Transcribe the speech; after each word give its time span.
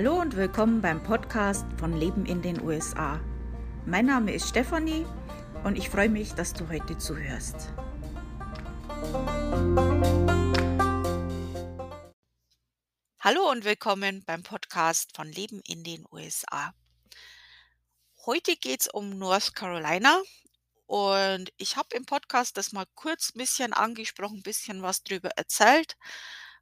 Hallo 0.00 0.20
und 0.20 0.36
willkommen 0.36 0.80
beim 0.80 1.02
Podcast 1.02 1.66
von 1.76 1.92
Leben 1.92 2.24
in 2.24 2.40
den 2.40 2.62
USA. 2.62 3.18
Mein 3.84 4.06
Name 4.06 4.32
ist 4.32 4.48
Stefanie 4.48 5.04
und 5.64 5.76
ich 5.76 5.90
freue 5.90 6.08
mich, 6.08 6.34
dass 6.34 6.52
du 6.52 6.68
heute 6.68 6.96
zuhörst. 6.98 7.72
Hallo 13.18 13.50
und 13.50 13.64
willkommen 13.64 14.22
beim 14.24 14.44
Podcast 14.44 15.16
von 15.16 15.26
Leben 15.32 15.60
in 15.66 15.82
den 15.82 16.04
USA. 16.12 16.72
Heute 18.24 18.54
geht 18.54 18.82
es 18.82 18.86
um 18.86 19.18
North 19.18 19.56
Carolina 19.56 20.22
und 20.86 21.52
ich 21.56 21.76
habe 21.76 21.96
im 21.96 22.06
Podcast 22.06 22.56
das 22.56 22.70
mal 22.70 22.86
kurz 22.94 23.34
ein 23.34 23.38
bisschen 23.38 23.72
angesprochen, 23.72 24.36
ein 24.36 24.42
bisschen 24.44 24.80
was 24.80 25.02
drüber 25.02 25.30
erzählt. 25.30 25.96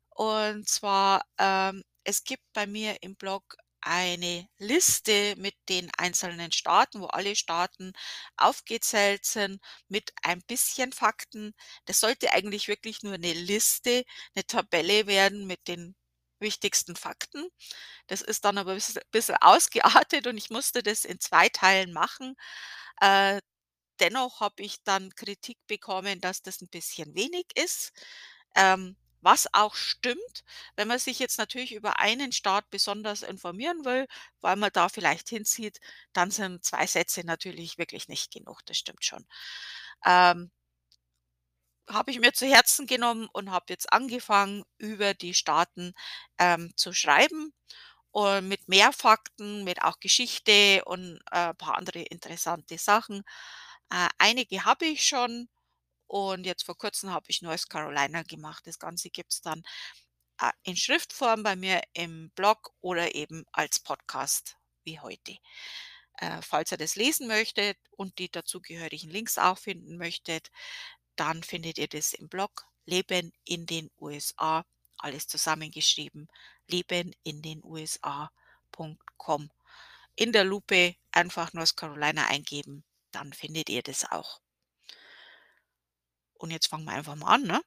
Und 0.08 0.66
zwar, 0.66 1.26
ähm, 1.36 1.84
es 2.06 2.24
gibt 2.24 2.44
bei 2.52 2.66
mir 2.66 2.96
im 3.02 3.16
Blog 3.16 3.56
eine 3.80 4.48
Liste 4.58 5.34
mit 5.38 5.54
den 5.68 5.90
einzelnen 5.96 6.52
Staaten, 6.52 7.00
wo 7.00 7.06
alle 7.06 7.36
Staaten 7.36 7.92
aufgezählt 8.36 9.24
sind 9.24 9.60
mit 9.88 10.12
ein 10.22 10.40
bisschen 10.42 10.92
Fakten. 10.92 11.52
Das 11.84 12.00
sollte 12.00 12.32
eigentlich 12.32 12.68
wirklich 12.68 13.02
nur 13.02 13.14
eine 13.14 13.32
Liste, 13.32 14.04
eine 14.34 14.46
Tabelle 14.46 15.06
werden 15.06 15.46
mit 15.46 15.68
den 15.68 15.94
wichtigsten 16.40 16.96
Fakten. 16.96 17.48
Das 18.08 18.22
ist 18.22 18.44
dann 18.44 18.58
aber 18.58 18.72
ein 18.72 18.82
bisschen 19.12 19.36
ausgeartet 19.40 20.26
und 20.26 20.36
ich 20.36 20.50
musste 20.50 20.82
das 20.82 21.04
in 21.04 21.20
zwei 21.20 21.48
Teilen 21.48 21.92
machen. 21.92 22.36
Äh, 23.00 23.40
dennoch 24.00 24.40
habe 24.40 24.62
ich 24.62 24.82
dann 24.84 25.14
Kritik 25.14 25.58
bekommen, 25.68 26.20
dass 26.20 26.42
das 26.42 26.60
ein 26.60 26.68
bisschen 26.68 27.14
wenig 27.14 27.46
ist. 27.56 27.92
Ähm, 28.56 28.96
was 29.26 29.48
auch 29.54 29.76
stimmt, 29.76 30.44
wenn 30.76 30.88
man 30.88 31.00
sich 31.00 31.20
jetzt 31.20 31.38
natürlich 31.38 31.74
über 31.74 32.00
einen 32.00 32.32
Staat 32.32 32.70
besonders 32.70 33.22
informieren 33.24 33.84
will, 33.84 34.06
weil 34.42 34.56
man 34.56 34.70
da 34.74 34.88
vielleicht 34.90 35.28
hinzieht, 35.30 35.80
dann 36.14 36.32
sind 36.32 36.64
zwei 36.64 36.86
Sätze 36.88 37.26
natürlich 37.26 37.78
wirklich 37.78 38.08
nicht 38.08 38.32
genug, 38.32 38.62
das 38.66 38.78
stimmt 38.78 39.04
schon. 39.04 39.26
Ähm 40.06 40.50
habe 41.88 42.10
ich 42.10 42.18
mir 42.20 42.32
zu 42.32 42.46
Herzen 42.46 42.86
genommen 42.86 43.28
und 43.32 43.50
habe 43.50 43.66
jetzt 43.68 43.92
angefangen, 43.92 44.64
über 44.78 45.14
die 45.14 45.34
Staaten, 45.34 45.92
ähm, 46.38 46.72
zu 46.76 46.92
schreiben 46.92 47.52
und 48.12 48.48
mit 48.48 48.68
mehr 48.68 48.92
Fakten, 48.92 49.64
mit 49.64 49.82
auch 49.82 50.00
Geschichte 50.00 50.82
und, 50.86 51.20
äh, 51.32 51.54
paar 51.54 51.76
andere 51.78 52.00
interessante 52.02 52.78
Sachen. 52.78 53.22
Äh, 53.90 54.08
einige 54.18 54.64
habe 54.64 54.86
ich 54.86 55.06
schon 55.06 55.48
und 56.06 56.44
jetzt 56.46 56.64
vor 56.64 56.76
Kurzem 56.76 57.10
habe 57.10 57.26
ich 57.28 57.42
North 57.42 57.68
Carolina 57.68 58.22
gemacht. 58.22 58.66
Das 58.66 58.78
Ganze 58.78 59.10
gibt's 59.10 59.42
dann, 59.42 59.62
äh, 60.40 60.52
in 60.64 60.76
Schriftform 60.76 61.42
bei 61.42 61.56
mir 61.56 61.82
im 61.94 62.30
Blog 62.30 62.72
oder 62.80 63.14
eben 63.14 63.44
als 63.52 63.80
Podcast 63.80 64.56
wie 64.84 65.00
heute. 65.00 65.38
Äh, 66.18 66.40
falls 66.42 66.72
ihr 66.72 66.78
das 66.78 66.96
lesen 66.96 67.26
möchtet 67.26 67.78
und 67.90 68.18
die 68.18 68.30
dazugehörigen 68.30 69.10
Links 69.10 69.38
auch 69.38 69.58
finden 69.58 69.98
möchtet, 69.98 70.50
dann 71.16 71.42
findet 71.42 71.78
ihr 71.78 71.88
das 71.88 72.12
im 72.12 72.28
Blog 72.28 72.66
Leben 72.86 73.32
in 73.44 73.66
den 73.66 73.90
USA, 73.98 74.64
alles 74.98 75.26
zusammengeschrieben, 75.26 76.28
leben 76.68 77.12
in 77.24 77.42
den 77.42 77.62
USA.com. 77.64 79.50
In 80.14 80.32
der 80.32 80.44
Lupe 80.44 80.94
einfach 81.10 81.52
North 81.52 81.76
Carolina 81.76 82.26
eingeben, 82.28 82.84
dann 83.10 83.32
findet 83.32 83.68
ihr 83.68 83.82
das 83.82 84.04
auch. 84.10 84.40
Und 86.38 86.50
jetzt 86.50 86.68
fangen 86.68 86.84
wir 86.84 86.92
einfach 86.92 87.16
mal 87.16 87.34
an, 87.34 87.42
ne? 87.42 87.60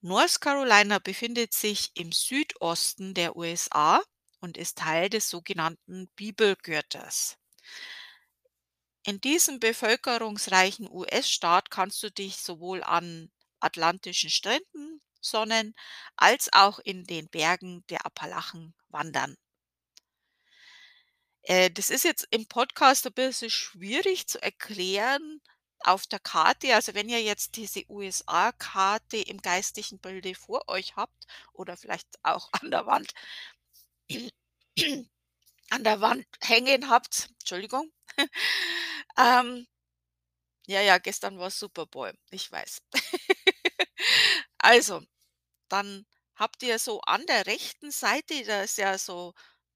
North 0.00 0.40
Carolina 0.40 0.98
befindet 0.98 1.52
sich 1.52 1.90
im 1.94 2.12
Südosten 2.12 3.12
der 3.14 3.36
USA 3.36 4.00
und 4.40 4.56
ist 4.56 4.78
Teil 4.78 5.10
des 5.10 5.28
sogenannten 5.28 6.08
Bibelgürtels. 6.16 7.36
In 9.04 9.20
diesem 9.20 9.58
bevölkerungsreichen 9.58 10.88
US-Staat 10.90 11.70
kannst 11.70 12.02
du 12.02 12.10
dich 12.10 12.36
sowohl 12.36 12.82
an 12.82 13.30
atlantischen 13.60 14.30
Stränden 14.30 15.00
sonnen 15.20 15.74
als 16.16 16.52
auch 16.52 16.78
in 16.78 17.04
den 17.04 17.28
Bergen 17.28 17.84
der 17.88 18.04
Appalachen 18.04 18.74
wandern. 18.88 19.36
Äh, 21.42 21.70
das 21.70 21.90
ist 21.90 22.04
jetzt 22.04 22.26
im 22.30 22.46
Podcast 22.46 23.06
ein 23.06 23.12
bisschen 23.12 23.50
schwierig 23.50 24.26
zu 24.26 24.42
erklären 24.42 25.40
auf 25.84 26.06
der 26.06 26.18
Karte. 26.20 26.74
Also, 26.74 26.94
wenn 26.94 27.08
ihr 27.08 27.22
jetzt 27.22 27.56
diese 27.56 27.84
USA-Karte 27.90 29.18
im 29.18 29.38
geistigen 29.42 29.98
Bilde 29.98 30.34
vor 30.34 30.68
euch 30.68 30.96
habt 30.96 31.26
oder 31.52 31.76
vielleicht 31.76 32.08
auch 32.22 32.48
an 32.60 32.70
der 32.70 32.86
Wand 32.86 33.12
an 35.70 35.84
der 35.84 36.00
Wand 36.00 36.26
hängen 36.42 36.90
habt, 36.90 37.28
Entschuldigung. 37.40 37.90
Ähm, 39.18 39.66
ja, 40.66 40.80
ja, 40.80 40.98
gestern 40.98 41.38
war 41.38 41.50
Super 41.50 41.86
Bowl, 41.86 42.12
ich 42.30 42.50
weiß. 42.50 42.82
Also, 44.58 45.02
dann 45.68 46.06
habt 46.36 46.62
ihr 46.64 46.78
so 46.80 47.00
an 47.02 47.26
der 47.26 47.46
rechten 47.46 47.90
Seite, 47.92 48.44
da 48.44 48.62
ist 48.62 48.78
ja 48.78 48.98
so 48.98 49.34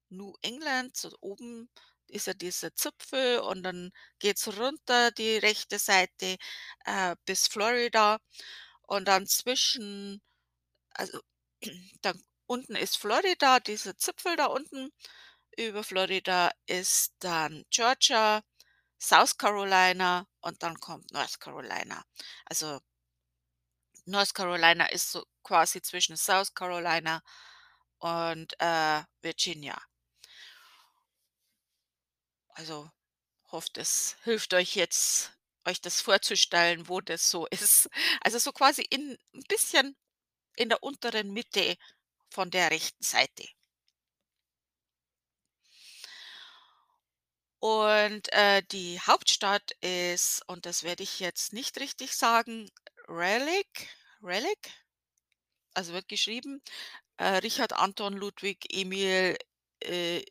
New 0.09 0.35
England, 0.43 0.97
so 0.97 1.11
oben 1.21 1.69
ist 2.11 2.27
ja 2.27 2.33
dieser 2.33 2.73
Zipfel 2.75 3.39
und 3.39 3.63
dann 3.63 3.91
geht's 4.19 4.47
runter 4.57 5.11
die 5.11 5.37
rechte 5.37 5.79
Seite, 5.79 6.37
äh, 6.85 7.15
bis 7.25 7.47
Florida 7.47 8.19
und 8.83 9.07
dann 9.07 9.27
zwischen 9.27 10.21
also, 10.93 11.19
dann 12.01 12.21
unten 12.47 12.75
ist 12.75 12.97
Florida, 12.97 13.59
dieser 13.59 13.97
Zipfel 13.97 14.35
da 14.35 14.47
unten. 14.47 14.91
Über 15.57 15.83
Florida 15.83 16.51
ist 16.67 17.13
dann 17.19 17.65
Georgia, 17.71 18.41
South 18.99 19.37
Carolina 19.37 20.27
und 20.41 20.63
dann 20.63 20.79
kommt 20.79 21.11
North 21.13 21.39
Carolina. 21.39 22.03
Also 22.45 22.79
North 24.05 24.33
Carolina 24.35 24.85
ist 24.91 25.11
so 25.11 25.25
quasi 25.43 25.81
zwischen 25.81 26.15
South 26.17 26.53
Carolina 26.53 27.21
und, 27.99 28.53
äh, 28.59 29.03
Virginia. 29.21 29.81
Also, 32.53 32.89
hoffe, 33.51 33.69
das 33.73 34.17
hilft 34.23 34.53
euch 34.53 34.75
jetzt, 34.75 35.33
euch 35.65 35.81
das 35.81 36.01
vorzustellen, 36.01 36.87
wo 36.89 37.01
das 37.01 37.29
so 37.31 37.47
ist. 37.51 37.89
Also, 38.21 38.39
so 38.39 38.51
quasi 38.53 38.83
in 38.89 39.17
'n 39.33 39.43
bisschen 39.49 39.97
in 40.57 40.69
der 40.69 40.83
unteren 40.83 41.33
Mitte 41.33 41.77
von 42.31 42.51
der 42.51 42.71
rechten 42.71 43.03
Seite. 43.03 43.47
Und, 47.63 48.31
äh, 48.33 48.61
die 48.71 48.99
Hauptstadt 48.99 49.71
ist 49.81 50.41
und 50.47 50.65
das 50.65 50.81
werde 50.83 51.03
ich 51.03 51.19
jetzt 51.19 51.53
nicht 51.53 51.79
richtig 51.79 52.13
sagen, 52.15 52.69
Raleigh 53.07 53.65
Raleigh? 54.21 54.57
Also, 55.73 55.93
wird 55.93 56.07
geschrieben, 56.07 56.61
äh, 57.17 57.25
Richard 57.37 57.73
Anton 57.73 58.13
Ludwig 58.15 58.65
Emil, 58.73 59.37
äh, 59.81 60.23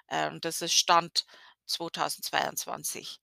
Ähm, 0.10 0.42
das 0.42 0.62
ist 0.62 0.74
Stand 0.74 1.26
2022. 1.66 3.20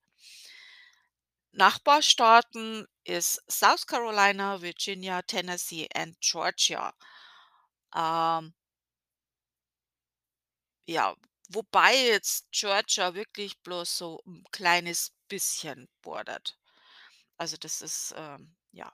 Nachbarstaaten 1.55 2.87
ist 3.03 3.39
South 3.49 3.85
Carolina, 3.85 4.61
Virginia, 4.61 5.21
Tennessee 5.21 5.87
and 5.93 6.19
Georgia. 6.19 6.93
Ähm 7.95 8.53
ja, 10.87 11.15
wobei 11.53 11.95
jetzt 12.07 12.47
Georgia 12.51 13.13
wirklich 13.15 13.59
bloß 13.61 13.97
so 13.97 14.21
'n 14.27 14.43
kleines 14.51 15.11
bisschen 15.27 15.89
bordert. 16.01 16.57
Also, 17.37 17.57
das 17.57 17.81
ist, 17.81 18.13
ähm 18.17 18.55
ja. 18.73 18.93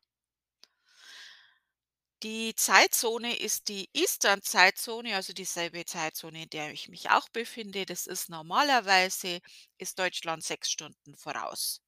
Die 2.23 2.53
Zeitzone 2.55 3.37
ist 3.37 3.67
die 3.69 3.89
Eastern-Zeitzone, 3.93 5.15
also 5.15 5.31
dieselbe 5.33 5.85
Zeitzone, 5.85 6.43
in 6.43 6.49
der 6.49 6.71
ich 6.73 6.89
mich 6.89 7.09
auch 7.09 7.29
befinde. 7.29 7.85
Das 7.85 8.07
ist 8.07 8.29
normalerweise 8.29 9.39
ist 9.77 9.99
Deutschland 9.99 10.43
6 10.43 10.69
Stunden 10.69 11.15
voraus. 11.17 11.79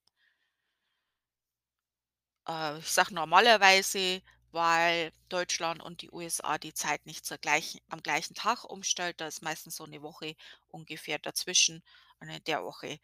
Äh, 2.48 2.80
ich 2.80 2.88
sage 2.88 3.14
normalerweise, 3.14 4.22
weil 4.54 5.12
Deutschland 5.30 5.82
und 5.84 6.02
die 6.02 6.12
USA 6.12 6.58
die 6.58 6.74
Zeit 6.74 7.06
nicht 7.06 7.26
zur 7.26 7.38
gleichen 7.38 7.80
am 7.90 8.02
gleichen 8.04 8.36
Tag 8.36 8.64
umstellt. 8.66 9.22
Da 9.22 9.28
ist 9.28 9.42
meistens 9.44 9.76
so 9.78 9.86
'ne 9.86 10.02
Woche 10.02 10.36
ungefähr 10.70 11.20
dazwischen 11.20 11.84
und 12.20 12.30
in 12.30 12.44
der 12.46 12.64
Woche, 12.64 13.00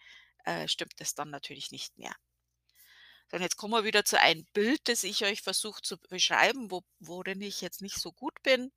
äh, 0.45 0.67
stimmt 0.67 0.93
das 0.99 1.15
dann 1.15 1.29
natürlich 1.31 1.71
nicht 1.71 1.97
mehr. 1.97 2.15
Und 3.33 3.41
jetzt 3.41 3.57
kommen 3.57 3.73
wir 3.73 3.83
wieder 3.83 4.05
zu 4.05 4.19
einem 4.19 4.45
Bild, 4.53 4.87
das 4.87 5.03
ich 5.03 5.25
euch 5.25 5.41
versuche 5.41 5.81
zu 5.81 5.97
beschreiben, 5.97 6.71
wo 6.71 6.83
worin 6.99 7.41
ich 7.41 7.59
jetzt 7.61 7.81
nicht 7.81 7.99
so 7.99 8.11
gut 8.11 8.41
bin. 8.43 8.71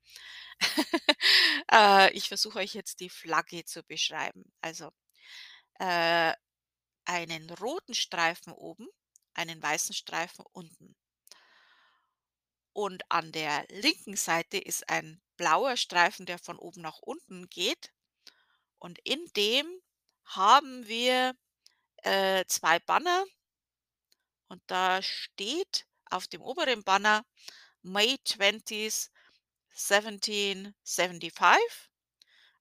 Äh, 1.72 2.12
ich 2.14 2.28
versuche 2.28 2.58
euch 2.60 2.74
jetzt 2.74 3.00
die 3.00 3.10
Flagge 3.10 3.64
zu 3.64 3.82
beschreiben. 3.84 4.52
Also, 4.62 4.90
äh, 5.80 6.34
einen 7.06 7.50
roten 7.50 7.94
Streifen 7.94 8.52
oben, 8.54 8.88
einen 9.34 9.62
weißen 9.62 9.94
Streifen 9.94 10.44
unten. 10.52 10.94
Und 12.72 13.02
an 13.10 13.32
der 13.32 13.66
linken 13.68 14.16
Seite 14.16 14.58
ist 14.58 14.88
ein 14.88 15.20
blauer 15.36 15.76
Streifen, 15.76 16.26
der 16.26 16.38
von 16.38 16.58
oben 16.58 16.82
nach 16.82 16.98
unten 16.98 17.48
geht. 17.48 17.92
Und 18.78 18.98
in 19.04 19.24
dem 19.36 19.66
haben 20.24 20.86
wir, 20.86 21.34
äh, 22.02 22.44
2 22.46 22.78
Banner. 22.80 23.24
Und 24.48 24.62
da 24.66 25.02
steht 25.02 25.86
auf 26.06 26.28
dem 26.28 26.42
oberen 26.42 26.84
Banner 26.84 27.24
May 27.82 28.18
20th, 28.24 29.10
1775. 29.70 31.90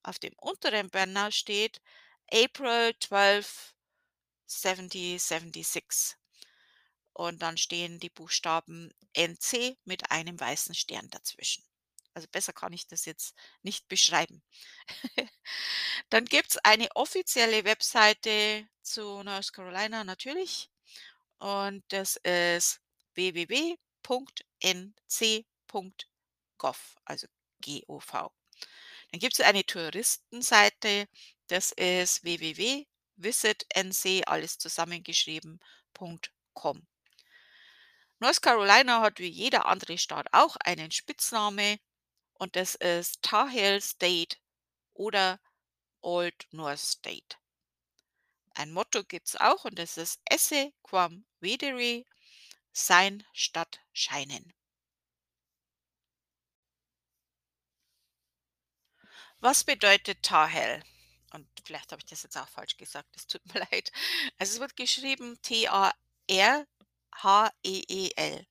Auf 0.02 0.18
dem 0.18 0.32
unteren 0.38 0.90
Banner 0.90 1.30
steht 1.30 1.80
April 2.32 2.94
12, 3.00 3.74
1776. 4.46 6.19
Und 7.12 7.42
dann 7.42 7.58
stehen 7.58 7.98
die 8.00 8.10
Buchstaben 8.10 8.90
NC 9.14 9.76
mit 9.84 10.10
einem 10.10 10.38
weißen 10.38 10.74
Stern 10.74 11.08
dazwischen. 11.10 11.64
Also 12.14 12.28
besser 12.28 12.52
kann 12.52 12.72
ich 12.72 12.86
das 12.86 13.04
jetzt 13.04 13.34
nicht 13.62 13.88
beschreiben. 13.88 14.42
Dann 16.10 16.24
gibt's 16.24 16.56
eine 16.58 16.88
offizielle 16.96 17.64
Webseite 17.64 18.66
zu 18.82 19.22
North 19.22 19.52
Carolina 19.52 20.02
natürlich 20.04 20.70
und 21.38 21.84
das 21.88 22.16
ist 22.16 22.80
www.nc.gov, 23.14 23.78
also 27.04 27.26
G-O-V. 27.60 28.32
Dann 29.10 29.20
gibt's 29.20 29.40
eine 29.40 29.64
Touristenseite, 29.64 31.08
das 31.48 31.72
ist 31.72 32.22
www.visitnc, 32.24 34.22
alles 34.26 34.58
zusammengeschrieben, 34.58 35.60
.com. 36.54 36.86
North 38.22 38.42
Carolina 38.42 39.00
hat 39.00 39.18
wie 39.18 39.28
jeder 39.28 39.64
andere 39.64 39.96
Staat 39.96 40.26
auch 40.32 40.56
einen 40.56 40.90
Spitzname 40.90 41.80
und 42.34 42.54
das 42.54 42.74
ist 42.74 43.22
Tar 43.22 43.48
Heel 43.48 43.80
State 43.80 44.36
oder 44.92 45.40
Old 46.02 46.46
North 46.50 46.80
State. 46.80 47.38
Ein 48.54 48.72
Motto 48.72 49.04
gibt's 49.04 49.36
auch 49.36 49.64
und 49.64 49.78
das 49.78 49.96
ist 49.96 50.20
Esse 50.26 50.70
quam 50.82 51.24
videre, 51.40 52.04
sein 52.72 53.24
statt 53.32 53.80
scheinen. 53.94 54.52
Was 59.38 59.64
bedeutet 59.64 60.22
Tar 60.22 60.48
Heel? 60.48 60.84
Und 61.32 61.48
vielleicht 61.64 61.90
habe 61.90 62.00
ich 62.00 62.06
das 62.06 62.22
jetzt 62.24 62.36
auch 62.36 62.48
falsch 62.48 62.76
gesagt, 62.76 63.16
es 63.16 63.26
tut 63.26 63.46
mir 63.46 63.60
leid. 63.70 63.90
Also, 64.36 64.54
es 64.54 64.60
wird 64.60 64.76
geschrieben 64.76 65.38
T-A-R-H-E-E-L. 67.10 68.46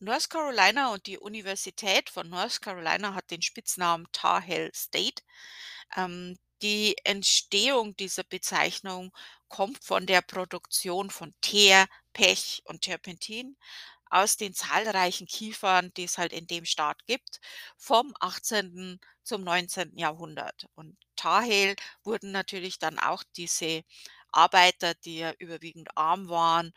North 0.00 0.30
Carolina 0.30 0.92
und 0.92 1.06
die 1.06 1.18
Universität 1.18 2.08
von 2.08 2.28
North 2.28 2.62
Carolina 2.62 3.14
hat 3.14 3.30
den 3.30 3.42
Spitznamen 3.42 4.06
Tar 4.12 4.40
Heel 4.40 4.70
State. 4.74 5.22
Ähm, 5.96 6.38
die 6.62 6.96
Entstehung 7.04 7.96
dieser 7.96 8.24
Bezeichnung 8.24 9.12
kommt 9.48 9.84
von 9.84 10.06
der 10.06 10.22
Produktion 10.22 11.10
von 11.10 11.34
Teer, 11.40 11.86
Pech 12.12 12.62
und 12.64 12.82
Terpentin 12.82 13.56
aus 14.10 14.36
den 14.36 14.54
zahlreichen 14.54 15.26
Kiefern, 15.26 15.92
die 15.96 16.04
es 16.04 16.18
halt 16.18 16.32
in 16.32 16.46
dem 16.46 16.64
Staat 16.64 17.06
gibt, 17.06 17.40
vom 17.76 18.14
18. 18.20 18.98
zum 19.22 19.44
19. 19.44 19.96
Jahrhundert. 19.96 20.66
Und 20.74 20.96
Tar 21.16 21.42
Heel 21.42 21.76
wurden 22.02 22.32
natürlich 22.32 22.78
dann 22.78 22.98
auch 22.98 23.22
diese 23.36 23.84
Arbeiter, 24.32 24.94
die 24.94 25.18
ja 25.18 25.32
überwiegend 25.38 25.96
arm 25.96 26.28
waren, 26.28 26.72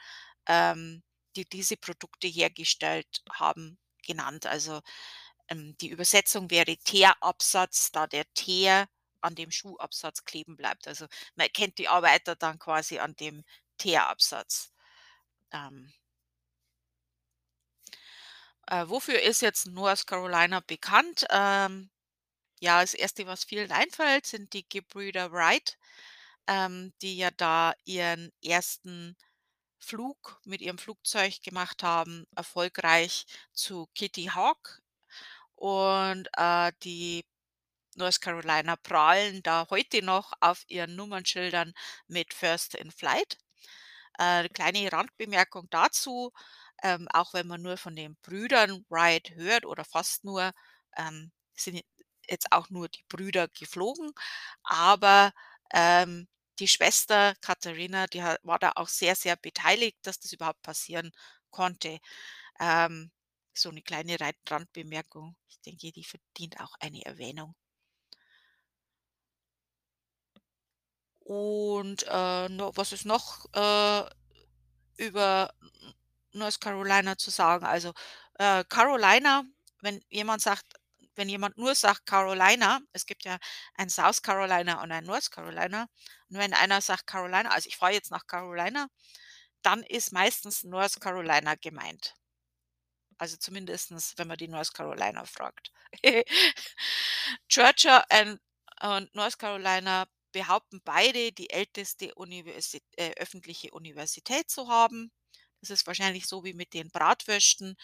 ähm, 0.47 1.03
die 1.35 1.45
diese 1.49 1.77
Produkte 1.77 2.27
hergestellt 2.27 3.23
haben, 3.31 3.77
genannt. 4.05 4.45
Also, 4.45 4.81
ähm, 5.49 5.75
die 5.81 5.89
Übersetzung 5.89 6.49
wäre 6.51 6.77
Teerabsatz, 6.77 7.91
da 7.91 8.07
der 8.07 8.25
Teer 8.33 8.87
an 9.21 9.35
dem 9.35 9.51
Schuhabsatz 9.51 10.25
kleben 10.25 10.57
bleibt. 10.57 10.87
Also, 10.87 11.07
man 11.35 11.45
erkennt 11.47 11.77
die 11.79 11.87
Arbeiter 11.89 12.35
dann 12.35 12.59
quasi 12.59 12.99
an 12.99 13.15
dem 13.15 13.43
Teerabsatz. 13.77 14.71
Ähm 15.51 15.93
äh, 18.67 18.87
wofür 18.87 19.21
ist 19.21 19.41
jetzt 19.41 19.67
North 19.67 20.07
Carolina 20.07 20.61
bekannt? 20.61 21.25
Ähm, 21.29 21.89
ja, 22.61 22.81
das 22.81 22.93
Erste, 22.93 23.27
was 23.27 23.43
vielen 23.45 23.71
einfällt, 23.71 24.25
sind 24.25 24.53
die 24.53 24.67
Gebrüder 24.69 25.31
Wright, 25.31 25.77
ähm, 26.47 26.93
die 27.01 27.17
ja 27.17 27.31
da 27.31 27.73
ihren 27.85 28.31
ersten 28.43 29.17
Flug 29.83 30.39
mit 30.45 30.62
ihrem 30.62 30.77
Flugzeug 30.80 31.41
gemacht 31.44 31.83
haben, 31.83 32.25
erfolgreich 32.35 33.25
zu 33.53 33.88
Kitty 33.95 34.25
Hawk. 34.35 34.81
Und, 35.56 36.30
äh, 36.38 36.71
die 36.83 37.25
North 37.95 38.21
Carolina 38.21 38.75
prahlen 38.77 39.44
da 39.44 39.68
heute 39.69 40.03
noch 40.03 40.33
auf 40.41 40.63
ihren 40.68 40.95
Nummernschildern 40.95 41.74
mit 42.07 42.33
First 42.33 42.75
in 42.75 42.91
Flight. 42.91 43.38
Äh, 44.19 44.50
kleine 44.50 44.91
Randbemerkung 44.91 45.68
dazu, 45.69 46.31
ähm, 46.83 47.07
auch 47.13 47.33
wenn 47.33 47.47
man 47.47 47.62
nur 47.62 47.77
von 47.77 47.95
den 47.95 48.15
Brüdern 48.21 48.86
Wright 48.89 49.31
hört 49.36 49.65
oder 49.65 49.86
fast 49.86 50.24
nur, 50.25 50.51
ähm, 50.97 51.31
sind 51.56 51.81
jetzt 52.29 52.51
auch 52.51 52.69
nur 52.69 52.89
die 52.89 53.03
Brüder 53.09 53.47
geflogen, 53.50 54.12
aber, 54.63 55.33
ähm, 55.74 56.27
die 56.60 56.67
Schwester 56.67 57.36
Katharina, 57.41 58.07
die 58.07 58.22
war 58.43 58.60
da 58.60 58.74
auch 58.75 58.88
sehr, 58.89 59.15
sehr 59.15 59.36
beteiligt, 59.38 59.98
dass 60.03 60.19
das 60.19 60.33
überhaupt 60.33 60.62
passieren 60.63 61.12
konnte. 61.51 62.00
Ähm, 62.60 63.12
so 63.53 63.72
'ne 63.72 63.81
kleine 63.83 64.17
Randbemerkung. 64.50 65.36
Ich 65.50 65.62
denke, 65.62 65.91
die 65.93 66.03
verdient 66.05 66.60
auch 66.62 66.75
eine 66.81 67.05
Erwähnung. 67.05 67.53
Und, 71.25 72.03
äh, 72.03 72.10
was 72.75 72.91
ist 72.91 73.05
noch, 73.05 73.45
äh, 73.53 74.03
über 74.98 75.53
North 76.33 76.62
Carolina 76.62 77.17
zu 77.17 77.31
sagen? 77.31 77.65
Also, 77.65 77.93
äh, 78.39 78.63
Carolina, 78.69 79.43
wenn 79.81 80.01
jemand 80.10 80.41
sagt 80.43 80.65
wenn 81.15 81.29
jemand 81.29 81.57
nur 81.57 81.75
sagt 81.75 82.05
Carolina 82.07 82.79
es 82.93 83.05
gibt 83.05 83.25
ja 83.25 83.38
ein 83.75 83.89
South 83.89 84.22
Carolina 84.24 84.81
und 84.83 84.91
ein 84.91 85.03
North 85.05 85.31
Carolina. 85.31 85.88
Und 86.33 86.39
wenn 86.39 86.53
einer 86.55 86.81
sagt 86.81 87.05
Carolina 87.07 87.51
also, 87.51 87.67
ich 87.69 87.77
fahre 87.77 87.93
jetzt 87.93 88.09
nach 88.11 88.25
Carolina, 88.25 88.87
dann 89.61 89.83
ist 89.83 90.11
meistens 90.11 90.63
North 90.63 90.99
Carolina 90.99 91.55
gemeint. 91.55 92.15
Also, 93.19 93.37
zumindestens, 93.37 94.13
wenn 94.17 94.27
man 94.27 94.37
die 94.37 94.47
North 94.47 94.73
Carolina 94.73 95.25
fragt. 95.25 95.71
Georgia 97.47 98.03
und 98.81 99.13
North 99.15 99.37
Carolina 99.37 100.07
behaupten 100.31 100.81
beide, 100.83 101.31
die 101.31 101.51
älteste 101.51 102.15
Universi 102.15 102.81
äh, 102.97 103.11
öffentliche 103.17 103.71
Universität 103.71 104.49
zu 104.49 104.67
haben. 104.69 105.11
Das 105.61 105.69
ist 105.69 105.85
wahrscheinlich 105.85 106.25
so 106.27 106.43
wie 106.43 106.53
mit 106.53 106.73
den 106.73 106.89
Bratwürsten. 106.89 107.75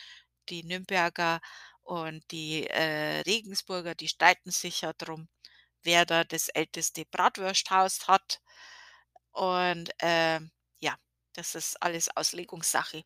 Die 0.50 0.64
Nürnberger 0.64 1.40
und 1.84 2.24
die, 2.32 2.66
äh, 2.68 3.22
Regensburger, 3.22 3.94
die 3.96 4.08
streiten 4.08 4.52
sich 4.52 4.82
ja 4.82 4.94
drum, 4.94 5.30
wer 5.84 6.06
da 6.06 6.24
das 6.24 6.50
älteste 6.50 7.06
Bratwursthaus 7.06 8.08
hat. 8.08 8.42
Und, 9.34 9.92
ähm, 10.02 10.52
ja, 10.80 10.96
das 11.34 11.56
ist 11.56 11.82
alles 11.84 12.10
Auslegungssache. 12.16 13.04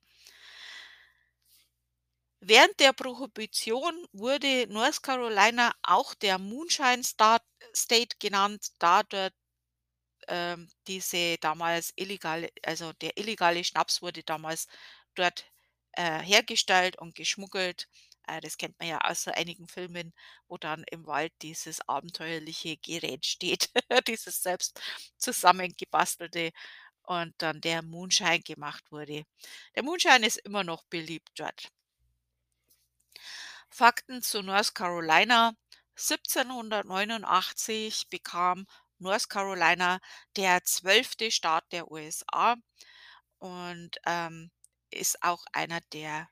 Während 2.42 2.80
der 2.80 2.92
Prohibition 2.94 4.06
wurde 4.12 4.68
North 4.68 5.02
Carolina 5.02 5.74
auch 5.82 6.14
der 6.14 6.38
Moonshine 6.38 7.04
Stat 7.04 7.42
State 7.76 8.18
genannt, 8.20 8.68
da 8.80 9.02
dort, 9.04 9.34
ähm, 10.28 10.70
diese 10.88 11.38
damals 11.40 11.94
illegale 11.98 12.52
also, 12.64 12.94
der 12.94 13.18
illegale 13.18 13.64
Schnaps 13.64 14.02
wurde 14.02 14.24
damals 14.24 14.68
dort, 15.16 15.46
äh, 15.94 16.20
hergestellt 16.22 16.98
und 17.00 17.16
geschmuggelt. 17.16 17.88
Äh, 18.28 18.42
das 18.42 18.58
kennt 18.58 18.78
man 18.80 18.88
ja 18.90 19.00
aus 19.02 19.24
so 19.24 19.32
einigen 19.32 19.68
Filmen, 19.68 20.14
wo 20.48 20.58
dann 20.58 20.84
im 20.92 21.06
Wald 21.08 21.34
dieses 21.42 21.82
abenteuerliche 21.88 22.78
Gerät 22.78 23.26
steht, 23.26 23.70
dieses 24.08 24.42
selbst 24.44 24.80
zusammengebastelte 25.18 26.52
und 27.04 27.34
dann 27.40 27.62
der 27.62 27.82
Moonshine 27.84 28.42
gemacht 28.42 28.92
wurde. 28.92 29.24
Der 29.76 29.84
Moonshine 29.84 30.26
ist 30.28 30.38
immer 30.40 30.64
noch 30.64 30.84
beliebt 30.86 31.30
dort. 31.36 31.70
Fakten 33.70 34.22
zu 34.22 34.42
North 34.42 34.74
Carolina. 34.74 35.54
1789 35.96 38.08
bekam 38.10 38.66
North 39.00 39.30
Carolina 39.30 40.00
der 40.38 40.64
zwölfte 40.64 41.30
Staat 41.30 41.66
der 41.74 41.92
USA 41.92 42.56
und, 43.40 43.98
ähm, 44.06 44.52
ist 44.92 45.24
auch 45.24 45.46
einer 45.54 45.82
der 45.94 46.30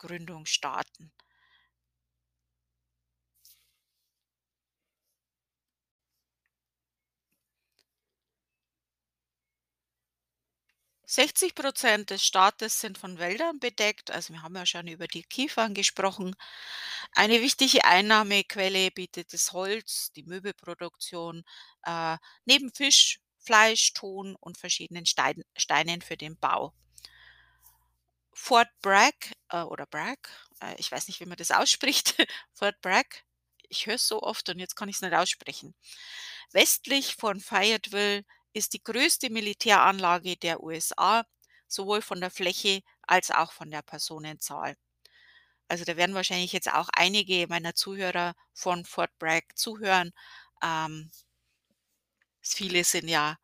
Gründungsstaaten. 0.00 1.12
60% 11.06 12.10
des 12.10 12.24
Staates 12.24 12.80
sind 12.80 12.98
von 12.98 13.18
Wäldern 13.18 13.58
bedeckt. 13.60 14.10
Also, 14.10 14.32
wir 14.32 14.42
haben 14.42 14.56
ja 14.56 14.66
schon 14.66 14.86
über 14.88 15.06
die 15.06 15.22
Kiefern 15.22 15.74
gesprochen. 15.74 16.34
Eine 17.12 17.40
wichtige 17.40 17.84
Einnahmequelle 17.84 18.90
bietet 18.90 19.32
das 19.32 19.52
Holz, 19.52 20.12
die 20.12 20.24
Möbelproduktion, 20.24 21.44
äh, 21.84 22.16
neben 22.44 22.72
Fisch, 22.74 23.20
Fleisch, 23.38 23.92
Ton 23.94 24.36
und 24.40 24.58
verschiedenen 24.58 25.06
Stein 25.06 25.42
Steinen 25.56 26.02
für 26.02 26.16
den 26.16 26.36
Bau. 26.38 26.74
Fort 28.42 28.68
Bragg, 28.80 29.32
äh, 29.50 29.60
oder 29.62 29.86
Bragg, 29.86 30.18
äh, 30.62 30.74
ich 30.78 30.90
weiß 30.90 31.08
nicht, 31.08 31.20
wie 31.20 31.26
man 31.26 31.36
das 31.36 31.50
ausspricht, 31.50 32.16
Fort 32.54 32.80
Bragg. 32.80 33.22
Ich 33.68 33.86
höre 33.86 33.96
es 33.96 34.08
so 34.08 34.22
oft 34.22 34.48
und 34.48 34.58
jetzt 34.58 34.74
kann 34.76 34.88
ich 34.88 34.96
es 34.96 35.02
nicht 35.02 35.14
aussprechen. 35.14 35.74
Westlich 36.52 37.16
von 37.16 37.40
Fayetteville 37.40 38.24
ist 38.54 38.72
die 38.72 38.82
größte 38.82 39.30
Militäranlage 39.30 40.36
der 40.36 40.62
USA, 40.62 41.24
sowohl 41.68 42.02
von 42.02 42.20
der 42.20 42.30
Fläche 42.30 42.82
als 43.02 43.30
auch 43.30 43.52
von 43.52 43.70
der 43.70 43.82
Personenzahl. 43.82 44.74
Also, 45.68 45.84
da 45.84 45.96
werden 45.96 46.14
wahrscheinlich 46.14 46.52
jetzt 46.52 46.72
auch 46.72 46.88
einige 46.94 47.46
meiner 47.48 47.74
Zuhörer 47.74 48.34
von 48.54 48.84
Fort 48.84 49.10
Bragg 49.18 49.44
zuhören. 49.56 50.12
Ähm, 50.62 51.10
viele 52.42 52.84
sind 52.84 53.08
ja 53.08 53.38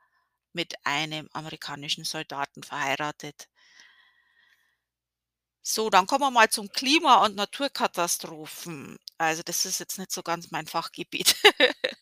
mit 0.52 0.74
einem 0.84 1.28
amerikanischen 1.32 2.04
Soldaten 2.04 2.62
verheiratet. 2.62 3.48
So, 5.68 5.90
dann 5.90 6.06
kommen 6.06 6.22
wir 6.22 6.30
mal 6.30 6.48
zum 6.48 6.68
Klima 6.68 7.24
und 7.24 7.34
Naturkatastrophen. 7.34 8.98
Also, 9.18 9.42
das 9.42 9.64
ist 9.64 9.80
jetzt 9.80 9.98
nicht 9.98 10.12
so 10.12 10.22
ganz 10.22 10.50
mein 10.52 10.66
Fachgebiet. 10.66 11.34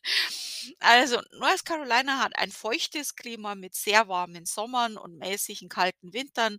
Also, 0.80 1.20
North 1.32 1.64
Carolina 1.66 2.20
hat 2.22 2.38
ein 2.38 2.50
feuchtes 2.50 3.16
Klima 3.16 3.54
mit 3.54 3.74
sehr 3.74 4.08
warmen 4.08 4.46
Sommern 4.46 4.96
und 4.96 5.18
mäßigen 5.18 5.68
kalten 5.68 6.12
Wintern. 6.14 6.58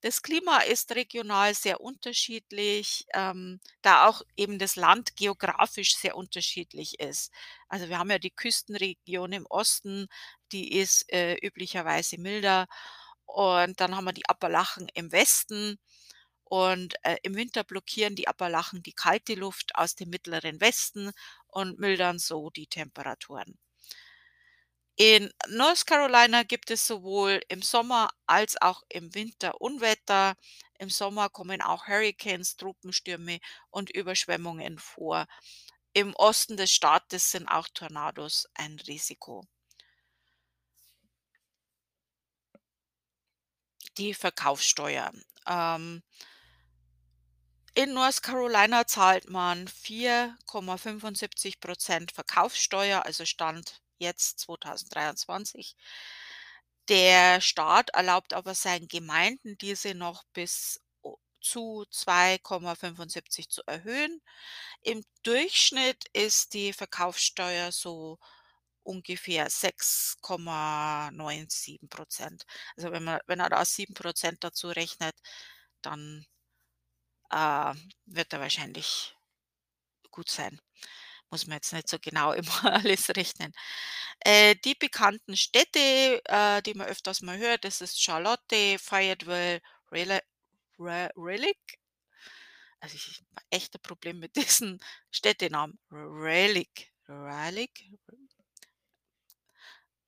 Das 0.00 0.22
Klima 0.22 0.58
ist 0.60 0.92
regional 0.96 1.54
sehr 1.54 1.80
unterschiedlich, 1.80 3.06
ähm, 3.14 3.60
da 3.82 4.06
auch 4.08 4.22
eben 4.36 4.58
das 4.58 4.74
Land 4.76 5.14
geografisch 5.16 5.96
sehr 5.96 6.16
unterschiedlich 6.16 6.98
ist. 7.00 7.32
Also, 7.68 7.88
wir 7.88 7.98
haben 8.00 8.10
ja 8.10 8.18
die 8.18 8.30
Küstenregion 8.32 9.32
im 9.32 9.46
Osten, 9.46 10.08
die 10.52 10.72
ist, 10.76 11.08
äh, 11.12 11.36
üblicherweise 11.36 12.18
milder 12.20 12.66
und 13.26 13.80
dann 13.80 13.94
haben 13.96 14.04
wir 14.06 14.12
die 14.12 14.28
Appalachen 14.28 14.88
im 14.94 15.12
Westen 15.12 15.78
und, 16.50 16.94
äh, 17.04 17.16
im 17.22 17.34
Winter 17.36 17.64
blockieren 17.64 18.16
die 18.16 18.28
Appalachen 18.28 18.82
die 18.82 18.92
kalte 18.92 19.34
Luft 19.34 19.74
aus 19.76 19.94
dem 19.94 20.10
mittleren 20.10 20.60
Westen 20.60 21.12
und 21.48 21.78
mildern 21.78 22.18
so 22.18 22.50
die 22.50 22.66
Temperaturen. 22.66 23.58
In 24.96 25.32
North 25.48 25.86
Carolina 25.86 26.42
gibt 26.42 26.70
es 26.70 26.86
sowohl 26.86 27.40
im 27.48 27.62
Sommer 27.62 28.10
als 28.26 28.60
auch 28.60 28.82
im 28.90 29.14
Winter 29.14 29.60
Unwetter. 29.60 30.34
Im 30.78 30.90
Sommer 30.90 31.28
kommen 31.30 31.62
auch 31.62 31.86
Hurrikans, 31.86 32.56
Tropenstürme 32.56 33.38
und 33.70 33.90
Überschwemmungen 33.90 34.78
vor. 34.78 35.26
Im 35.94 36.14
Osten 36.16 36.56
des 36.56 36.72
Staates 36.72 37.30
sind 37.30 37.48
auch 37.48 37.68
Tornados 37.74 38.48
ein 38.54 38.78
Risiko. 38.86 39.44
Die 43.98 44.14
Verkaufssteuer. 44.14 45.12
Ähm, 45.46 46.02
in 47.78 47.94
North 47.94 48.22
Carolina 48.24 48.86
zahlt 48.88 49.30
man 49.30 49.68
4,75% 49.68 52.12
Verkaufssteuer, 52.12 53.06
also 53.06 53.24
Stand 53.24 53.80
jetzt 53.98 54.40
2023. 54.40 55.76
Der 56.88 57.40
Staat 57.40 57.90
erlaubt 57.90 58.32
aber 58.34 58.56
seinen 58.56 58.88
Gemeinden, 58.88 59.56
diese 59.58 59.94
noch 59.94 60.24
bis 60.32 60.80
o 61.02 61.18
zu 61.40 61.84
2,75 61.92 63.48
zu 63.48 63.62
erhöhen. 63.66 64.20
Im 64.82 65.04
Durchschnitt 65.22 66.04
ist 66.12 66.54
die 66.54 66.72
Verkaufssteuer 66.72 67.70
so 67.70 68.18
ungefähr 68.82 69.48
6,97 69.50 71.78
Also, 72.76 72.90
wenn 72.90 73.04
man 73.04 73.20
wenn 73.28 73.38
er 73.40 73.50
da 73.50 73.64
7% 73.64 74.38
dazu 74.40 74.66
rechnet, 74.68 75.14
dann 75.82 76.26
äh, 77.30 77.74
wird 78.06 78.32
er 78.32 78.40
wahrscheinlich 78.40 79.16
gut 80.10 80.30
sein. 80.30 80.60
Muss 81.30 81.46
man 81.46 81.56
jetzt 81.56 81.72
nicht 81.72 81.88
so 81.88 81.98
genau 82.00 82.32
immer 82.62 82.64
alles 82.72 83.10
rechnen. 83.10 83.52
Äh, 84.20 84.56
die 84.64 84.74
bekannten 84.74 85.36
Städte, 85.36 86.22
äh, 86.26 86.62
die 86.62 86.74
man 86.74 86.88
öfters 86.88 87.22
mal 87.22 87.38
hört, 87.38 87.64
das 87.64 87.80
ist 87.80 88.02
Charlotte, 88.02 88.78
Fayetteville, 88.78 89.60
Ra 90.78 91.10
Raleigh. 91.16 91.54
Also, 92.80 92.96
ich 92.96 93.22
habe 93.36 93.46
echt 93.50 93.74
ein 93.74 93.82
Problem 93.82 94.18
mit 94.20 94.36
diesen 94.36 94.80
Städtenamen. 95.10 95.78
Raleigh, 95.90 96.90
Raleigh? 97.08 97.70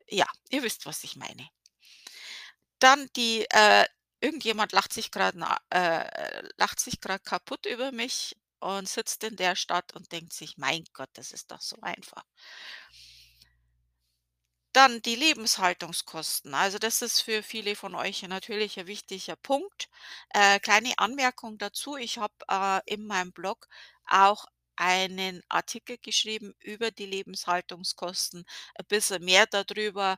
Ja, 0.08 0.26
ihr 0.50 0.62
wisst, 0.62 0.86
was 0.86 1.04
ich 1.04 1.16
meine. 1.16 1.48
Dann 2.78 3.08
die, 3.16 3.46
äh 3.50 3.86
irgendjemand 4.20 4.72
lacht 4.72 4.92
sich 4.92 5.10
grad 5.10 5.34
na 5.36 5.58
äh, 5.70 6.42
lacht 6.58 6.80
sich 6.80 7.00
grad 7.00 7.24
kaputt 7.24 7.66
über 7.66 7.92
mich 7.92 8.36
und 8.60 8.88
sitzt 8.88 9.24
in 9.24 9.36
der 9.36 9.56
Stadt 9.56 9.94
und 9.94 10.12
denkt 10.12 10.32
sich: 10.32 10.58
„Mein 10.58 10.84
Gott, 10.94 11.10
das 11.14 11.32
ist 11.32 11.50
doch 11.50 11.60
so 11.60 11.76
einfach.“ 11.82 12.24
Dann 14.72 15.02
die 15.02 15.14
Lebenshaltungskosten. 15.16 16.54
Also, 16.54 16.78
das 16.78 17.02
ist 17.02 17.20
für 17.22 17.42
viele 17.42 17.74
von 17.76 17.94
euch 17.96 18.22
natürlich 18.22 18.78
ein 18.78 18.86
wichtiger 18.86 19.36
Punkt. 19.36 19.88
Äh, 20.30 20.60
kleine 20.60 20.96
Anmerkung 20.98 21.58
dazu, 21.58 21.96
ich 21.96 22.18
habe, 22.18 22.34
äh, 22.48 22.80
in 22.86 23.06
meinem 23.06 23.32
Blog 23.32 23.66
auch 24.06 24.46
einen 24.76 25.42
Artikel 25.48 25.98
geschrieben 25.98 26.54
über 26.60 26.90
die 26.92 27.06
Lebenshaltungskosten, 27.06 28.44
ein 28.76 28.84
bisschen 28.86 29.24
mehr 29.24 29.46
darüber, 29.46 30.16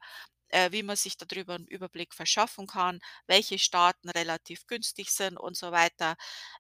äh, 0.53 0.73
wie 0.73 0.83
man 0.83 0.97
sich 0.97 1.17
darüber 1.17 1.55
einen 1.55 1.67
Überblick 1.67 2.15
verschaffen 2.15 2.67
kann, 2.67 3.01
welche 3.27 3.59
Staaten 3.59 4.11
relativ 4.11 4.67
günstig 4.67 5.11
sind 5.11 5.37
und 5.39 5.57
so 5.57 5.73
weiter. 5.73 6.17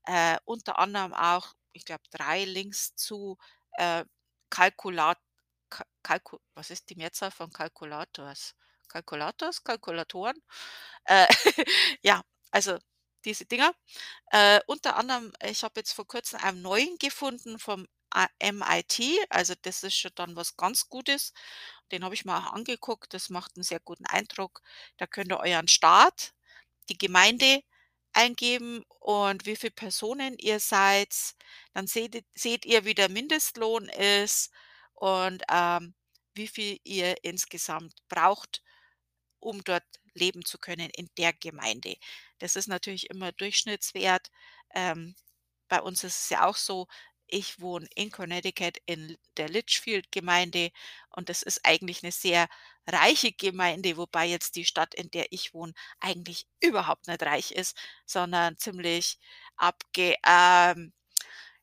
Äh, 0.06 0.38
unter 0.44 0.78
anderem 0.78 1.14
auch, 1.14 1.54
ich 1.72 1.84
glaube, 1.84 2.02
3 2.10 2.44
Links 2.44 2.94
zu, 2.96 3.38
äh, 3.78 4.04
Kalkulat 4.50 5.18
Ka 5.70 5.84
Kalku 6.02 6.38
was 6.54 6.70
ist 6.70 6.90
die 6.90 6.96
Mehrzahl 6.96 7.30
von 7.30 7.50
Kalkulators? 7.52 8.54
Kalkulators? 8.88 9.64
Kalkulatoren? 9.64 10.36
Äh, 11.04 11.26
ja, 12.02 12.22
also 12.50 12.78
diese 13.24 13.46
Dinger. 13.46 13.72
Äh, 14.32 14.60
unter 14.66 14.96
anderem, 14.96 15.32
ich 15.42 15.62
habe 15.64 15.80
jetzt 15.80 15.92
vor 15.92 16.06
Kurzem 16.06 16.40
einen 16.42 16.62
neuen 16.62 16.96
gefunden 16.98 17.58
vom 17.58 17.86
MIT, 18.38 19.00
also 19.30 19.54
das 19.62 19.82
ist 19.82 19.96
schon 19.96 20.12
dann 20.14 20.36
was 20.36 20.56
ganz 20.56 20.88
Gutes. 20.88 21.32
Den 21.92 22.04
habe 22.04 22.14
ich 22.14 22.24
mir 22.24 22.36
auch 22.36 22.52
angeguckt, 22.54 23.14
das 23.14 23.30
macht 23.30 23.56
einen 23.56 23.64
sehr 23.64 23.80
guten 23.80 24.06
Eindruck. 24.06 24.62
Da 24.98 25.06
könnt 25.06 25.32
ihr 25.32 25.40
euren 25.40 25.68
Staat, 25.68 26.34
die 26.90 26.98
Gemeinde 26.98 27.62
eingeben 28.14 28.84
und 29.00 29.46
wie 29.46 29.56
viele 29.56 29.72
Personen 29.72 30.36
ihr 30.38 30.60
seid. 30.60 31.14
Dann 31.74 31.86
seht 31.86 32.24
seht 32.34 32.64
ihr, 32.66 32.84
wie 32.84 32.94
der 32.94 33.08
Mindestlohn 33.10 33.88
ist 33.88 34.50
und, 34.94 35.42
ähm, 35.50 35.94
wie 36.34 36.48
viel 36.48 36.78
ihr 36.84 37.16
insgesamt 37.24 37.94
braucht, 38.08 38.62
um 39.40 39.62
dort 39.64 39.84
leben 40.14 40.44
zu 40.44 40.58
können 40.58 40.90
in 40.90 41.08
der 41.18 41.32
Gemeinde. 41.32 41.96
Das 42.38 42.56
ist 42.56 42.68
natürlich 42.68 43.10
immer 43.10 43.32
Durchschnittswert. 43.32 44.28
Ähm, 44.74 45.14
bei 45.68 45.80
uns 45.82 46.04
ist 46.04 46.22
es 46.24 46.30
ja 46.30 46.46
auch 46.46 46.56
so, 46.56 46.88
ich 47.32 47.60
wohne 47.60 47.88
in 47.96 48.10
Connecticut 48.10 48.78
in 48.86 49.16
der 49.38 49.48
Litchfield-Gemeinde 49.48 50.70
und 51.10 51.28
das 51.28 51.42
ist 51.42 51.60
eigentlich 51.64 52.02
eine 52.02 52.12
sehr 52.12 52.48
reiche 52.86 53.32
Gemeinde, 53.32 53.96
wobei 53.96 54.26
jetzt 54.26 54.56
die 54.56 54.64
Stadt, 54.64 54.94
in 54.94 55.10
der 55.10 55.32
ich 55.32 55.54
wohne, 55.54 55.72
eigentlich 56.00 56.46
überhaupt 56.60 57.08
nicht 57.08 57.22
reich 57.22 57.52
ist, 57.52 57.76
sondern 58.06 58.58
ziemlich 58.58 59.18
abge 59.56 60.16
ähm, 60.26 60.92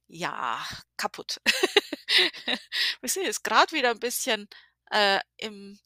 Ja, 0.07 0.65
kaputt. 0.97 1.41
Wir 3.01 3.09
sind 3.09 3.25
jetzt 3.25 3.43
grad 3.43 3.71
wieder 3.73 3.91
'n 3.91 3.99
bisschen, 3.99 4.47
äh, 4.91 5.19
im 5.37 5.79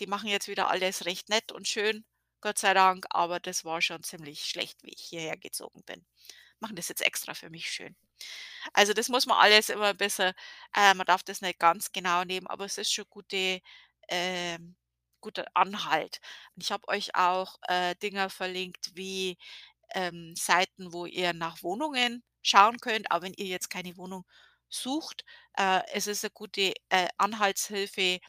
die 0.00 0.06
machen 0.06 0.28
jetzt 0.28 0.48
wieder 0.48 0.68
alles 0.70 1.06
recht 1.06 1.28
nett 1.30 1.52
und 1.52 1.66
schön, 1.68 2.04
Gott 2.42 2.58
sei 2.58 2.74
Dank, 2.74 3.06
aber 3.10 3.40
das 3.40 3.64
war 3.64 3.80
schon 3.82 4.02
ziemlich 4.02 4.44
schlecht, 4.44 4.82
wie 4.84 4.92
ich 4.92 5.02
hierher 5.02 5.36
gezogen 5.38 5.82
bin. 5.84 6.04
Machen 6.62 6.76
das 6.76 6.88
jetzt 6.88 7.02
extra 7.02 7.34
für 7.34 7.50
mich 7.50 7.68
schön. 7.68 7.96
Also, 8.74 8.92
das 8.94 9.08
muss 9.08 9.26
man 9.26 9.38
alles 9.38 9.68
immer 9.70 9.94
besser 9.94 10.34
äh, 10.76 10.94
man 10.94 11.06
darf 11.06 11.22
das 11.24 11.40
nicht 11.42 11.58
ganz 11.60 11.92
genau 11.92 12.24
nehmen, 12.24 12.46
aber 12.48 12.66
es 12.66 12.78
ist 12.78 12.92
schon 12.94 13.06
gute 13.10 13.60
ähm, 14.08 14.76
guter 15.20 15.46
Anhalt. 15.54 16.20
Ich 16.56 16.72
habe 16.72 16.88
euch 16.88 17.14
auch, 17.16 17.56
äh, 17.68 17.94
Dinger 17.96 18.30
verlinkt 18.30 18.92
wie, 18.96 19.38
ähm, 19.94 20.34
Seiten, 20.36 20.92
wo 20.92 21.06
ihr 21.06 21.32
nach 21.34 21.62
Wohnungen 21.64 22.24
schauen 22.42 22.78
könnt, 22.80 23.10
aber 23.12 23.24
wenn 23.26 23.34
ihr 23.34 23.46
jetzt 23.46 23.70
keine 23.70 23.96
Wohnung 23.98 24.24
sucht, 24.70 25.24
äh, 25.58 25.82
es 25.94 26.06
ist 26.08 26.24
'ne 26.24 26.30
gute, 26.32 26.74
äh, 26.90 27.08
Anhaltshilfe 27.18 28.20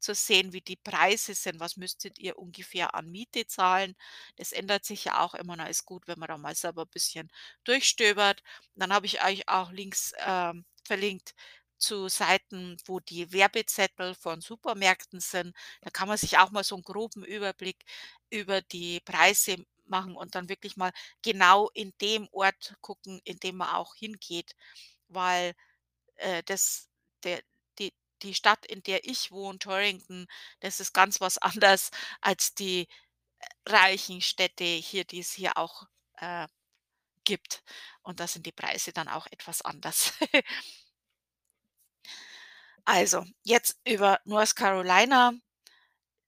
zu 0.00 0.14
sehen, 0.14 0.52
wie 0.52 0.60
die 0.60 0.76
Preise 0.76 1.34
sind. 1.34 1.60
Was 1.60 1.76
müsstet 1.76 2.18
ihr 2.18 2.38
ungefähr 2.38 2.94
an 2.94 3.10
Miete 3.10 3.46
zahlen? 3.46 3.94
Das 4.36 4.52
ändert 4.52 4.84
sich 4.84 5.04
ja 5.04 5.20
auch 5.24 5.34
immer, 5.34 5.56
da 5.56 5.66
ist 5.66 5.84
gut, 5.86 6.06
wenn 6.08 6.18
man 6.18 6.28
da 6.28 6.38
mal 6.38 6.54
selber 6.54 6.86
bisschen 6.86 7.30
durchstöbert. 7.64 8.42
Dann 8.76 8.92
habe 8.92 9.06
ich 9.06 9.22
euch 9.24 9.48
auch 9.48 9.70
Links, 9.72 10.12
ähm, 10.18 10.64
verlinkt 10.86 11.34
zu 11.78 12.08
Seiten, 12.08 12.76
wo 12.86 12.98
die 13.00 13.32
Werbezettel 13.32 14.14
von 14.14 14.40
Supermärkten 14.40 15.20
sind. 15.20 15.54
Da 15.82 15.90
kann 15.90 16.08
man 16.08 16.18
sich 16.18 16.38
auch 16.38 16.50
mal 16.50 16.64
so 16.64 16.76
'n 16.76 16.82
groben 16.82 17.24
Überblick 17.24 17.84
über 18.30 18.60
die 18.62 19.00
Preise 19.00 19.64
machen 19.86 20.16
und 20.16 20.34
dann 20.34 20.48
wirklich 20.48 20.76
mal 20.76 20.92
genau 21.22 21.70
in 21.74 21.92
dem 22.00 22.28
Ort 22.32 22.74
gucken, 22.80 23.20
in 23.24 23.38
dem 23.38 23.56
man 23.56 23.70
auch 23.70 23.94
hingeht, 23.94 24.52
weil, 25.08 25.54
äh, 26.16 26.42
das 26.44 26.88
der 27.24 27.42
die 28.22 28.34
Stadt, 28.34 28.66
in 28.66 28.82
der 28.82 29.04
ich 29.08 29.30
wohne, 29.32 29.58
Torrington, 29.58 30.26
das 30.60 30.80
ist 30.80 30.92
ganz 30.94 31.20
was 31.20 31.38
anders 31.38 31.90
als 32.20 32.54
die, 32.54 32.88
äh, 33.40 33.46
reichen 33.70 34.20
Städte 34.22 34.64
hier, 34.64 35.04
die 35.04 35.20
es 35.20 35.32
hier 35.32 35.56
auch, 35.58 35.84
äh, 36.18 36.48
gibt. 37.24 37.62
Und 38.02 38.20
da 38.20 38.26
sind 38.28 38.46
die 38.46 38.52
Preise 38.52 38.92
dann 38.92 39.08
auch 39.08 39.26
etwas 39.30 39.62
anders. 39.62 40.14
Also, 42.84 43.24
jetzt 43.44 43.78
über 43.86 44.18
North 44.24 44.56
Carolina. 44.56 45.32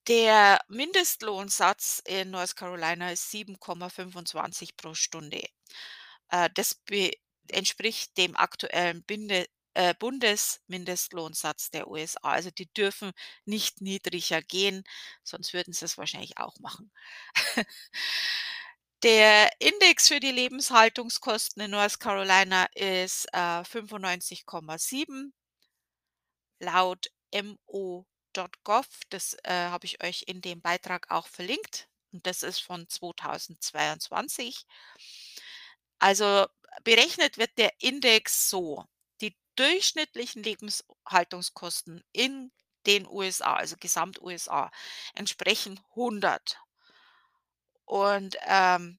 Der 0.08 0.60
Mindestlohnsatz 0.68 2.02
in 2.06 2.30
North 2.30 2.56
Carolina 2.56 3.12
ist 3.12 3.30
7,25 3.30 4.76
pro 4.76 4.94
Stunde. 4.94 5.42
Äh, 6.30 6.50
das 6.54 6.80
entspricht 7.48 8.16
dem 8.18 8.36
aktuellen 8.36 9.02
Binde 9.04 9.46
äh, 9.74 9.94
Bundesmindestlohnsatz 9.98 11.70
der 11.70 11.88
USA. 11.88 12.20
Also, 12.32 12.50
die 12.50 12.66
dürfen 12.72 13.12
nicht 13.44 13.80
niedriger 13.80 14.42
gehen, 14.42 14.84
sonst 15.22 15.52
würden 15.54 15.72
sie's 15.74 15.98
wahrscheinlich 15.98 16.38
auch 16.38 16.58
machen. 16.60 16.90
Der 19.02 19.50
Index 19.60 20.08
für 20.08 20.20
die 20.20 20.30
Lebenshaltungskosten 20.32 21.62
in 21.62 21.70
North 21.70 22.00
Carolina 22.00 22.66
ist, 22.74 23.26
äh, 23.32 23.62
95,7 23.64 25.32
laut 26.60 27.10
mo.gov. 27.34 28.86
Das, 29.10 29.34
äh, 29.44 29.50
habe 29.52 29.86
ich 29.86 30.02
euch 30.04 30.24
in 30.26 30.40
dem 30.40 30.60
Beitrag 30.60 31.10
auch 31.10 31.26
verlinkt 31.26 31.88
und 32.12 32.26
das 32.26 32.42
ist 32.42 32.60
von 32.60 32.88
2022. 32.88 34.64
Also, 36.02 36.46
berechnet 36.84 37.36
wird 37.38 37.56
der 37.58 37.72
Index 37.80 38.48
so: 38.50 38.84
durchschnittlichen 39.60 40.42
Lebenshaltungskosten 40.42 42.02
in 42.12 42.52
den 42.86 43.06
USA, 43.06 43.54
also 43.56 43.76
Gesamt-USA, 43.78 44.70
entsprechen 45.14 45.80
100. 45.96 46.58
Und, 47.84 48.36
ähm, 48.46 48.98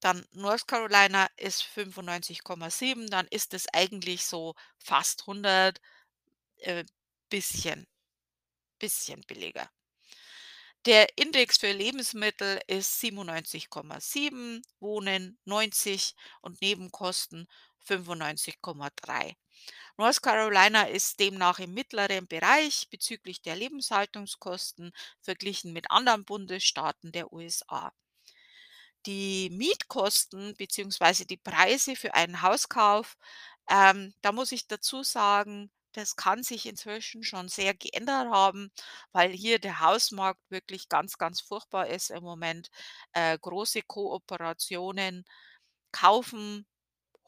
dann 0.00 0.26
North 0.32 0.66
Carolina 0.68 1.28
ist 1.36 1.62
95,7, 1.64 3.08
dann 3.10 3.26
ist 3.28 3.54
es 3.54 3.66
eigentlich 3.72 4.26
so 4.26 4.54
fast 4.78 5.26
100, 5.26 5.80
äh, 6.58 6.84
bisschen 7.30 7.86
bisschen 8.80 9.20
billiger. 9.28 9.70
Der 10.86 11.06
Index 11.18 11.58
für 11.58 11.72
Lebensmittel 11.72 12.60
ist 12.66 13.00
97,7, 13.00 14.62
Wohnen 14.80 15.38
90 15.44 16.14
und 16.40 16.60
Nebenkosten 16.62 17.46
95,3. 17.84 19.36
North 19.96 20.22
Carolina 20.22 20.84
ist 20.84 21.20
demnach 21.20 21.58
im 21.58 21.74
mittleren 21.74 22.26
Bereich 22.26 22.88
bezüglich 22.90 23.42
der 23.42 23.56
Lebenshaltungskosten 23.56 24.92
verglichen 25.20 25.72
mit 25.72 25.90
anderen 25.90 26.24
Bundesstaaten 26.24 27.12
der 27.12 27.32
USA. 27.32 27.92
Die 29.06 29.48
Mietkosten 29.50 30.54
beziehungsweise 30.56 31.24
die 31.26 31.36
Preise 31.38 31.96
für 31.96 32.14
einen 32.14 32.42
Hauskauf, 32.42 33.16
ähm, 33.68 34.12
da 34.22 34.32
muss 34.32 34.52
ich 34.52 34.66
dazu 34.68 35.02
sagen, 35.02 35.70
das 35.92 36.16
kann 36.16 36.42
sich 36.42 36.66
inzwischen 36.66 37.22
schon 37.24 37.48
sehr 37.48 37.74
geändert 37.74 38.28
haben, 38.30 38.70
weil 39.12 39.30
hier 39.32 39.58
der 39.58 39.80
Hausmarkt 39.80 40.40
wirklich 40.50 40.88
ganz, 40.88 41.18
ganz 41.18 41.40
furchtbar 41.40 41.88
ist 41.88 42.10
im 42.10 42.22
Moment. 42.22 42.68
Äh, 43.12 43.38
große 43.38 43.82
Kooperationen 43.82 45.24
kaufen 45.92 46.66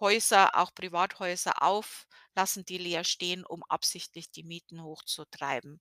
Häuser, 0.02 0.56
auch 0.56 0.74
Privathäuser 0.74 1.62
auf, 1.62 2.08
lassen 2.36 2.66
die 2.66 2.78
leer 2.78 3.04
stehen, 3.04 3.46
um 3.46 3.64
absichtlich 3.70 4.32
die 4.32 4.44
Mieten 4.44 4.84
hochzutreiben. 4.84 5.80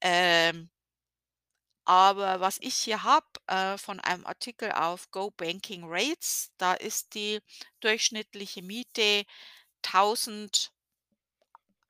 Ähm 0.00 0.70
aber 1.84 2.40
was 2.40 2.58
ich 2.60 2.74
hier 2.76 3.02
habe, 3.04 3.26
äh, 3.46 3.78
von 3.78 4.00
einem 4.00 4.26
Artikel 4.26 4.72
auf 4.72 5.10
Go 5.12 5.30
Banking 5.30 5.84
Rates, 5.86 6.50
da 6.58 6.74
ist 6.74 7.14
die 7.14 7.40
durchschnittliche 7.80 8.62
Miete 8.62 9.24
1.000 9.82 10.72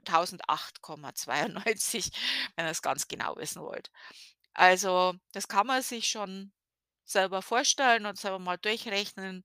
1.008,92, 0.05 2.13
wenn 2.57 2.67
ihr's 2.67 2.83
ganz 2.83 3.09
genau 3.09 3.37
wissen 3.37 3.63
wollt. 3.63 3.91
Also, 4.55 5.15
das 5.33 5.49
kann 5.49 5.67
man 5.67 5.83
sich 5.83 6.09
schon 6.09 6.53
selber 7.05 7.43
vorstellen 7.43 8.07
und 8.07 8.19
selber 8.19 8.39
mal 8.39 8.59
durchrechnen 8.59 9.45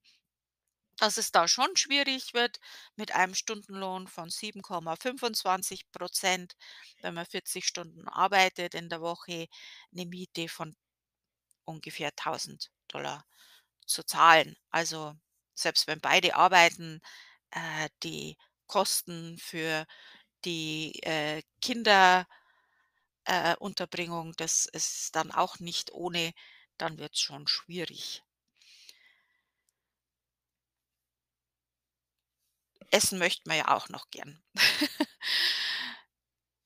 dass 0.98 1.18
es 1.18 1.32
da 1.32 1.48
schon 1.48 1.76
schwierig 1.78 2.34
wird 2.34 2.60
mit 2.96 3.14
einem 3.14 3.36
Stundenlohn 3.36 4.08
von 4.08 4.30
7,25 4.30 5.86
%, 5.92 6.56
wenn 7.02 7.14
man 7.16 7.26
40 7.26 7.68
Stunden 7.68 8.08
arbeitet 8.10 8.76
in 8.76 8.90
der 8.90 9.02
Woche, 9.02 9.48
'ne 9.92 10.06
Miete 10.06 10.50
von 10.50 10.76
ungefähr 11.66 12.16
1.000 12.16 12.72
$ 12.88 13.26
zu 13.88 14.04
zahlen. 14.06 14.56
Also, 14.72 15.16
selbst 15.56 15.88
wenn 15.88 16.02
beide 16.02 16.36
arbeiten, 16.36 17.02
äh, 17.52 17.90
die 18.04 18.38
Kosten 18.68 19.38
für 19.40 19.86
die, 20.46 21.02
äh, 21.04 21.44
Kinder 21.62 22.28
äh, 23.28 23.56
das 24.38 24.66
ist 24.66 25.16
dann 25.16 25.32
auch 25.32 25.60
nicht 25.60 25.92
ohne, 25.94 26.34
dann 26.78 26.98
wird's 26.98 27.22
schon 27.22 27.48
schwierig. 27.48 28.24
Essen 32.92 33.20
möchte 33.20 33.48
man 33.48 33.58
ja 33.58 33.70
auch 33.76 33.90
noch 33.90 34.10
gern. 34.12 34.42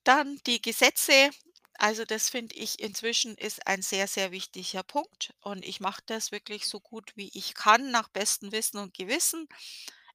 Dann 0.04 0.40
die 0.46 0.62
Gesetze. 0.62 1.32
Also, 1.78 2.06
das 2.06 2.30
finde 2.30 2.56
ich 2.56 2.80
inzwischen 2.80 3.36
ist 3.36 3.68
ein 3.68 3.82
sehr, 3.82 4.08
sehr 4.08 4.32
wichtiger 4.32 4.84
Punkt 4.84 5.34
und 5.42 5.66
ich 5.66 5.82
mache 5.82 6.02
das 6.06 6.32
wirklich 6.32 6.68
so 6.68 6.80
gut 6.80 7.12
wie 7.16 7.30
ich 7.34 7.54
kann 7.54 7.92
nach 7.92 8.08
bestem 8.10 8.52
Wissen 8.54 8.78
und 8.78 8.94
Gewissen. 8.94 9.48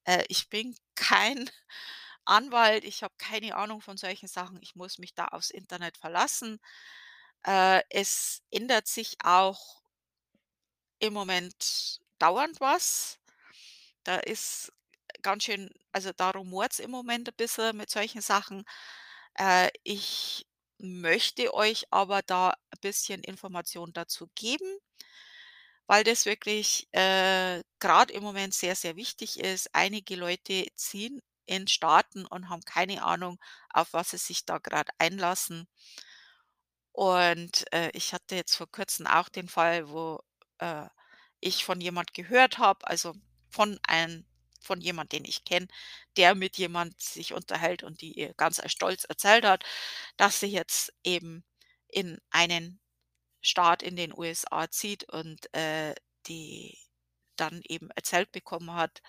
Äh, 0.04 0.24
ich 0.28 0.48
bin 0.48 0.76
kein 0.94 1.50
Anwalt, 2.24 2.84
ich 2.84 3.02
habe 3.02 3.14
keine 3.18 3.56
Ahnung 3.56 3.80
von 3.82 3.96
solchen 3.98 4.28
Sachen. 4.28 4.58
Ich 4.62 4.76
muss 4.76 4.98
mich 4.98 5.14
da 5.14 5.26
aufs 5.28 5.50
Internet 5.50 5.98
verlassen. 5.98 6.60
Äh, 7.44 7.82
es 7.90 8.42
ändert 8.50 8.88
sich 8.88 9.16
auch 9.24 9.82
im 10.98 11.12
Moment 11.12 12.00
dauernd 12.18 12.60
was. 12.60 13.18
Da 14.04 14.16
ist 14.18 14.72
ganz 15.22 15.44
schön 15.44 15.70
also, 15.92 16.12
da 16.12 16.30
rumort's 16.30 16.78
im 16.78 16.90
Moment 16.90 17.28
ein 17.28 17.34
bisschen 17.36 17.76
mit 17.76 17.90
solchen 17.90 18.20
Sachen. 18.22 18.64
Äh, 19.38 19.70
ich 19.84 20.46
möchte 20.78 21.54
euch 21.54 21.86
aber 21.92 22.22
da 22.22 22.50
ein 22.52 22.80
bisschen 22.82 23.22
Information 23.24 23.92
dazu 23.92 24.28
geben 24.34 24.78
weil 25.86 26.04
das 26.04 26.24
wirklich, 26.24 26.88
äh, 26.92 27.62
grad 27.80 28.10
im 28.10 28.22
Moment 28.22 28.54
sehr, 28.54 28.76
sehr 28.76 28.96
wichtig 28.96 29.40
ist. 29.40 29.68
Einige 29.74 30.14
Leute 30.16 30.66
ziehen 30.76 31.20
in 31.46 31.66
Staaten 31.66 32.26
und 32.26 32.48
haben 32.48 32.62
keine 32.64 33.02
Ahnung, 33.04 33.38
auf 33.70 33.92
was 33.92 34.10
sie 34.10 34.18
sich 34.18 34.44
da 34.46 34.58
grad 34.58 34.88
einlassen. 34.98 35.66
Und, 36.92 37.64
äh, 37.72 37.90
ich 37.94 38.12
hatte 38.12 38.34
jetzt 38.36 38.56
vor 38.56 38.70
Kurzem 38.70 39.06
auch 39.06 39.28
den 39.28 39.48
Fall, 39.48 39.88
wo, 39.90 40.20
äh, 40.58 40.86
ich 41.40 41.64
von 41.64 41.80
jemand 41.80 42.14
gehört 42.14 42.58
habe, 42.58 42.86
also 42.86 43.14
von 43.50 43.78
einem 43.86 44.26
von 44.60 44.80
jemand, 44.80 45.12
den 45.12 45.24
ich 45.24 45.44
kenne, 45.44 45.68
der 46.16 46.34
mit 46.34 46.56
jemand 46.58 47.00
sich 47.00 47.32
unterhält 47.34 47.82
und 47.82 48.00
die 48.02 48.12
ihr 48.18 48.34
ganz 48.34 48.60
stolz 48.70 49.04
erzählt 49.04 49.44
hat, 49.44 49.64
dass 50.16 50.40
sie 50.40 50.46
jetzt 50.48 50.92
eben 51.04 51.44
in 51.88 52.18
einen 52.30 52.80
Staat 53.42 53.82
in 53.82 53.96
den 53.96 54.12
USA 54.16 54.70
zieht 54.70 55.04
und, 55.12 55.52
äh, 55.54 55.94
die 56.28 56.78
dann 57.36 57.62
eben 57.68 57.90
erzählt 57.92 58.32
bekommen 58.32 58.74
hat, 58.74 59.02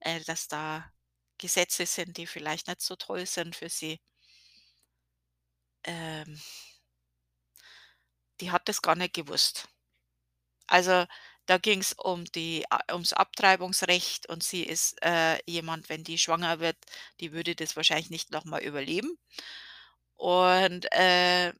äh, 0.00 0.20
dass 0.22 0.48
da 0.48 0.90
Gesetze 1.38 1.86
sind, 1.86 2.16
die 2.18 2.26
vielleicht 2.26 2.68
nicht 2.68 2.80
so 2.82 2.96
toll 2.96 3.26
sind 3.26 3.56
für 3.56 3.68
sie. 3.70 4.00
Ähm 5.84 6.38
die 8.40 8.50
hat 8.50 8.68
das 8.68 8.82
gar 8.82 8.96
nicht 8.96 9.14
gewusst. 9.14 9.68
Also, 10.68 11.06
da 11.46 11.58
ging's 11.58 11.92
um 11.94 12.24
die 12.26 12.64
a 12.70 12.80
ums 12.92 13.12
Abtreibungsrecht 13.12 14.28
und 14.28 14.42
sie 14.44 14.62
ist, 14.64 14.96
äh, 15.02 15.38
jemand, 15.46 15.88
wenn 15.88 16.04
die 16.04 16.18
schwanger 16.18 16.60
wird, 16.60 16.76
die 17.20 17.32
würde 17.32 17.54
das 17.56 17.76
wahrscheinlich 17.76 18.10
nicht 18.10 18.30
noch 18.32 18.44
mal 18.44 18.62
überleben. 18.62 19.18
Und, 20.18 20.90
äh, 20.92 21.52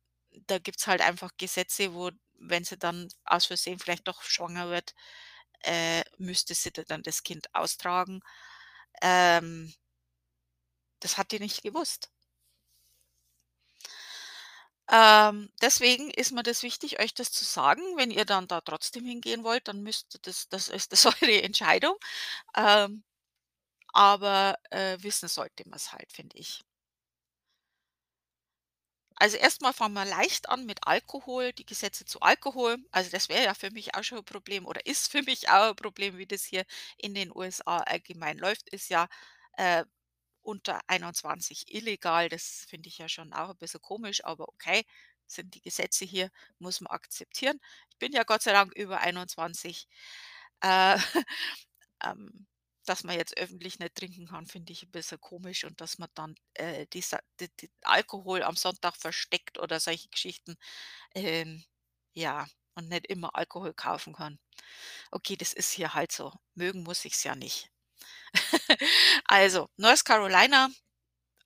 da 0.47 0.59
gibt's 0.59 0.87
halt 0.87 1.01
einfach 1.03 1.33
Gesetze, 1.39 1.95
wo 1.95 2.11
wenn 2.39 2.65
sie 2.65 2.77
dann 2.79 3.09
aus 3.25 3.47
Versehen 3.47 3.79
vielleicht 3.79 4.07
doch 4.09 4.23
schwanger 4.23 4.69
wird, 4.71 4.95
äh, 5.65 6.03
müsste 6.19 6.55
sie 6.55 6.73
da 6.73 6.83
dann 6.85 7.03
das 7.03 7.23
Kind 7.25 7.55
austragen. 7.55 8.21
Ähm 9.03 9.73
das 11.03 11.17
hat 11.19 11.33
die 11.33 11.39
nicht 11.41 11.63
gewusst. 11.63 12.11
Ähm, 14.91 15.51
deswegen 15.63 16.11
ist 16.11 16.31
mir 16.33 16.43
das 16.45 16.63
wichtig, 16.63 17.01
euch 17.01 17.13
das 17.15 17.33
zu 17.33 17.45
sagen. 17.45 17.83
Wenn 17.97 18.11
ihr 18.13 18.25
dann 18.25 18.47
da 18.49 18.61
trotzdem 18.61 19.05
hingehen 19.05 19.43
wollt, 19.45 19.67
dann 19.69 19.83
müsst 19.83 20.15
ihr 20.15 20.21
das 20.23 20.49
das 20.49 20.69
ist 20.69 20.93
das 20.93 21.07
eure 21.23 21.43
Entscheidung. 21.43 21.97
Ähm, 22.57 23.05
aber, 23.95 24.57
äh, 24.71 24.99
wissen 25.03 25.29
sollte 25.29 25.69
man's 25.69 25.93
halt, 25.93 26.13
finde 26.13 26.39
ich. 26.39 26.63
Also, 29.19 29.37
erst 29.39 29.63
mal 29.63 29.73
fangen 29.73 29.95
wir 29.95 30.05
leicht 30.05 30.49
an 30.51 30.67
mit 30.67 30.81
Alkohol, 30.87 31.53
die 31.55 31.65
Gesetze 31.67 32.05
zu 32.05 32.21
Alkohol. 32.21 32.77
Also, 32.91 33.11
das 33.11 33.29
wäre 33.31 33.45
ja 33.45 33.55
für 33.55 33.71
mich 33.71 33.95
auch 33.95 34.03
schon 34.05 34.19
'n 34.19 34.25
Problem 34.25 34.67
oder 34.67 34.85
ist 34.87 35.11
für 35.11 35.23
mich 35.23 35.49
auch 35.49 35.71
'n 35.71 35.77
Problem, 35.77 36.19
wie 36.19 36.27
das 36.27 36.45
hier 36.45 36.65
in 36.99 37.15
den 37.15 37.31
USA 37.35 37.79
allgemein 37.79 38.37
läuft, 38.39 38.69
ist 38.71 38.91
ja, 38.91 39.09
äh, 39.57 39.85
unter 40.47 40.81
21 40.89 41.65
illegal. 41.75 42.29
Das 42.31 42.67
finde 42.69 42.89
ich 42.89 42.99
ja 42.99 43.09
schon 43.09 43.33
auch 43.35 43.51
'n 43.51 43.59
bisschen 43.59 43.83
komisch, 43.83 44.25
aber 44.25 44.49
okay, 44.49 44.85
sind 45.27 45.55
die 45.55 45.63
Gesetze 45.63 46.05
hier, 46.07 46.31
muss 46.61 46.81
man 46.81 46.93
akzeptieren. 46.93 47.61
Ich 47.91 47.99
bin 47.99 48.13
ja 48.13 48.25
Gott 48.25 48.43
sei 48.43 48.53
Dank 48.53 48.73
über 48.77 49.01
21. 49.01 49.89
Äh, 50.63 50.99
ähm, 52.05 52.47
dass 52.87 53.05
man 53.05 53.17
jetzt 53.17 53.37
öffentlich 53.39 53.79
nicht 53.81 53.95
trinken 53.97 54.27
kann, 54.29 54.47
finde 54.47 54.73
ich 54.75 54.85
'n 54.85 54.91
bisschen 54.93 55.21
komisch 55.21 55.65
und 55.65 55.81
dass 55.83 55.99
man 55.99 56.11
dann, 56.15 56.35
äh, 56.55 56.87
dieser 56.95 57.21
d 57.41 57.49
d 57.63 57.71
Alkohol 57.83 58.43
am 58.45 58.57
Sonntag 58.57 58.97
versteckt 58.97 59.59
oder 59.61 59.81
solche 59.81 60.09
Geschichten, 60.11 60.57
ähm, 61.17 61.65
ja, 62.15 62.47
und 62.77 62.89
nicht 62.91 63.07
immer 63.09 63.35
Alkohol 63.37 63.75
kaufen 63.75 64.15
kann. 64.15 64.39
Okay, 65.13 65.37
das 65.39 65.53
ist 65.55 65.73
hier 65.73 65.95
halt 65.95 66.13
so. 66.13 66.33
Mögen 66.57 66.85
muss 66.85 67.05
ich's 67.07 67.25
ja 67.25 67.37
nicht. 67.37 67.71
Also, 69.27 69.69
North 69.77 70.05
Carolina, 70.05 70.69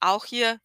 auch 0.01 0.25
hier 0.25 0.59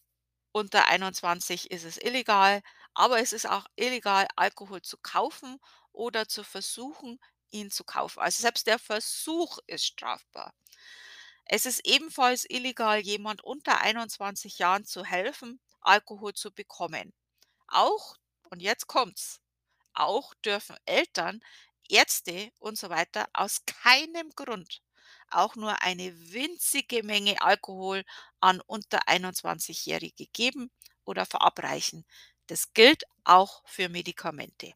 unter 0.52 0.88
21 0.88 1.70
ist 1.70 1.84
es 1.84 1.98
illegal, 1.98 2.62
aber 2.94 3.20
es 3.20 3.32
ist 3.32 3.48
auch 3.48 3.66
illegal, 3.76 4.28
Alkohol 4.36 4.82
zu 4.82 4.98
kaufen 4.98 5.58
oder 5.92 6.28
zu 6.28 6.44
versuchen, 6.44 7.20
ihn 7.50 7.70
zu 7.70 7.84
kaufen. 7.84 8.20
Also, 8.20 8.42
selbst 8.42 8.66
der 8.66 8.78
Versuch 8.80 9.58
ist 9.66 9.84
strafbar. 9.86 10.54
Es 11.46 11.66
ist 11.66 11.86
ebenfalls 11.86 12.44
illegal, 12.48 13.00
jemand 13.00 13.42
unter 13.42 13.80
21 13.80 14.58
Jahren 14.58 14.84
zu 14.84 15.04
helfen, 15.04 15.60
Alkohol 15.80 16.34
zu 16.34 16.52
bekommen. 16.52 17.12
Auch 17.68 18.16
und 18.50 18.62
jetzt 18.62 18.86
kommt's, 18.88 19.40
auch 19.94 20.34
dürfen 20.44 20.76
Eltern, 20.86 21.40
Ärzte 21.88 22.50
und 22.60 22.78
so 22.78 22.90
weiter 22.90 23.28
aus 23.34 23.62
keinem 23.66 24.30
Grund 24.36 24.82
auch 25.30 25.56
nur 25.56 25.82
eine 25.82 26.12
winzige 26.32 27.02
Menge 27.02 27.40
Alkohol 27.42 28.04
an 28.40 28.60
unter 28.66 29.08
21-Jährige 29.08 30.26
geben 30.28 30.70
oder 31.04 31.26
verabreichen. 31.26 32.04
Das 32.48 32.72
gilt 32.74 33.04
auch 33.24 33.62
für 33.66 33.88
Medikamente. 33.88 34.74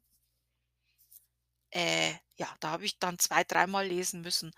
Äh, 1.73 2.15
ja, 2.37 2.49
da 2.61 2.71
habe 2.71 2.85
ich 2.85 2.99
dann 2.99 3.19
zwei 3.19 3.43
dreimal 3.45 3.87
lesen 3.87 4.21
müssen, 4.23 4.53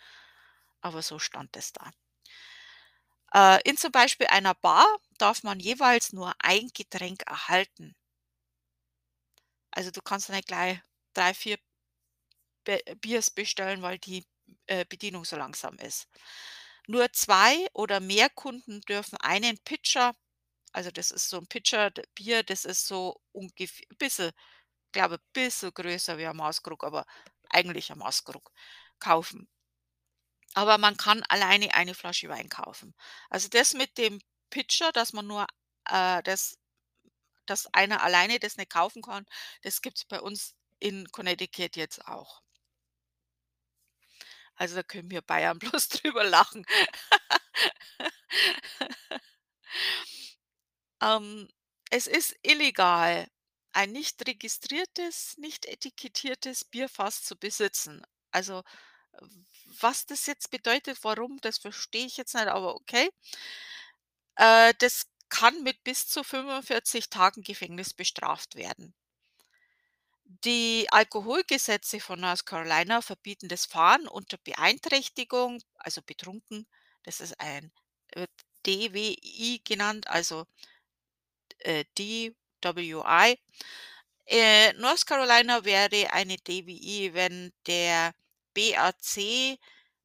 aber 0.82 1.02
so 1.02 1.18
stand 1.18 1.56
es 1.56 1.72
da. 1.72 1.90
Äh, 3.34 3.60
in 3.68 3.76
zum 3.76 3.92
Beispiel 3.92 4.26
einer 4.28 4.54
Bar 4.54 4.86
darf 5.18 5.42
man 5.42 5.60
jeweils 5.60 6.12
nur 6.12 6.34
ein 6.38 6.68
Getränk 6.74 7.22
erhalten. 7.26 7.94
Also, 9.70 9.90
du 9.90 10.00
kannst 10.02 10.28
nicht 10.30 10.48
gleich 10.48 10.80
3, 11.14 11.34
4 11.34 11.58
Be 12.64 12.80
Biers 13.00 13.30
bestellen, 13.30 13.82
weil 13.82 13.98
die, 13.98 14.24
äh, 14.66 14.84
Bedienung 14.88 15.24
so 15.24 15.36
langsam 15.36 15.76
ist. 15.78 16.08
Nur 16.88 17.12
2 17.12 17.66
oder 17.74 18.00
mehr 18.00 18.30
Kunden 18.30 18.80
dürfen 18.82 19.18
einen 19.18 19.58
Pitcher 19.64 20.14
also, 20.74 20.90
das 20.92 21.10
ist 21.12 21.28
so 21.30 21.38
'n 21.38 21.46
Pitcher 21.48 21.90
Bier, 22.16 22.42
das 22.44 22.64
ist 22.66 22.86
so 22.88 23.20
ungef 23.32 23.80
bisschen 23.98 24.32
glaube, 24.92 25.18
bisschen 25.34 25.72
größer 25.74 26.18
wie 26.18 26.26
ein 26.26 26.36
Maßkrug, 26.36 26.84
aber 26.84 27.06
eigentlich 27.50 27.92
ein 27.92 27.98
Maßkrug, 27.98 28.52
kaufen. 29.00 29.46
Aber 30.56 30.76
man 30.78 30.96
kann 30.96 31.22
alleine 31.28 31.74
eine 31.74 31.94
Flasche 31.94 32.28
Wein 32.28 32.48
kaufen. 32.48 32.94
Also, 33.30 33.48
das 33.48 33.72
mit 33.74 33.96
dem 33.98 34.20
Pitcher, 34.50 34.92
dass 34.92 35.12
man 35.12 35.26
nur, 35.26 35.46
äh, 35.88 36.22
das 36.22 36.58
dass 37.46 37.66
einer 37.74 38.02
alleine 38.04 38.40
das 38.40 38.56
nicht 38.58 38.70
kaufen 38.72 39.02
kann, 39.02 39.26
das 39.62 39.82
gibt's 39.82 40.04
bei 40.06 40.20
uns 40.20 40.56
in 40.80 41.08
Connecticut 41.12 41.76
jetzt 41.76 42.06
auch. 42.08 42.41
Also, 44.62 44.76
da 44.76 44.84
können 44.84 45.10
wir 45.10 45.22
Bayern 45.22 45.58
bloß 45.74 45.88
drüber 45.88 46.22
lachen. 46.22 46.64
Ähm, 51.02 51.48
es 51.90 52.06
ist 52.06 52.36
illegal, 52.42 53.26
ein 53.72 53.92
nicht 53.92 54.26
registriertes, 54.26 55.36
nicht 55.38 55.66
etikettiertes 55.66 56.64
Bierfass 56.64 57.22
zu 57.24 57.36
besitzen. 57.36 58.02
Also, 58.30 58.62
was 59.80 60.06
das 60.06 60.26
jetzt 60.26 60.50
bedeutet, 60.50 60.98
warum, 61.02 61.38
das 61.40 61.58
verstehe 61.58 62.06
ich 62.06 62.16
jetzt 62.16 62.34
nicht, 62.34 62.46
aber 62.46 62.74
okay. 62.76 63.10
Äh, 64.36 64.74
das 64.78 65.06
kann 65.30 65.62
mit 65.62 65.82
bis 65.84 66.06
zu 66.06 66.22
45 66.22 67.08
Tagen 67.08 67.42
Gefängnis 67.42 67.94
bestraft 67.94 68.56
werden. 68.56 68.94
Die 70.40 70.86
Alkoholgesetze 70.90 72.00
von 72.00 72.20
North 72.20 72.46
Carolina 72.46 73.02
verbieten 73.02 73.48
das 73.48 73.66
Fahren 73.66 74.08
unter 74.08 74.38
Beeinträchtigung, 74.38 75.62
also 75.76 76.00
betrunken. 76.00 76.66
Das 77.02 77.20
ist 77.20 77.38
ein 77.38 77.70
wird 78.14 78.30
DWI 78.64 79.60
genannt, 79.64 80.06
also 80.06 80.46
äh, 81.58 81.84
DWI. 81.98 83.38
Äh, 84.26 84.72
North 84.74 85.06
Carolina 85.06 85.64
wäre 85.64 86.12
eine 86.12 86.36
DWI, 86.36 87.10
wenn 87.12 87.52
der 87.66 88.14
BAC 88.54 89.58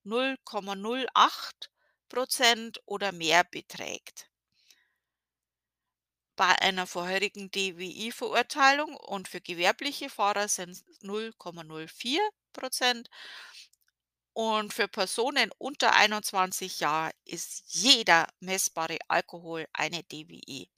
0,08 0.05 1.69
% 2.09 2.81
oder 2.85 3.11
mehr 3.13 3.43
beträgt. 3.45 4.29
Bei 6.37 6.57
einer 6.61 6.87
vorherigen 6.87 7.51
DWI-Verurteilung 7.51 8.95
und 8.95 9.27
für 9.27 9.41
gewerbliche 9.41 10.09
Fahrer 10.09 10.47
sind's 10.47 10.85
0,04 11.01 12.21
% 12.53 13.09
und 14.33 14.73
für 14.73 14.87
Personen 14.87 15.51
unter 15.57 15.93
21 15.93 16.79
Jahr 16.79 17.11
ist 17.25 17.63
jeder 17.67 18.27
messbare 18.39 18.99
Alkohol 19.09 19.67
eine 19.73 20.03
DWI. 20.03 20.69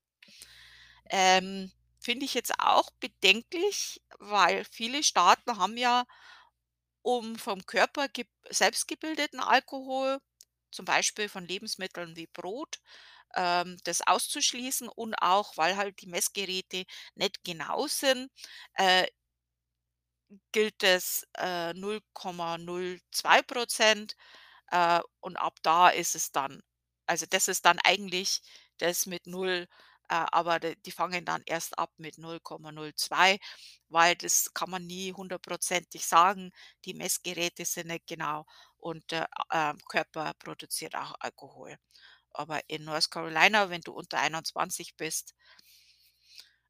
Ähm, 1.10 1.72
finde 2.00 2.26
ich 2.26 2.34
jetzt 2.34 2.54
auch 2.60 2.90
bedenklich, 3.00 4.02
weil 4.20 4.64
viele 4.66 5.04
Staaten 5.04 5.58
haben 5.58 5.78
ja, 5.78 6.06
um 7.02 7.38
vom 7.38 7.66
Körper 7.66 8.08
selbst 8.50 8.88
gebildeten 8.88 9.40
Alkohol, 9.40 10.20
zum 10.72 10.86
Beispiel 10.86 11.30
von 11.30 11.46
Lebensmitteln 11.48 12.16
wie 12.16 12.28
Brot, 12.28 12.80
ähm, 13.36 13.78
das 13.86 14.02
auszuschließen 14.08 14.90
und 14.90 15.16
auch, 15.22 15.58
weil 15.58 15.78
halt 15.78 16.02
die 16.02 16.08
Messgeräte 16.08 16.86
nicht 17.16 17.44
genau 17.44 17.88
sind, 17.88 18.30
äh 18.76 19.08
gilt 20.52 20.84
es, 20.84 21.28
äh, 21.38 21.74
0,02 21.74 23.42
%, 23.44 24.16
äh, 24.72 25.00
und 25.22 25.38
ab 25.38 25.58
da 25.64 25.90
ist 25.90 26.16
es 26.16 26.32
dann 26.32 26.62
also, 27.08 27.26
das 27.30 27.48
ist 27.48 27.66
dann 27.66 27.80
eigentlich 27.84 28.42
das 28.78 29.06
mit 29.08 29.26
0, 29.28 29.68
Äh, 30.12 30.26
aber 30.32 30.60
die 30.60 30.92
fangen 30.92 31.24
dann 31.26 31.44
erst 31.46 31.78
ab 31.80 31.92
mit 31.98 32.18
0,02, 32.18 33.38
weil 33.90 34.16
das 34.16 34.54
kann 34.56 34.70
man 34.72 34.86
nie 34.88 35.14
hundertprozentig 35.14 36.06
sagen. 36.08 36.52
Die 36.86 36.96
Messgeräte 36.96 37.64
sind 37.66 37.88
nicht 37.88 38.08
genau 38.08 38.46
und 38.78 39.12
der, 39.12 39.30
äh, 39.52 39.74
Körper 39.88 40.34
produziert 40.40 40.96
auch 40.96 41.14
Alkohol. 41.20 41.78
Aber 42.40 42.62
in 42.70 42.86
North 42.86 43.12
Carolina, 43.12 43.70
wenn 43.70 43.82
du 43.82 43.94
unter 43.94 44.20
21 44.20 44.96
bist 44.98 45.36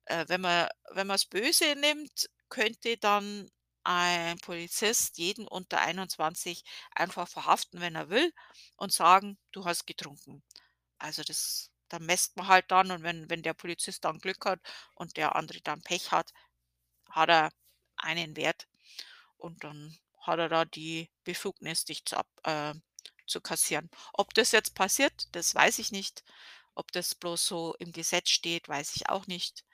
äh, 0.06 0.26
wenn 0.28 0.42
man 0.42 0.68
wenn 0.92 1.08
man's 1.08 1.26
böse 1.26 1.76
nimmt, 1.76 2.30
könnte 2.50 2.98
dann 2.98 3.50
ein 3.84 4.38
Polizist 4.40 5.18
jeden 5.18 5.48
unter 5.48 5.80
21 5.82 6.64
einfach 6.96 7.28
verhaften, 7.28 7.80
wenn 7.82 7.96
er 7.96 8.10
will 8.10 8.32
und 8.78 8.92
sagen: 8.94 9.38
„Du 9.52 9.66
hast 9.66 9.86
getrunken.“ 9.88 10.44
Also, 11.00 11.24
das 11.24 11.72
da 11.90 12.00
messt 12.00 12.38
man 12.38 12.48
halt 12.48 12.72
dann 12.72 12.92
und 12.92 13.04
wenn 13.04 13.30
wenn 13.30 13.44
der 13.44 13.54
Polizist 13.56 14.06
dann 14.06 14.20
Glück 14.20 14.46
hat 14.46 14.62
und 14.96 15.18
der 15.18 15.36
andere 15.36 15.62
dann 15.62 15.82
Pech 15.84 16.12
hat, 16.12 16.32
hat 17.10 17.30
er 17.30 17.52
einen 17.98 18.36
Wert 18.38 18.68
und 19.38 19.64
dann 19.64 19.98
hat 20.22 20.40
er 20.40 20.50
da 20.50 20.66
die 20.66 21.10
Befugnis, 21.26 21.86
dich 21.86 22.06
zu 22.06 22.18
ab 22.18 22.28
äh, 22.46 22.76
zu 23.30 23.42
kassieren. 23.42 23.90
Ob 24.14 24.34
das 24.34 24.52
jetzt 24.52 24.76
passiert, 24.76 25.28
das 25.34 25.56
weiß 25.56 25.80
ich 25.80 25.92
nicht. 25.92 26.24
Ob 26.76 26.92
das 26.92 27.16
bloß 27.16 27.46
so 27.46 27.76
im 27.80 27.92
Gesetz 27.92 28.30
steht, 28.30 28.68
weiß 28.70 28.96
ich 28.96 29.10
auch 29.10 29.28
nicht. 29.28 29.66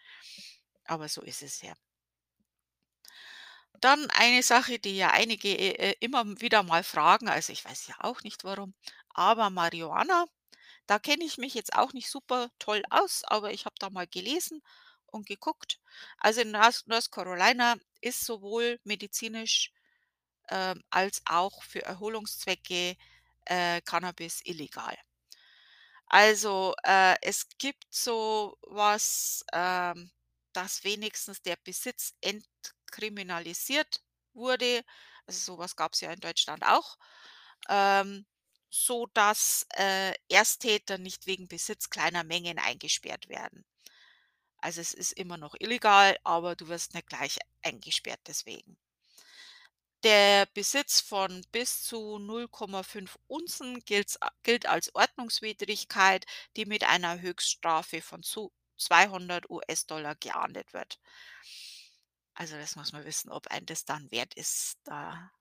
Aber 0.86 1.10
so 1.10 1.22
ist 1.22 1.42
es 1.42 1.62
ja. 1.62 1.74
Dann 3.82 4.10
eine 4.12 4.42
Sache, 4.44 4.80
die 4.80 4.98
ja 4.98 5.12
einige, 5.12 5.50
äh, 5.50 5.92
äh, 5.92 5.96
immer 6.00 6.26
wieder 6.42 6.64
mal 6.64 6.84
fragen, 6.84 7.28
also 7.30 7.52
ich 7.52 7.66
weiß 7.66 7.88
ja 7.88 7.96
auch 8.00 8.22
nicht 8.24 8.44
warum, 8.44 8.74
aber 9.10 9.50
Marihuana, 9.50 10.26
da 10.88 11.00
kenne 11.00 11.24
ich 11.26 11.38
mich 11.38 11.54
jetzt 11.54 11.76
auch 11.76 11.94
nicht 11.94 12.10
super 12.10 12.50
toll 12.60 12.84
aus, 12.90 13.24
aber 13.26 13.52
ich 13.52 13.66
habe 13.66 13.76
da 13.80 13.90
mal 13.90 14.08
gelesen 14.08 14.62
und 15.08 15.26
geguckt. 15.28 15.80
Also 16.18 16.42
in 16.42 16.52
North 16.52 17.12
Carolina 17.12 17.76
ist 18.02 18.26
sowohl 18.26 18.80
medizinisch, 18.84 19.72
ähm, 20.50 20.84
als 20.90 21.22
auch 21.26 21.64
für 21.64 21.84
Erholungszwecke, 21.84 22.98
äh, 23.46 23.82
Cannabis 23.82 24.42
illegal. 24.46 24.98
Also, 26.08 26.76
äh, 26.84 27.16
es 27.22 27.48
gibt 27.58 27.86
so 27.90 28.58
was, 28.62 29.44
ähm, 29.54 30.12
dass 30.54 30.84
wenigstens 30.84 31.42
der 31.42 31.58
Besitz 31.58 32.14
entkriminalisiert 32.22 34.02
wurde. 34.34 34.84
Also, 35.28 35.40
so 35.54 35.58
was 35.58 35.76
gab's 35.76 36.02
ja 36.02 36.12
in 36.12 36.20
Deutschland 36.20 36.64
auch, 36.66 36.98
ähm, 37.70 38.26
sodass, 38.70 39.66
äh, 39.76 40.14
Ersttäter 40.30 40.98
nicht 40.98 41.28
wegen 41.28 41.48
Besitz 41.48 41.90
kleiner 41.90 42.24
Mengen 42.24 42.60
eingesperrt 42.60 43.30
werden. 43.30 43.66
Also, 44.60 44.82
es 44.82 44.94
ist 44.94 45.14
immer 45.14 45.38
noch 45.38 45.56
illegal, 45.60 46.18
aber 46.26 46.56
du 46.58 46.68
wirst 46.70 46.94
nicht 46.94 47.08
gleich 47.08 47.40
eingesperrt 47.64 48.22
deswegen. 48.28 48.78
Der 50.06 50.46
Besitz 50.54 51.02
von 51.02 51.44
bis 51.52 51.82
zu 51.82 52.18
0,5 52.18 53.16
Unzen 53.26 53.80
gilt's 53.86 54.22
a 54.22 54.30
gilt 54.44 54.68
als 54.68 54.94
Ordnungswidrigkeit, 54.94 56.28
die 56.56 56.66
mit 56.66 56.84
einer 56.84 57.22
Höchststrafe 57.22 58.04
von 58.04 58.22
zu 58.22 58.54
200 58.78 59.50
US-Dollar 59.50 60.14
geahndet 60.14 60.74
wird. 60.74 61.00
Also, 62.36 62.56
das 62.56 62.76
muss 62.76 62.92
man 62.94 63.04
wissen, 63.04 63.32
ob 63.32 63.48
einen 63.48 63.66
das 63.66 63.86
dann 63.86 64.12
wert 64.12 64.36
ist, 64.36 64.78
da 64.84 65.32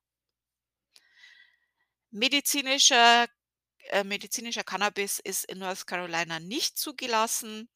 Medizinischer 2.11 3.27
äh, 3.90 4.03
medizinischer 4.03 4.64
Cannabis 4.64 5.18
ist 5.18 5.44
in 5.44 5.59
North 5.59 5.87
Carolina 5.87 6.40
nicht 6.40 6.79
zugelassen. 6.79 7.68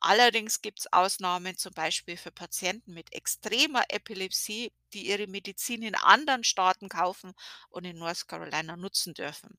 Allerdings 0.00 0.62
gibt's 0.62 0.86
Ausnahmen, 0.92 1.56
zum 1.56 1.72
Beispiel 1.72 2.16
für 2.16 2.30
Patienten 2.30 2.92
mit 2.92 3.12
extremer 3.12 3.84
Epilepsie, 3.88 4.72
die 4.92 5.06
ihre 5.08 5.26
Medizin 5.26 5.82
in 5.82 5.94
anderen 5.94 6.44
Staaten 6.44 6.88
kaufen 6.88 7.32
und 7.70 7.84
in 7.84 7.98
North 7.98 8.28
Carolina 8.28 8.76
nutzen 8.76 9.14
dürfen. 9.14 9.58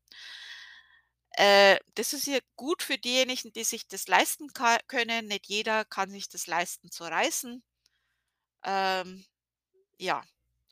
Äh, 1.31 1.77
das 1.95 2.13
ist 2.13 2.25
hier 2.25 2.41
gut 2.55 2.81
für 2.81 2.97
diejenigen, 2.97 3.53
die 3.53 3.63
sich 3.63 3.87
das 3.87 4.07
leisten 4.07 4.47
können. 4.87 5.27
Nicht 5.27 5.47
jeder 5.47 5.85
kann 5.85 6.09
sich 6.09 6.29
das 6.29 6.47
leisten 6.47 6.91
zu 6.91 7.03
reisen. 7.03 7.63
Ähm, 8.63 9.25
ja, 9.97 10.23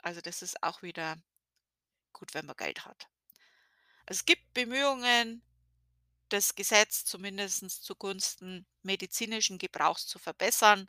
also 0.03 0.21
das 0.21 0.41
ist 0.41 0.61
auch 0.63 0.81
wieder 0.81 1.17
gut, 2.13 2.33
wenn 2.33 2.45
man 2.45 2.55
Geld 2.55 2.85
hat. 2.85 3.07
Es 4.07 4.25
gibt 4.25 4.53
Bemühungen, 4.53 5.41
das 6.29 6.55
Gesetz 6.55 7.05
zumindestens 7.05 7.81
zugunsten 7.81 8.67
medizinischen 8.83 9.57
Gebrauchs 9.57 10.07
zu 10.07 10.19
verbessern. 10.19 10.87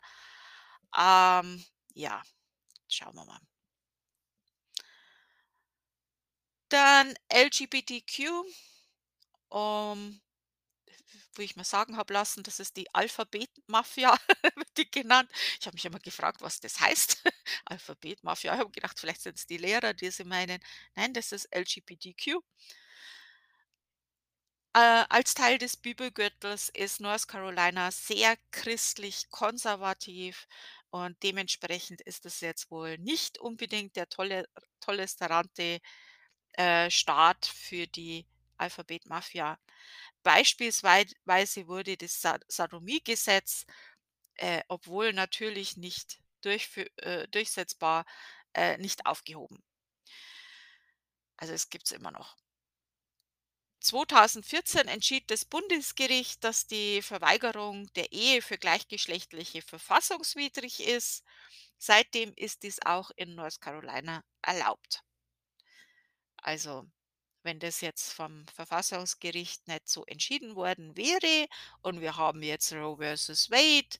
Ähm, 0.97 1.63
ja, 1.93 2.21
schauen 2.87 3.15
wir 3.15 3.25
mal. 3.25 3.39
Dann 6.69 7.13
LGBTQ, 7.31 8.43
ähm, 9.51 10.21
wo 11.35 11.41
ich 11.41 11.55
mir 11.55 11.63
sagen 11.63 11.97
habe 11.97 12.13
lassen, 12.13 12.43
das 12.43 12.59
ist 12.59 12.75
die 12.77 12.93
Alphabet-Mafia, 12.93 14.17
wird 14.55 14.77
die 14.77 14.89
genannt. 14.91 15.31
Ich 15.59 15.67
habe 15.67 15.75
mich 15.75 15.85
immer 15.85 15.99
gefragt, 15.99 16.41
was 16.41 16.59
das 16.59 16.79
heißt. 16.79 17.23
Alphabet-Mafia. 17.65 18.53
Ich 18.53 18.59
habe 18.59 18.71
gedacht, 18.71 18.99
vielleicht 18.99 19.21
sind's 19.21 19.45
die 19.45 19.57
Lehrer, 19.57 19.93
die 19.93 20.11
sie 20.11 20.23
meinen. 20.25 20.59
Nein, 20.95 21.13
das 21.13 21.31
ist 21.31 21.47
LGBTQ. 21.55 22.41
Äh, 24.77 25.05
als 25.09 25.33
Teil 25.33 25.57
des 25.57 25.75
Bibelgürtels 25.75 26.69
ist 26.69 26.99
North 27.01 27.27
Carolina 27.27 27.89
sehr 27.89 28.37
christlich 28.51 29.27
konservativ 29.31 30.47
und 30.91 31.17
dementsprechend 31.23 32.01
ist 32.01 32.27
es 32.27 32.41
jetzt 32.41 32.69
wohl 32.69 32.99
nicht 32.99 33.39
unbedingt 33.39 33.95
der 33.95 34.07
tolle 34.07 34.47
tolesterante, 34.79 35.79
äh, 36.53 36.91
Staat 36.91 37.47
für 37.47 37.87
die 37.87 38.27
Alphabet-Mafia. 38.57 39.57
Beispielsweit 40.23 41.13
weise 41.25 41.67
wurde 41.67 41.97
das 41.97 42.21
Sodomiegesetz, 42.47 43.65
äh, 44.35 44.61
obwohl 44.67 45.13
natürlich 45.13 45.77
nicht 45.77 46.19
äh, 46.45 47.27
durchsetzbar, 47.29 48.05
äh, 48.53 48.77
nicht 48.77 49.07
aufgehoben. 49.07 49.63
Also, 51.37 51.53
es 51.53 51.69
gibt's 51.69 51.91
immer 51.91 52.11
noch. 52.11 52.35
2014 53.79 54.87
entschied 54.87 55.29
das 55.29 55.45
Bundesgericht, 55.45 56.43
dass 56.43 56.67
die 56.67 57.01
Verweigerung 57.01 57.91
der 57.93 58.11
Ehe 58.11 58.41
für 58.41 58.57
Gleichgeschlechtliche 58.57 59.61
verfassungswidrig 59.61 60.81
ist. 60.81 61.23
Seitdem 61.77 62.33
ist 62.35 62.63
dies 62.63 62.79
auch 62.85 63.11
in 63.15 63.35
North 63.35 63.61
Carolina 63.61 64.23
erlaubt. 64.41 65.03
Also, 66.37 66.85
wenn 67.43 67.59
das 67.59 67.81
jetzt 67.81 68.13
vom 68.13 68.45
Verfassungsgericht 68.47 69.67
nicht 69.67 69.87
so 69.87 70.05
entschieden 70.05 70.55
worden 70.55 70.97
wäre 70.97 71.47
und 71.81 72.01
wir 72.01 72.17
haben 72.17 72.43
jetzt 72.43 72.73
Roe 72.73 72.97
versus 72.97 73.49
Wade 73.51 73.97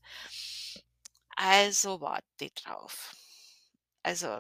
also, 1.37 2.01
warte 2.01 2.49
drauf. 2.51 3.15
Also 4.03 4.39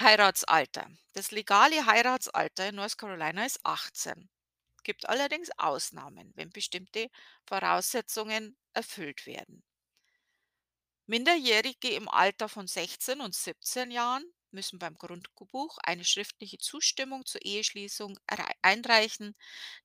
Heiratsalter. 0.00 0.90
Das 1.12 1.30
legale 1.30 1.84
Heiratsalter 1.84 2.70
in 2.70 2.76
North 2.76 2.96
Carolina 2.96 3.44
ist 3.44 3.60
18. 3.64 4.30
Gibt 4.82 5.06
allerdings 5.08 5.50
Ausnahmen, 5.58 6.32
wenn 6.36 6.50
bestimmte 6.50 7.10
Voraussetzungen 7.46 8.56
erfüllt 8.72 9.26
werden. 9.26 9.62
Minderjährige 11.06 11.90
im 11.90 12.08
Alter 12.08 12.48
von 12.48 12.66
16 12.66 13.20
und 13.20 13.34
17 13.34 13.90
Jahren 13.90 14.24
müssen 14.52 14.78
beim 14.78 14.96
Grundbuch 14.96 15.76
eine 15.82 16.04
schriftliche 16.04 16.56
Zustimmung 16.58 17.26
zur 17.26 17.44
Eheschließung 17.44 18.18
einreichen, 18.62 19.36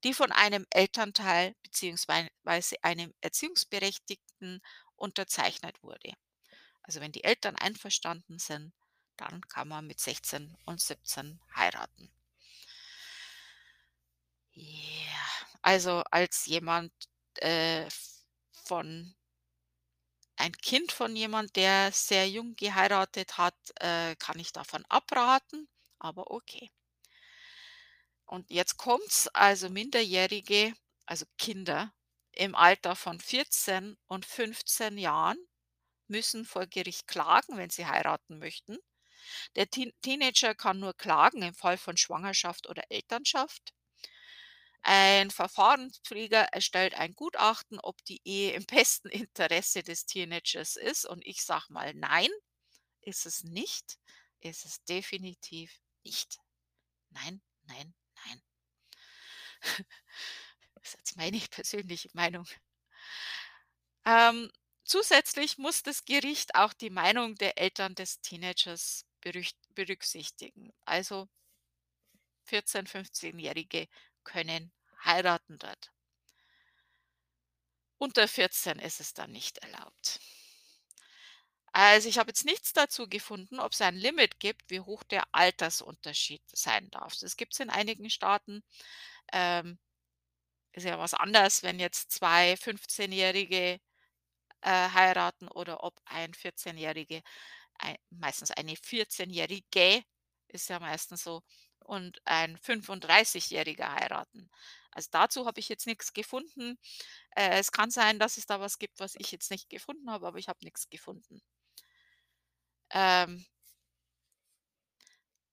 die 0.04 0.14
von 0.14 0.32
einem 0.32 0.66
Elternteil 0.70 1.56
beziehungsweise 1.62 2.76
einem 2.84 3.14
Erziehungsberechtigten 3.22 4.62
unterzeichnet 4.96 5.84
wurde. 5.84 6.14
Also, 6.84 7.02
wenn 7.02 7.12
die 7.12 7.24
Eltern 7.24 7.56
einverstanden 7.56 8.40
sind, 8.40 8.72
dann 9.18 9.42
kann 9.48 9.68
man 9.68 9.88
mit 9.88 10.00
16 10.00 10.56
und 10.66 10.82
17 10.82 11.40
heiraten. 11.56 12.12
Ja, 14.54 15.20
also, 15.62 16.02
als 16.12 16.46
jemand, 16.46 16.92
äh, 17.40 17.88
von 18.52 19.16
ein 20.38 20.54
Kind 20.54 20.92
von 20.94 21.16
jemand, 21.16 21.56
der 21.58 21.92
sehr 21.92 22.30
jung 22.30 22.56
geheiratet 22.56 23.38
hat, 23.38 23.56
äh, 23.82 24.16
kann 24.16 24.40
ich 24.40 24.52
davon 24.54 24.86
abraten, 24.90 25.68
aber 26.00 26.32
okay. 26.32 26.72
Und 28.28 28.50
jetzt 28.50 28.78
kommt's, 28.78 29.28
also 29.30 29.70
Minderjährige, 29.70 30.74
also 31.06 31.26
Kinder 31.38 31.94
im 32.32 32.56
Alter 32.56 32.96
von 32.96 33.20
14 33.20 33.98
und 34.08 34.26
15 34.26 34.98
Jahren 34.98 35.38
müssen 36.08 36.46
vor 36.46 36.68
Gericht 36.68 37.08
klagen, 37.08 37.58
wenn 37.58 37.70
sie 37.70 37.86
heiraten 37.88 38.40
möchten. 38.40 38.78
Der 39.56 39.70
Teen 39.70 39.92
Teenager 40.02 40.56
kann 40.56 40.80
nur 40.80 40.94
klagen 40.96 41.42
im 41.44 41.56
Fall 41.56 41.78
von 41.78 41.98
Schwangerschaft 41.98 42.68
oder 42.70 42.84
Elternschaft. 42.90 43.74
Ein 44.84 45.32
Verfahrensträger 45.32 46.44
erstellt 46.54 46.94
ein 46.94 47.14
Gutachten, 47.14 47.78
ob 47.82 48.02
die 48.06 48.22
Ehe 48.24 48.54
im 48.54 48.66
besten 48.66 49.10
Interesse 49.10 49.84
des 49.84 50.06
Teenagers 50.06 50.76
ist 50.78 51.06
und 51.06 51.26
ich 51.26 51.44
sage 51.44 51.66
mal: 51.74 51.94
„Nein, 51.94 52.30
ist 53.02 53.26
es 53.26 53.44
nicht. 53.44 53.98
Ist 54.42 54.66
es 54.66 54.84
definitiv 54.86 55.80
nicht. 56.06 56.38
Nein, 57.12 57.42
nein, 57.66 57.94
nein.“ 58.26 58.42
Das 60.76 60.90
ist 60.90 60.98
jetzt 61.00 61.18
meine 61.18 61.40
persönliche 61.40 62.10
Meinung. 62.14 62.46
Ähm, 64.06 64.50
zusätzlich 64.84 65.58
muss 65.60 65.84
das 65.84 66.06
Gericht 66.06 66.56
auch 66.56 66.74
die 66.74 66.90
Meinung 66.90 67.36
der 67.36 67.58
Eltern 67.60 67.94
des 67.96 68.20
Teenagers 68.22 69.06
berücksichtigen. 69.76 70.72
Also 70.86 71.28
14, 72.44 72.88
15-Jährige 72.88 73.88
können 74.24 74.72
heiraten 75.04 75.58
dort. 75.60 75.92
Unter 77.98 78.28
14 78.28 78.80
ist 78.80 79.00
es 79.00 79.14
dann 79.14 79.32
nicht 79.32 79.58
erlaubt. 79.60 80.20
Also, 81.74 82.08
ich 82.08 82.18
habe 82.18 82.30
jetzt 82.30 82.46
nichts 82.46 82.72
dazu 82.72 83.08
gefunden, 83.10 83.60
ob 83.60 83.74
es 83.74 83.82
ein 83.82 83.96
Limit 83.96 84.40
gibt, 84.40 84.70
wie 84.70 84.80
hoch 84.80 85.04
der 85.04 85.24
Altersunterschied 85.34 86.42
sein 86.54 86.90
darf. 86.90 87.18
Das 87.20 87.36
gibt's 87.36 87.60
in 87.60 87.70
einigen 87.70 88.10
Staaten. 88.10 88.64
Ähm, 89.34 89.78
ist 90.74 90.86
ja 90.86 91.00
was 91.00 91.14
anderes, 91.14 91.64
wenn 91.64 91.80
jetzt 91.80 92.12
2 92.12 92.58
Fünfzehnjährige, 92.58 93.80
äh, 94.62 94.90
heiraten 94.92 95.48
oder 95.50 95.84
ob 95.84 96.02
ein 96.06 96.34
Vierzehnjährige 96.34 97.18
ei 97.18 97.24
meistens 98.10 98.52
eine 98.52 98.76
Vierzehnjährige, 98.76 100.04
ist 100.50 100.70
ja 100.70 100.80
meistens 100.80 101.24
so, 101.24 101.42
und 101.80 102.20
ein 102.26 102.58
Fünfunddreißigjähriger 102.58 103.92
heiraten. 103.94 104.50
Also, 104.92 105.10
dazu 105.12 105.46
habe 105.46 105.60
ich 105.60 105.70
jetzt 105.70 105.88
nichts 105.88 106.14
gefunden. 106.14 106.78
Äh, 107.36 107.60
es 107.60 107.72
kann 107.72 107.92
sein, 107.92 108.20
dass 108.20 108.38
es 108.38 108.46
da 108.48 108.60
was 108.60 108.80
gibt, 108.80 109.00
was 109.00 109.16
ich 109.18 109.32
jetzt 109.32 109.52
nicht 109.52 109.70
gefunden 109.70 110.10
habe, 110.12 110.28
aber 110.28 110.40
ich 110.40 110.48
habe 110.50 110.60
nichts 110.64 110.90
gefunden. 110.90 111.42
Ähm 112.90 113.46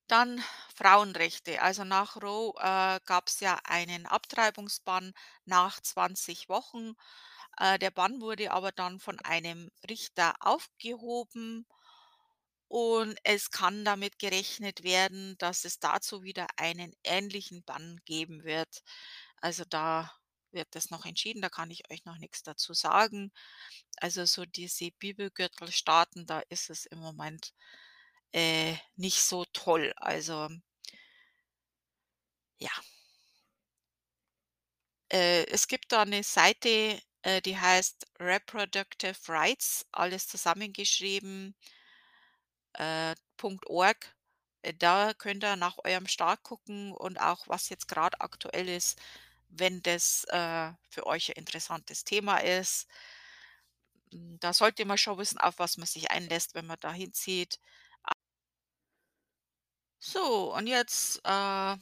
Dann 0.06 0.40
Frauenrechte. 0.76 1.60
Also, 1.60 1.82
nach 1.84 2.14
Roe, 2.22 2.52
äh, 2.60 3.00
gab's 3.04 3.40
ja 3.40 3.58
einen 3.64 4.06
Abtreibungsbann 4.06 5.12
nach 5.44 5.80
20 5.80 6.48
Wochen. 6.48 6.94
Äh, 7.58 7.78
der 7.80 7.90
Bann 7.90 8.20
wurde 8.20 8.52
aber 8.52 8.72
dann 8.72 9.00
von 9.00 9.18
einem 9.20 9.70
Richter 9.88 10.34
aufgehoben 10.40 11.66
und 12.72 13.18
es 13.24 13.50
kann 13.50 13.84
damit 13.84 14.18
gerechnet 14.18 14.82
werden, 14.82 15.36
dass 15.38 15.66
es 15.66 15.78
dazu 15.78 16.22
wieder 16.22 16.46
einen 16.56 16.94
ähnlichen 17.04 17.62
Bann 17.64 18.00
geben 18.06 18.44
wird. 18.44 18.82
Also, 19.42 19.64
da 19.68 20.10
wird 20.52 20.68
das 20.74 20.90
noch 20.90 21.04
entschieden, 21.04 21.42
da 21.42 21.50
kann 21.50 21.70
ich 21.70 21.90
euch 21.90 22.06
noch 22.06 22.16
nichts 22.16 22.42
dazu 22.42 22.72
sagen. 22.74 23.30
Also, 23.98 24.24
so 24.26 24.46
diese 24.46 24.90
Bibelgürtelstaaten, 24.92 26.26
da 26.26 26.40
ist 26.48 26.70
es 26.70 26.86
im 26.86 26.98
Moment, 27.00 27.52
äh, 28.32 28.76
nicht 28.96 29.22
so 29.22 29.44
toll. 29.52 29.92
Also 29.96 30.48
ja. 32.60 32.70
Äh, 35.12 35.44
es 35.46 35.68
gibt 35.68 35.92
da 35.92 36.02
eine 36.02 36.22
Seite, 36.22 37.00
äh, 37.22 37.42
die 37.42 37.58
heißt 37.58 38.06
Reproductive 38.20 39.16
Rights, 39.28 39.86
alles 39.92 40.26
zusammengeschrieben, 40.28 41.54
äh, 42.74 43.14
.org. 43.66 44.14
Äh, 44.62 44.74
da 44.74 45.14
könnt 45.14 45.44
ihr 45.44 45.56
nach 45.56 45.78
eurem 45.84 46.06
Staat 46.06 46.42
gucken 46.42 46.92
und 46.92 47.18
auch, 47.20 47.48
was 47.48 47.68
jetzt 47.68 47.88
gerade 47.88 48.20
aktuell 48.20 48.68
ist, 48.68 49.00
wenn 49.48 49.82
das, 49.82 50.24
äh, 50.30 50.72
für 50.90 51.06
euch 51.06 51.30
ein 51.30 51.36
interessantes 51.38 52.04
Thema 52.04 52.38
ist. 52.38 52.88
Hm, 54.12 54.38
da 54.40 54.52
sollte 54.52 54.84
man 54.84 54.98
schon 54.98 55.18
wissen, 55.18 55.38
auf 55.38 55.58
was 55.58 55.76
man 55.76 55.86
sich 55.86 56.10
einlässt, 56.10 56.54
wenn 56.54 56.66
man 56.66 56.78
da 56.80 56.92
hinzieht. 56.92 57.58
So, 60.00 60.52
und 60.54 60.66
jetzt, 60.66 61.20
äh 61.24 61.76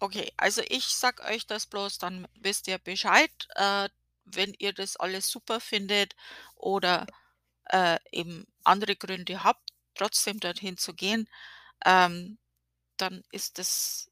okay, 0.00 0.32
also 0.38 0.62
ich 0.68 0.86
sage 0.88 1.22
euch 1.24 1.46
das 1.46 1.66
bloß, 1.66 1.98
dann 1.98 2.28
wisst 2.36 2.68
ihr 2.68 2.78
Bescheid. 2.78 3.30
Äh, 3.56 3.88
wenn 4.24 4.54
ihr 4.58 4.72
das 4.74 4.96
alles 4.96 5.28
super 5.30 5.60
findet 5.60 6.16
oder, 6.56 7.06
äh, 7.70 7.98
eben 8.12 8.46
andere 8.64 8.96
Gründe 8.96 9.44
habt, 9.44 9.71
trotzdem 9.94 10.40
dorthin 10.40 10.76
zu 10.78 10.94
gehen, 10.94 11.28
ähm, 11.86 12.38
dann 12.98 13.22
ist 13.32 13.58
das 13.58 14.10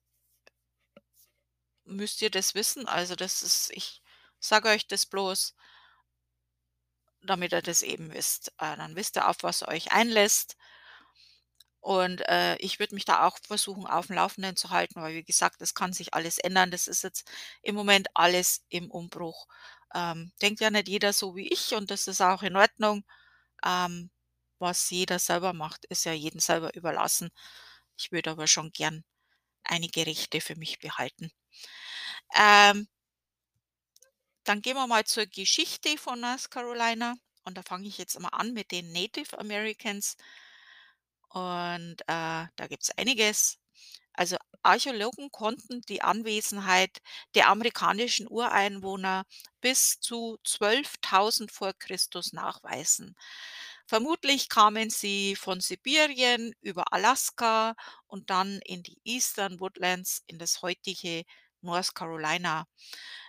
müsst 1.85 2.23
ihr 2.23 2.31
das 2.31 2.55
wissen. 2.55 2.87
Also, 2.89 3.17
das 3.17 3.43
ist 3.43 3.71
ich 3.73 4.03
sage 4.41 4.69
euch 4.71 4.87
das 4.87 5.05
bloß 5.07 5.55
damit 7.23 7.53
ihr 7.53 7.63
das 7.63 7.83
eben 7.83 8.13
wisst. 8.13 8.49
Äh, 8.59 8.77
dann 8.77 8.97
wisst 8.97 9.17
ihr, 9.17 9.29
auf 9.29 9.37
was 9.43 9.63
ihr 9.63 9.69
euch 9.69 9.93
einlässt. 9.93 10.57
Und, 11.81 12.21
äh, 12.29 12.57
ich 12.57 12.79
würde 12.79 12.95
mich 12.95 13.05
da 13.07 13.27
auch 13.27 13.39
versuchen, 13.47 13.87
aufm 13.87 14.15
Laufenden 14.15 14.55
zu 14.57 14.69
halten, 14.71 15.01
weil 15.01 15.15
wie 15.15 15.25
gesagt, 15.25 15.61
das 15.63 15.75
kann 15.75 15.93
sich 15.95 16.13
alles 16.15 16.39
ändern. 16.39 16.71
Das 16.71 16.87
ist 16.89 17.03
jetzt 17.03 17.31
im 17.63 17.75
Moment 17.75 18.09
alles 18.15 18.65
im 18.69 18.91
Umbruch. 18.91 19.47
Ähm, 19.95 20.33
denkt 20.43 20.61
ja 20.61 20.71
nicht 20.71 20.89
jeder 20.89 21.13
so 21.13 21.35
wie 21.37 21.49
ich 21.49 21.75
und 21.75 21.91
das 21.91 22.07
ist 22.07 22.21
auch 22.21 22.43
in 22.43 22.57
Ordnung. 22.57 23.05
Ähm, 23.65 24.11
was 24.61 24.91
jeder 24.91 25.19
selber 25.19 25.53
macht, 25.55 25.85
ist 25.87 26.05
ja 26.05 26.13
jedem 26.13 26.41
selber 26.41 26.75
überlassen. 26.75 27.31
Ich 27.99 28.13
würde 28.13 28.31
aber 28.33 28.47
schon 28.47 28.73
gern 28.73 29.05
einige 29.65 30.07
Rechte 30.07 30.41
für 30.43 30.57
mich 30.57 30.79
behalten. 30.81 31.31
Ähm 32.35 32.87
dann 34.45 34.61
gehen 34.61 34.77
wir 34.77 34.87
mal 34.87 35.05
zur 35.05 35.25
Geschichte 35.27 35.97
von 35.97 36.21
North 36.21 36.51
Carolina 36.51 37.15
und 37.45 37.57
da 37.57 37.63
fange 37.63 37.89
ich 37.89 37.97
jetzt 37.99 38.19
mal 38.21 38.29
an 38.29 38.53
mit 38.53 38.71
den 38.71 38.93
Native 38.93 39.39
Americans. 39.39 40.17
Und, 41.33 42.01
äh, 42.03 42.47
da 42.57 42.67
gibt's 42.69 42.91
einiges. 42.97 43.59
Also, 44.15 44.37
Archäologen 44.63 45.31
konnten 45.31 45.81
die 45.83 46.03
Anwesenheit 46.03 47.01
der 47.35 47.49
amerikanischen 47.49 48.29
Ureinwohner 48.29 49.25
bis 49.61 50.01
zu 50.01 50.39
12.000 50.45 51.53
vor 51.53 51.73
Christus 51.79 52.33
nachweisen. 52.33 53.17
Vermutlich 53.91 54.49
kamen 54.49 54.89
sie 54.89 55.35
von 55.35 55.61
Sibirien 55.61 56.55
über 56.61 56.93
Alaska 56.93 57.75
und 58.07 58.31
dann 58.31 58.61
in 58.65 58.85
die 58.85 59.01
Eastern 59.03 59.59
Woodlands 59.59 60.23
in 60.29 60.39
das 60.39 60.63
heutige 60.63 61.25
North 61.61 61.93
Carolina. 61.97 62.69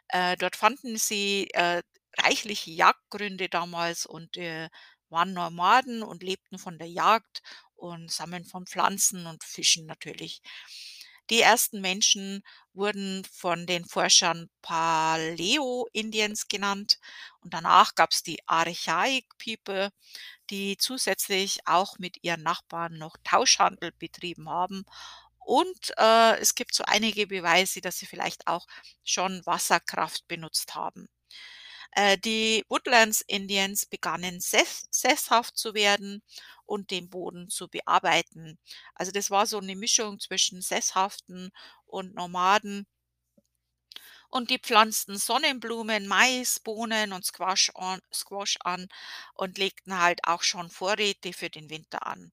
Äh, 0.10 0.38
dort 0.38 0.56
fanden 0.56 0.98
sie, 0.98 1.50
äh, 1.56 1.82
reichliche 2.20 2.70
Jagdgründe 2.70 3.50
damals 3.50 4.06
und, 4.06 4.38
äh, 4.38 4.70
waren 5.10 5.34
Nomaden 5.34 6.04
und 6.04 6.22
lebten 6.22 6.60
von 6.60 6.78
der 6.78 6.90
Jagd 6.90 7.42
und 7.74 8.12
Sammeln 8.12 8.46
von 8.46 8.68
Pflanzen 8.68 9.26
und 9.26 9.44
Fischen 9.44 9.88
natürlich. 9.88 10.44
Die 11.32 11.42
ersten 11.42 11.82
Menschen 11.82 12.44
wurden 12.74 13.24
von 13.26 13.66
den 13.66 13.86
Forschern 13.86 14.50
Paleo-Indians 14.62 16.48
genannt 16.50 17.00
und 17.40 17.54
danach 17.54 17.96
gab's 17.96 18.22
die 18.22 18.40
Archaic 18.48 19.26
People, 19.44 19.92
die 20.52 20.78
zusätzlich 20.78 21.62
auch 21.68 22.00
mit 22.00 22.18
ihren 22.24 22.44
Nachbarn 22.44 22.98
noch 23.00 23.18
Tauschhandel 23.24 23.92
betrieben 24.00 24.50
haben. 24.50 24.86
Und, 25.40 25.94
äh, 25.98 26.38
es 26.40 26.56
gibt 26.56 26.76
so 26.76 26.84
einige 26.88 27.28
Beweise, 27.28 27.82
dass 27.82 27.98
sie 28.00 28.06
vielleicht 28.08 28.48
auch 28.48 28.68
schon 29.06 29.46
Wasserkraft 29.48 30.28
benutzt 30.30 30.76
haben. 30.76 31.08
Äh, 31.94 32.18
die 32.20 32.66
Woodlands 32.70 33.22
Indians 33.28 33.86
begannen 33.88 34.40
sess 34.42 34.86
sesshaft 34.92 35.58
zu 35.58 35.74
werden 35.76 36.24
und 36.66 36.92
den 36.92 37.10
Boden 37.10 37.50
zu 37.50 37.68
bearbeiten. 37.70 38.60
Also, 38.96 39.12
das 39.12 39.30
war 39.32 39.46
so 39.48 39.60
'ne 39.62 39.76
Mischung 39.76 40.20
zwischen 40.20 40.62
Sesshaften 40.62 41.52
und 41.88 42.16
Nomaden. 42.16 42.88
Und 44.32 44.50
die 44.50 44.58
pflanzten 44.60 45.18
Sonnenblumen, 45.18 46.08
Mais, 46.08 46.60
Bohnen 46.60 47.14
und 47.14 47.24
Squash 47.26 47.72
on 47.76 48.02
Squash 48.14 48.58
an 48.64 48.88
und 49.36 49.58
legten 49.60 50.00
halt 50.00 50.22
auch 50.26 50.42
schon 50.42 50.72
Vorräte 50.72 51.34
für 51.34 51.52
den 51.52 51.70
Winter 51.70 52.08
an. 52.08 52.32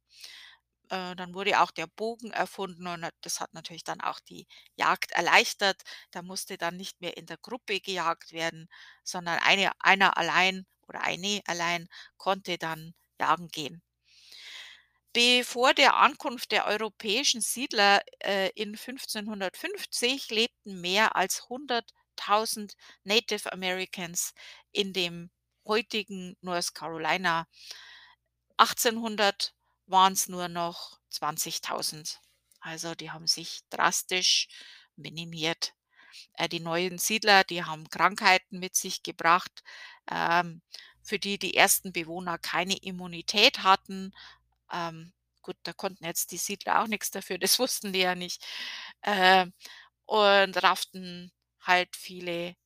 Äh, 0.90 1.16
dann 1.16 1.34
wurde 1.34 1.60
auch 1.60 1.70
der 1.70 1.86
Bogen 1.86 2.30
erfunden 2.32 2.86
und 2.86 3.08
das 3.22 3.40
hat 3.40 3.54
natürlich 3.54 3.84
dann 3.84 4.00
auch 4.02 4.20
die 4.20 4.46
Jagd 4.76 5.12
erleichtert. 5.12 5.82
Da 6.10 6.22
musste 6.22 6.58
dann 6.58 6.76
nicht 6.76 7.00
mehr 7.00 7.16
in 7.16 7.26
der 7.26 7.38
Gruppe 7.38 7.80
gejagt 7.80 8.32
werden, 8.32 8.68
sondern 9.04 9.38
eine 9.40 9.72
einer 9.80 10.16
allein 10.18 10.66
oder 10.88 11.00
eine 11.02 11.40
allein 11.46 11.88
konnte 12.18 12.58
dann 12.58 12.94
jagen 13.20 13.48
gehen. 13.48 13.82
Bevor 15.12 15.74
der 15.74 15.96
Ankunft 15.96 16.52
der 16.52 16.66
europäischen 16.66 17.40
Siedler, 17.40 18.00
äh, 18.20 18.50
in 18.54 18.76
1550 18.76 20.30
lebten 20.30 20.80
mehr 20.80 21.16
als 21.16 21.48
100.000 21.48 22.76
Native 23.04 23.52
Americans 23.52 24.32
in 24.72 24.92
dem 24.92 25.30
heutigen 25.66 26.36
North 26.40 26.74
Carolina. 26.74 27.46
1800 28.56 29.54
waren's 29.86 30.28
nur 30.28 30.48
noch 30.48 30.98
20.000. 31.10 32.20
Also, 32.60 32.94
die 32.94 33.10
haben 33.10 33.26
sich 33.26 33.60
drastisch 33.70 34.48
minimiert. 34.96 35.74
Äh, 36.34 36.48
die 36.48 36.60
neuen 36.60 36.98
Siedler, 36.98 37.44
die 37.44 37.64
haben 37.64 37.88
Krankheiten 37.90 38.58
mit 38.58 38.76
sich 38.76 39.02
gebracht, 39.02 39.62
ähm, 40.10 40.62
für 41.02 41.18
die 41.18 41.38
die 41.38 41.54
ersten 41.56 41.92
Bewohner 41.92 42.38
keine 42.38 42.76
Immunität 42.76 43.62
hatten. 43.62 44.12
Ähm, 44.72 45.12
gut, 45.42 45.56
da 45.64 45.72
konnten 45.72 46.04
jetzt 46.04 46.32
die 46.32 46.36
Siedler 46.38 46.82
auch 46.82 46.86
nix 46.88 47.10
dafür, 47.10 47.38
das 47.38 47.58
wussten 47.60 47.92
die 47.92 48.00
ja 48.00 48.14
nicht. 48.14 48.44
Ähm, 49.02 49.52
und 50.06 50.62
rafften 50.62 51.32
halt 51.62 51.96
viele, 51.96 52.56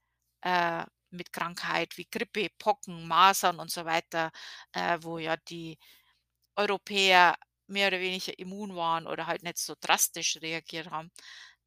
äh, 0.43 0.85
mit 1.11 1.33
Krankheit 1.33 1.97
wie 1.99 2.07
Grippe, 2.11 2.49
Pocken, 2.59 3.09
Masern 3.09 3.61
und 3.61 3.71
so 3.73 3.85
weiter, 3.87 4.33
äh, 4.73 4.99
wo 5.03 5.19
ja 5.19 5.37
die 5.49 5.79
Europäer 6.57 7.37
mehr 7.67 7.89
oder 7.89 8.01
weniger 8.01 8.39
immun 8.39 8.75
waren 8.77 9.07
oder 9.07 9.27
halt 9.27 9.43
nicht 9.43 9.59
so 9.59 9.75
drastisch 9.81 10.39
reagiert 10.43 10.91
haben, 10.91 11.11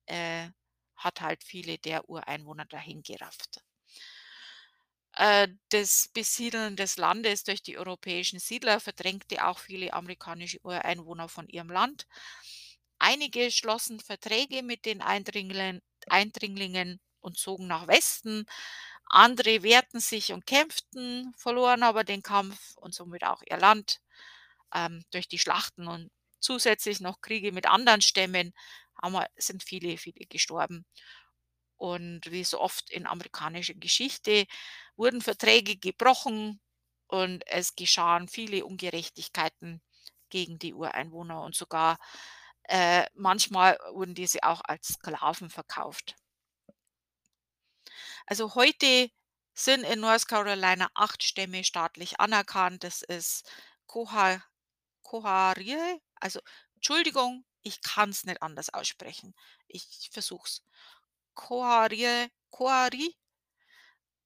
äh, 0.07 0.49
hat 0.97 1.21
halt 1.21 1.43
viele 1.43 1.77
der 1.79 2.09
Ureinwohner 2.09 2.65
dahingerafft. 2.65 3.61
Äh, 5.15 5.47
das 5.69 6.09
Besiedeln 6.13 6.75
des 6.75 6.97
Landes 6.97 7.43
durch 7.43 7.61
die 7.63 7.77
europäischen 7.77 8.39
Siedler 8.39 8.79
verdrängte 8.79 9.45
auch 9.47 9.59
viele 9.59 9.93
amerikanische 9.93 10.59
Ureinwohner 10.63 11.29
von 11.29 11.47
ihrem 11.47 11.69
Land. 11.69 12.05
Einige 12.99 13.51
schlossen 13.51 13.99
Verträge 13.99 14.63
mit 14.63 14.85
den 14.85 15.01
Eindringlen 15.01 15.81
Eindringlingen 16.07 16.99
und 17.21 17.37
zogen 17.37 17.67
nach 17.67 17.87
Westen. 17.87 18.45
Andere 19.09 19.63
wehrten 19.63 19.99
sich 19.99 20.33
und 20.33 20.45
kämpften, 20.45 21.33
verloren 21.37 21.83
aber 21.83 22.03
den 22.03 22.21
Kampf 22.23 22.75
und 22.77 22.93
somit 22.93 23.23
auch 23.23 23.41
ihr 23.49 23.57
Land, 23.57 24.01
ähm, 24.73 25.03
durch 25.11 25.27
die 25.27 25.39
Schlachten 25.39 25.87
und 25.87 26.11
zusätzlich 26.39 26.99
noch 27.01 27.21
Kriege 27.21 27.51
mit 27.51 27.67
anderen 27.67 28.01
Stämmen 28.01 28.53
haben 29.01 29.13
wir 29.13 29.27
sind 29.37 29.63
viele, 29.63 29.97
viele 29.97 30.25
gestorben. 30.27 30.85
Und 31.77 32.21
wie 32.31 32.43
so 32.43 32.59
oft 32.61 32.89
in 32.89 33.05
amerikanischer 33.05 33.73
Geschichte 33.75 34.45
wurden 34.97 35.21
Verträge 35.21 35.77
gebrochen 35.77 36.59
und 37.07 37.43
es 37.47 37.75
geschahen 37.75 38.27
viele 38.27 38.65
Ungerechtigkeiten 38.65 39.81
gegen 40.29 40.59
die 40.59 40.73
Ureinwohner 40.73 41.41
und 41.41 41.55
sogar, 41.55 41.97
äh, 42.63 43.05
manchmal 43.13 43.77
wurden 43.93 44.15
diese 44.15 44.43
auch 44.43 44.61
als 44.65 44.89
Sklaven 44.95 45.49
verkauft. 45.49 46.15
Also, 48.27 48.55
heute 48.55 49.09
sind 49.53 49.83
in 49.83 49.99
North 49.99 50.27
Carolina 50.27 50.89
8 50.95 51.23
Stämme 51.23 51.63
staatlich 51.63 52.19
anerkannt. 52.19 52.83
Das 52.83 53.01
ist 53.01 53.49
Koha 53.87 54.43
Koharie, 55.03 56.01
also 56.15 56.39
Entschuldigung, 56.75 57.45
ich 57.63 57.81
kann's 57.81 58.25
nicht 58.25 58.41
anders 58.41 58.69
aussprechen. 58.73 59.35
Ich 59.67 60.09
versuche 60.11 60.47
es. 60.47 60.63
Koharie 61.35 62.29
Koari 62.51 63.15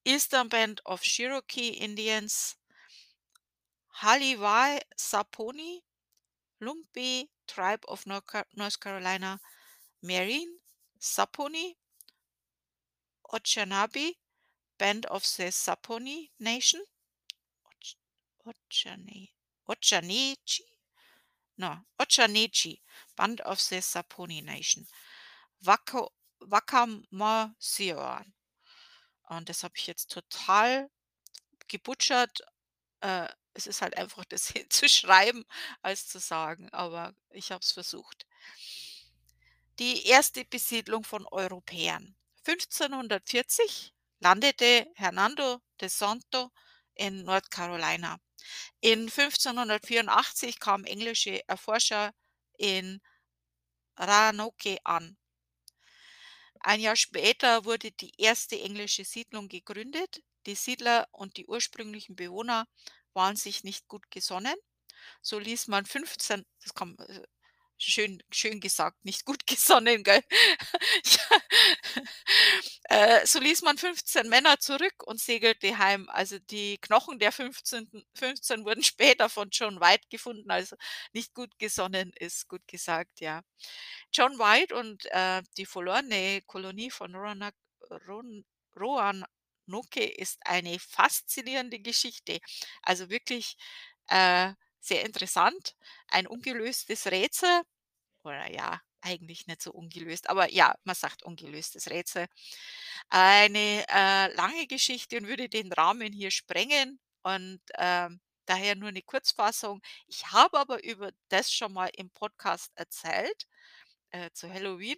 Eastern 0.10 0.48
Band 0.48 0.82
of 0.88 1.02
Cherokee 1.04 1.68
Indians 1.70 2.56
Haliwai 4.02 4.80
Saponi, 4.98 5.82
Lumbee 6.60 7.28
Tribe 7.48 7.86
of 7.88 8.08
North 8.08 8.80
Carolina, 8.80 9.40
Marine 10.02 10.58
Saponi 11.00 11.76
Okinabe 13.32 14.14
Band 14.80 15.06
of 15.06 15.22
the 15.38 15.52
Saponi 15.52 16.32
Nation, 16.40 16.82
Och 17.68 18.56
Ochane 19.68 20.38
No, 21.60 21.86
Ochaneechi, 22.00 22.80
Band 23.16 23.42
of 23.42 23.60
the 23.70 23.76
Saponi 23.76 24.44
Nation, 24.44 24.88
Wako 25.64 26.12
Waccamaw-Siouan. 26.42 28.26
Und 29.30 29.48
das 29.48 29.64
habe 29.64 29.76
ich 29.78 29.88
jetzt 29.88 30.12
total 30.12 30.90
gebutchert. 31.68 32.42
Äh, 33.02 33.30
es 33.54 33.68
ist 33.68 33.82
halt 33.82 33.96
einfach 33.96 34.26
das 34.26 34.54
zu 34.70 34.90
schreiben 34.90 35.46
als 35.82 36.08
zu 36.08 36.20
sagen, 36.20 36.70
aber 36.72 37.14
ich 37.30 37.52
habe 37.52 37.62
es 37.64 37.72
versucht. 37.72 38.26
Die 39.78 40.08
erste 40.08 40.44
Besiedlung 40.46 41.04
von 41.04 41.26
Europäern. 41.28 42.16
1540 42.46 43.94
landete 44.20 44.88
Hernando 44.96 45.62
de 45.80 45.90
Soto 45.90 46.52
in 46.96 47.24
North 47.24 47.52
Carolina. 47.52 48.20
In 48.82 49.02
1584 49.10 50.60
kamen 50.60 50.86
englische 50.86 51.48
Erforscher 51.48 52.14
in 52.58 53.00
Roanoke 53.98 54.78
an. 54.84 55.18
Ein 56.62 56.80
Jahr 56.80 56.96
später 56.96 57.66
wurde 57.66 57.92
die 57.92 58.12
erste 58.18 58.60
englische 58.60 59.04
Siedlung 59.06 59.48
gegründet. 59.50 60.22
Die 60.46 60.56
Siedler 60.56 61.08
und 61.12 61.36
die 61.38 61.46
ursprünglichen 61.48 62.16
Bewohner 62.16 62.66
waren 63.14 63.36
sich 63.36 63.64
nicht 63.66 63.88
gut 63.88 64.10
gesonnen. 64.12 64.56
So 65.22 65.40
ließ 65.40 65.68
man 65.68 65.86
15 65.86 66.46
das 66.64 66.74
kann 66.74 66.98
schön 67.80 68.22
schön 68.32 68.60
gesagt, 68.60 69.04
nicht 69.06 69.26
gut 69.26 69.48
gesonnen, 69.48 70.04
gell? 70.04 70.22
Äh, 72.86 73.26
so 73.26 73.40
ließ 73.40 73.62
man 73.62 73.78
15 73.78 74.28
Männer 74.30 74.60
zurück 74.60 75.04
und 75.06 75.20
segelte 75.20 75.78
heim. 75.78 76.10
Also, 76.10 76.40
die 76.40 76.78
Knochen 76.80 77.20
der 77.20 77.32
15. 77.32 77.90
15 78.16 78.66
wurden 78.66 78.84
später 78.84 79.30
von 79.30 79.50
John 79.52 79.80
White 79.80 80.08
gefunden, 80.10 80.50
also 80.52 80.76
nicht 81.14 81.34
gut 81.34 81.58
gesonnen 81.60 82.12
ist 82.20 82.48
gut 82.48 82.68
gesagt, 82.68 83.20
ja. 83.20 83.42
John 84.14 84.40
White 84.40 84.76
und, 84.76 85.06
äh, 85.12 85.44
die 85.58 85.66
verlorene 85.66 86.42
Kolonie 86.48 86.92
von 86.92 87.16
Roanoke 88.76 90.04
ist 90.18 90.40
eine 90.46 90.80
faszinierende 90.80 91.80
Geschichte. 91.80 92.40
Also 92.84 93.10
wirklich, 93.10 93.56
äh, 94.08 94.54
sehr 94.82 95.06
interessant, 95.06 95.76
ein 96.10 96.28
ungelöstes 96.28 97.08
Rätsel 97.08 97.62
oder 98.24 98.52
ja, 98.52 98.82
eigentlich 99.02 99.48
nicht 99.48 99.62
so 99.64 99.72
ungelöst, 99.74 100.30
aber 100.30 100.52
ja, 100.52 100.76
man 100.86 100.96
sagt 100.96 101.24
ungelöstes 101.24 101.90
Rätsel. 101.90 102.28
Eine, 103.10 103.86
äh, 103.90 104.34
lange 104.36 104.68
Geschichte 104.68 105.18
und 105.20 105.28
würde 105.28 105.50
den 105.50 105.74
Rahmen 105.74 106.14
hier 106.14 106.32
sprengen 106.32 107.00
und, 107.24 107.62
ähm, 107.78 108.22
daher 108.48 108.76
nur 108.76 108.92
'ne 108.92 109.04
Kurzfassung. 109.04 109.82
Ich 110.08 110.28
habe 110.34 110.60
aber 110.60 110.84
über 110.86 111.12
das 111.30 111.52
schon 111.54 111.74
mal 111.74 111.90
im 111.96 112.12
Podcast 112.12 112.72
erzählt, 112.76 113.48
äh, 114.12 114.32
zu 114.34 114.50
Halloween. 114.54 114.98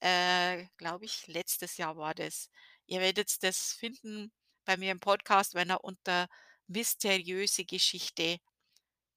Äh, 0.00 0.66
glaube 0.78 1.06
ich, 1.06 1.26
letztes 1.28 1.76
Jahr 1.78 1.96
war 1.96 2.14
das. 2.14 2.50
Ihr 2.86 3.00
werdet 3.00 3.42
das 3.44 3.72
finden 3.74 4.32
bei 4.66 4.76
mir 4.78 4.92
im 4.92 5.00
Podcast, 5.00 5.54
wenn 5.54 5.70
ihr 5.72 5.82
unter 5.84 6.28
„mysteriöse 6.68 7.64
Geschichte“, 7.66 8.38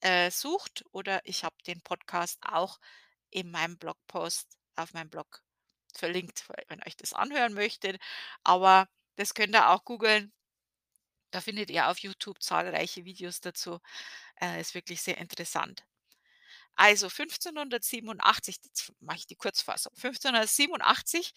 äh, 0.01 0.31
sucht 0.31 0.83
oder 0.91 1.21
ich 1.25 1.43
habe 1.43 1.55
den 1.67 1.81
Podcast 1.81 2.39
auch 2.43 2.79
in 3.29 3.51
meinem 3.51 3.77
Blogpost 3.77 4.57
auf 4.75 4.93
meinem 4.93 5.09
Blog 5.09 5.43
verlinkt, 5.93 6.47
wenn 6.67 6.81
euch 6.85 6.97
das 6.97 7.13
anhören 7.13 7.53
möchtet. 7.53 8.01
Aber 8.43 8.87
das 9.15 9.33
könnt 9.33 9.55
ihr 9.55 9.69
auch 9.69 9.85
googeln. 9.85 10.33
Da 11.31 11.41
findet 11.41 11.69
ihr 11.69 11.89
auf 11.89 11.99
YouTube 11.99 12.41
zahlreiche 12.41 13.05
Videos 13.05 13.41
dazu. 13.41 13.79
Äh, 14.41 14.61
ist 14.61 14.75
wirklich 14.75 15.01
sehr 15.01 15.17
interessant. 15.17 15.85
Also 16.75 17.07
1587, 17.07 18.57
jetzt 18.63 18.93
mache 19.01 19.17
ich 19.19 19.27
die 19.27 19.35
Kurzfassung. 19.35 19.93
1587 19.95 21.33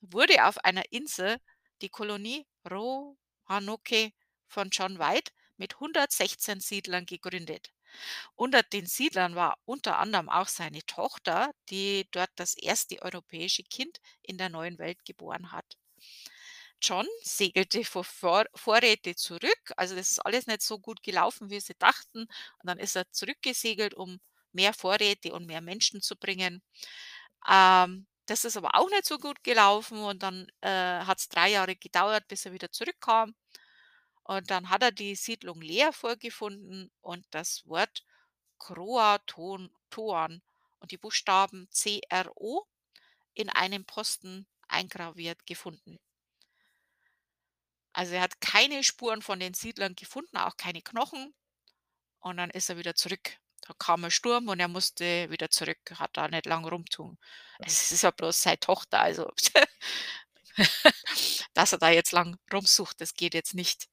wurde 0.00 0.44
auf 0.46 0.58
einer 0.64 0.84
Insel 0.92 1.38
die 1.82 1.88
Kolonie 1.88 2.46
Roanoke 2.68 4.12
von 4.46 4.70
John 4.70 4.98
White 4.98 5.32
mit 5.56 5.74
116 5.74 6.60
Siedlern 6.60 7.06
gegründet. 7.06 7.72
Unter 8.36 8.62
den 8.62 8.86
Siedlern 8.86 9.34
war 9.34 9.58
unter 9.66 9.98
anderem 9.98 10.28
auch 10.28 10.48
seine 10.48 10.84
Tochter, 10.86 11.52
die 11.70 12.08
dort 12.12 12.30
das 12.36 12.54
erste 12.54 13.02
europäische 13.02 13.62
Kind 13.64 14.00
in 14.22 14.38
der 14.38 14.48
neuen 14.50 14.78
Welt 14.78 15.04
geboren 15.04 15.52
hat. 15.52 15.76
John 16.80 17.06
segelte 17.22 17.84
vor 17.84 18.04
Vor 18.04 18.44
Vorräte 18.54 19.14
zurück. 19.16 19.72
Also, 19.76 19.94
das 19.96 20.12
ist 20.12 20.20
alles 20.24 20.46
nicht 20.46 20.62
so 20.62 20.78
gut 20.78 21.02
gelaufen, 21.02 21.50
wie 21.50 21.60
sie 21.60 21.74
dachten. 21.78 22.20
Und 22.22 22.28
dann 22.64 22.78
ist 22.78 22.96
er 22.96 23.10
zurückgesegelt, 23.10 23.94
um 23.94 24.20
mehr 24.52 24.72
Vorräte 24.74 25.32
und 25.32 25.46
mehr 25.46 25.60
Menschen 25.60 26.00
zu 26.02 26.16
bringen. 26.16 26.62
Ähm, 27.48 28.06
das 28.26 28.44
ist 28.44 28.56
aber 28.56 28.74
auch 28.76 28.90
nicht 28.90 29.06
so 29.06 29.18
gut 29.18 29.42
gelaufen 29.44 29.98
und 30.00 30.22
dann, 30.22 30.48
äh, 30.62 30.68
hat's 30.70 31.28
3 31.28 31.50
Jahre 31.50 31.76
gedauert, 31.76 32.28
bis 32.28 32.46
er 32.46 32.52
wieder 32.52 32.70
zurückkam. 32.72 33.34
Und 34.28 34.50
dann 34.50 34.68
hat 34.68 34.82
er 34.82 34.92
die 34.92 35.14
Siedlung 35.14 35.62
leer 35.62 35.90
vorgefunden 35.90 36.90
und 37.00 37.24
das 37.30 37.66
Wort 37.66 38.04
Croatoan 38.58 39.70
Toan 39.90 40.42
und 40.80 40.90
die 40.90 40.98
Buchstaben 40.98 41.66
C-R-O 41.70 42.64
in 43.34 43.50
einem 43.50 43.86
Posten 43.86 44.46
eingraviert 44.68 45.46
gefunden. 45.46 45.98
Also, 47.94 48.14
er 48.14 48.20
hat 48.22 48.40
keine 48.40 48.84
Spuren 48.84 49.22
von 49.22 49.40
den 49.40 49.54
Siedlern 49.54 49.94
gefunden, 49.96 50.36
auch 50.36 50.56
keine 50.56 50.82
Knochen. 50.82 51.34
Und 52.20 52.38
dann 52.38 52.50
ist 52.50 52.70
er 52.70 52.78
wieder 52.78 52.94
zurück. 52.96 53.36
Da 53.62 53.74
kam 53.78 54.04
'n 54.04 54.10
Sturm 54.10 54.48
und 54.48 54.60
er 54.60 54.68
musste 54.68 55.30
wieder 55.30 55.50
zurück, 55.50 55.78
hat 55.96 56.16
da 56.16 56.28
nicht 56.28 56.46
lang 56.46 56.64
rumtun. 56.66 57.18
Es 57.60 57.92
ist 57.92 58.02
ja 58.02 58.10
bloß 58.12 58.42
seine 58.42 58.60
Tochter, 58.60 59.00
also 59.00 59.30
dass 61.58 61.72
er 61.72 61.78
da 61.78 61.90
jetzt 61.90 62.12
lang 62.12 62.38
rumsucht, 62.52 63.00
das 63.00 63.14
geht 63.14 63.34
jetzt 63.34 63.54
nicht. 63.54 63.88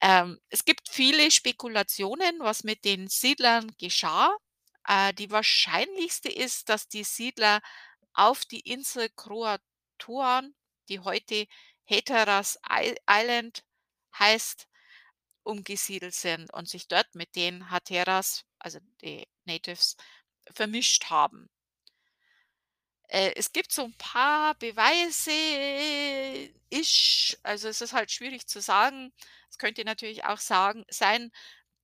Ähm, 0.00 0.40
es 0.48 0.64
gibt 0.64 0.88
viele 0.88 1.30
Spekulationen, 1.30 2.40
was 2.40 2.64
mit 2.64 2.84
den 2.84 3.06
Siedlern 3.06 3.70
geschah. 3.78 4.36
Äh, 4.84 5.14
die 5.14 5.30
wahrscheinlichste 5.30 6.28
ist, 6.28 6.68
dass 6.68 6.88
die 6.88 7.04
Siedler 7.04 7.60
auf 8.14 8.44
die 8.44 8.58
Insel 8.60 9.08
Croatoan, 9.10 10.56
die 10.88 10.98
heute 10.98 11.46
Hatteras 11.88 12.58
Isl 12.68 12.96
Island 13.08 13.62
heißt, 14.18 14.66
umgesiedelt 15.44 16.14
sind 16.14 16.52
und 16.52 16.68
sich 16.68 16.88
dort 16.88 17.14
mit 17.14 17.36
den 17.36 17.70
Hatteras, 17.70 18.44
also 18.58 18.80
die 19.02 19.28
Natives, 19.44 19.96
vermischt 20.52 21.10
haben. 21.10 21.48
Äh, 23.10 23.32
es 23.36 23.52
gibt 23.52 23.72
so 23.72 23.84
'n 23.84 23.94
paar 23.98 24.54
Beweise 24.56 25.30
isch, 26.70 27.36
also, 27.42 27.68
es 27.68 27.80
ist 27.80 27.92
halt 27.92 28.10
schwierig 28.10 28.46
zu 28.48 28.60
sagen. 28.60 29.12
Es 29.50 29.58
könnte 29.58 29.84
natürlich 29.84 30.24
auch 30.24 30.38
sagen 30.38 30.84
sein, 30.90 31.30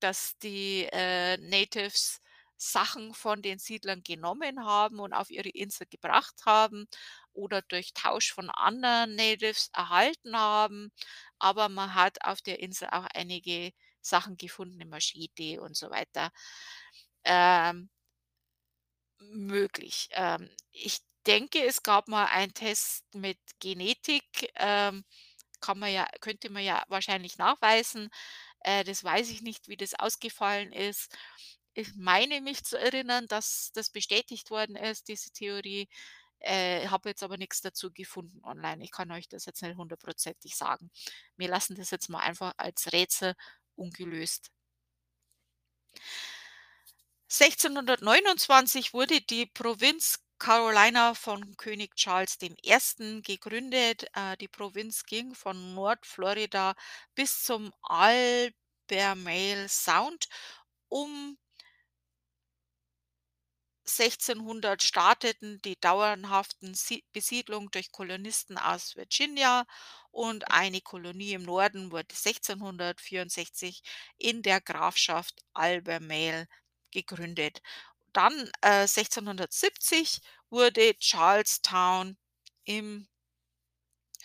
dass 0.01 0.39
die, 0.39 0.89
äh, 0.93 1.37
Natives 1.39 2.21
Sachen 2.57 3.15
von 3.15 3.43
den 3.43 3.59
Siedlern 3.59 4.03
genommen 4.05 4.65
haben 4.65 5.01
und 5.01 5.13
auf 5.15 5.31
ihre 5.31 5.49
Insel 5.51 5.87
gebracht 5.89 6.37
haben 6.47 6.87
oder 7.35 7.63
durch 7.63 7.95
Tausch 7.95 8.33
von 8.33 8.51
anderen 8.51 9.17
Natives 9.17 9.71
erhalten 9.75 10.37
haben. 10.39 10.93
Aber 11.41 11.69
man 11.69 11.95
hat 11.95 12.25
auf 12.25 12.43
der 12.43 12.61
Insel 12.61 12.89
auch 12.93 13.07
einige 13.15 13.73
Sachen 14.03 14.37
gefunden, 14.37 14.89
Machete 14.89 15.61
und 15.63 15.77
so 15.77 15.91
weiter. 15.91 16.31
Ähm 17.25 17.89
möglich. 19.21 20.09
Ähm, 20.13 20.49
ich 20.73 21.01
denke, 21.25 21.65
es 21.65 21.83
gab 21.83 22.09
mal 22.09 22.27
einen 22.27 22.55
Test 22.55 23.05
mit 23.15 23.39
Genetik, 23.61 24.53
ähm, 24.57 25.05
kann 25.61 25.79
man 25.79 25.93
ja 25.93 26.07
könnte 26.21 26.51
man 26.51 26.65
ja 26.65 26.83
wahrscheinlich 26.89 27.39
nachweisen. 27.39 28.11
Äh, 28.61 28.85
das 28.85 29.05
weiß 29.05 29.31
ich 29.31 29.43
nicht, 29.43 29.69
wie 29.69 29.77
das 29.77 29.95
ausgefallen 29.95 30.73
ist. 30.73 31.17
Ich 31.75 31.95
meine 31.97 32.41
mich 32.41 32.65
zu 32.65 32.79
erinnern, 32.79 33.27
dass 33.29 33.71
das 33.75 33.91
bestätigt 33.91 34.51
worden 34.51 34.77
ist, 34.77 35.09
diese 35.09 35.31
Theorie. 35.33 35.89
Äh, 36.41 36.89
habe 36.89 37.11
jetzt 37.11 37.23
aber 37.23 37.37
nix 37.39 37.61
dazu 37.61 37.93
gefunden 37.93 38.41
online. 38.45 38.83
Ich 38.85 38.91
kann 38.91 39.13
euch 39.13 39.29
das 39.29 39.47
jetzt 39.47 39.63
nicht 39.63 39.77
hundertprozentig 39.77 40.57
sagen. 40.57 40.91
Wir 41.37 41.49
lassen 41.49 41.77
das 41.77 41.91
jetzt 41.93 42.09
mal 42.09 42.21
einfach 42.21 42.53
als 42.57 42.93
Rätsel 42.93 43.35
ungelöst. 43.77 44.51
1629 47.31 48.93
wurde 48.93 49.21
die 49.23 49.47
Provinz 49.47 50.22
Carolina 50.43 51.15
von 51.15 51.57
König 51.57 51.95
Charles 51.95 52.37
I. 52.43 53.23
gegründet. 53.23 54.07
Äh, 54.13 54.37
die 54.39 54.49
Provinz 54.49 55.05
ging 55.05 55.37
von 55.37 55.75
Nordflorida 55.77 56.75
bis 57.15 57.45
zum 57.45 57.73
Albemarle 57.83 59.69
Sound. 59.69 60.27
Um 60.89 61.39
1600 63.87 64.83
starteten 64.83 65.63
die 65.63 65.79
dauernhaften 65.79 66.75
Sie 66.75 67.05
Besiedlung 67.13 67.71
durch 67.71 67.93
Kolonisten 67.93 68.59
aus 68.59 68.97
Virginia 68.97 69.65
und 70.11 70.51
eine 70.51 70.81
Kolonie 70.81 71.35
im 71.35 71.45
Norden 71.45 71.93
wurde 71.93 72.17
1664 72.17 73.81
in 74.19 74.43
der 74.43 74.61
Grafschaft 74.61 75.41
Albemarle 75.55 76.49
gegründet. 76.91 77.63
Dann, 78.15 78.51
äh, 78.63 78.87
1670 78.87 80.21
wurde 80.51 80.95
Charlestown 80.99 82.17
im 82.65 83.07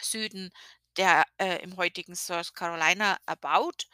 Süden 0.02 0.52
der 0.98 1.24
äh, 1.38 1.62
im 1.62 1.78
heutigen 1.78 2.16
South 2.16 2.54
Carolina 2.56 3.18
erbaut. 3.28 3.88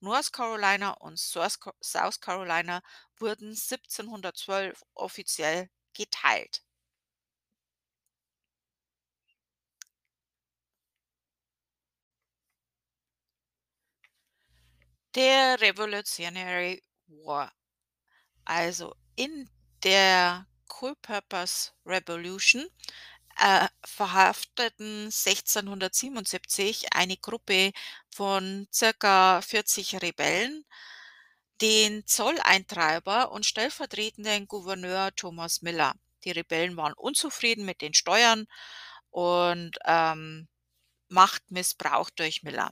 North 0.00 0.32
Carolina 0.32 0.92
und 0.92 1.18
South 1.18 2.20
Carolina 2.20 2.82
wurden 3.18 3.54
1712 3.54 4.82
offiziell 4.94 5.68
geteilt. 5.94 6.62
Der 15.16 15.60
Revolutionary 15.60 16.80
War. 17.08 17.52
Also, 18.44 18.94
in 19.16 19.50
der 19.82 20.46
Culpeper's 20.68 21.72
Revolution, 21.86 22.66
äh, 23.38 23.68
verhafteten 23.84 25.10
1677 25.10 26.86
eine 26.94 27.16
Gruppe 27.16 27.72
von 28.10 28.68
circa 28.72 29.42
40 29.42 30.02
Rebellen 30.02 30.64
den 31.60 32.06
Zolleintreiber 32.06 33.32
und 33.32 33.46
stellvertretenden 33.46 34.46
Gouverneur 34.48 35.14
Thomas 35.16 35.62
Miller. 35.62 35.94
Die 36.24 36.30
Rebellen 36.30 36.76
waren 36.76 36.92
unzufrieden 36.94 37.64
mit 37.64 37.80
den 37.82 37.94
Steuern 37.94 38.46
und, 39.10 39.78
ähm, 39.86 40.48
Machtmissbrauch 41.08 42.10
durch 42.10 42.42
Miller. 42.42 42.70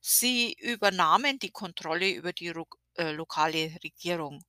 Sie 0.00 0.52
übernahmen 0.54 1.38
die 1.38 1.50
Kontrolle 1.52 2.10
über 2.10 2.32
die 2.32 2.52
äh, 2.96 3.12
lokale 3.12 3.76
Regierung. 3.84 4.44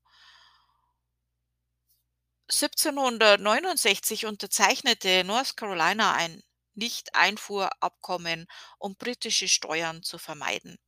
1769 2.49 4.25
unterzeichnete 4.25 5.23
North 5.23 5.55
Carolina 5.55 6.13
ein 6.13 6.41
Nichteinfuhrabkommen, 6.73 8.47
um 8.79 8.95
britische 8.95 9.47
Steuern 9.47 10.01
zu 10.01 10.17
vermeiden. 10.17 10.79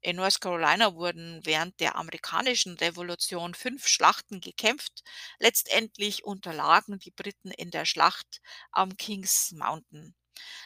In 0.00 0.16
North 0.16 0.40
Carolina 0.40 0.94
wurden 0.94 1.40
während 1.44 1.78
der 1.78 1.94
Amerikanischen 1.94 2.76
Revolution 2.78 3.54
5 3.54 3.86
Schlachten 3.86 4.40
gekämpft. 4.40 5.04
Letztendlich 5.38 6.24
unterlagen 6.24 6.98
die 6.98 7.10
Briten 7.12 7.50
in 7.52 7.70
der 7.70 7.84
Schlacht 7.84 8.40
am 8.72 8.96
Kings 8.96 9.52
Mountain. 9.52 10.16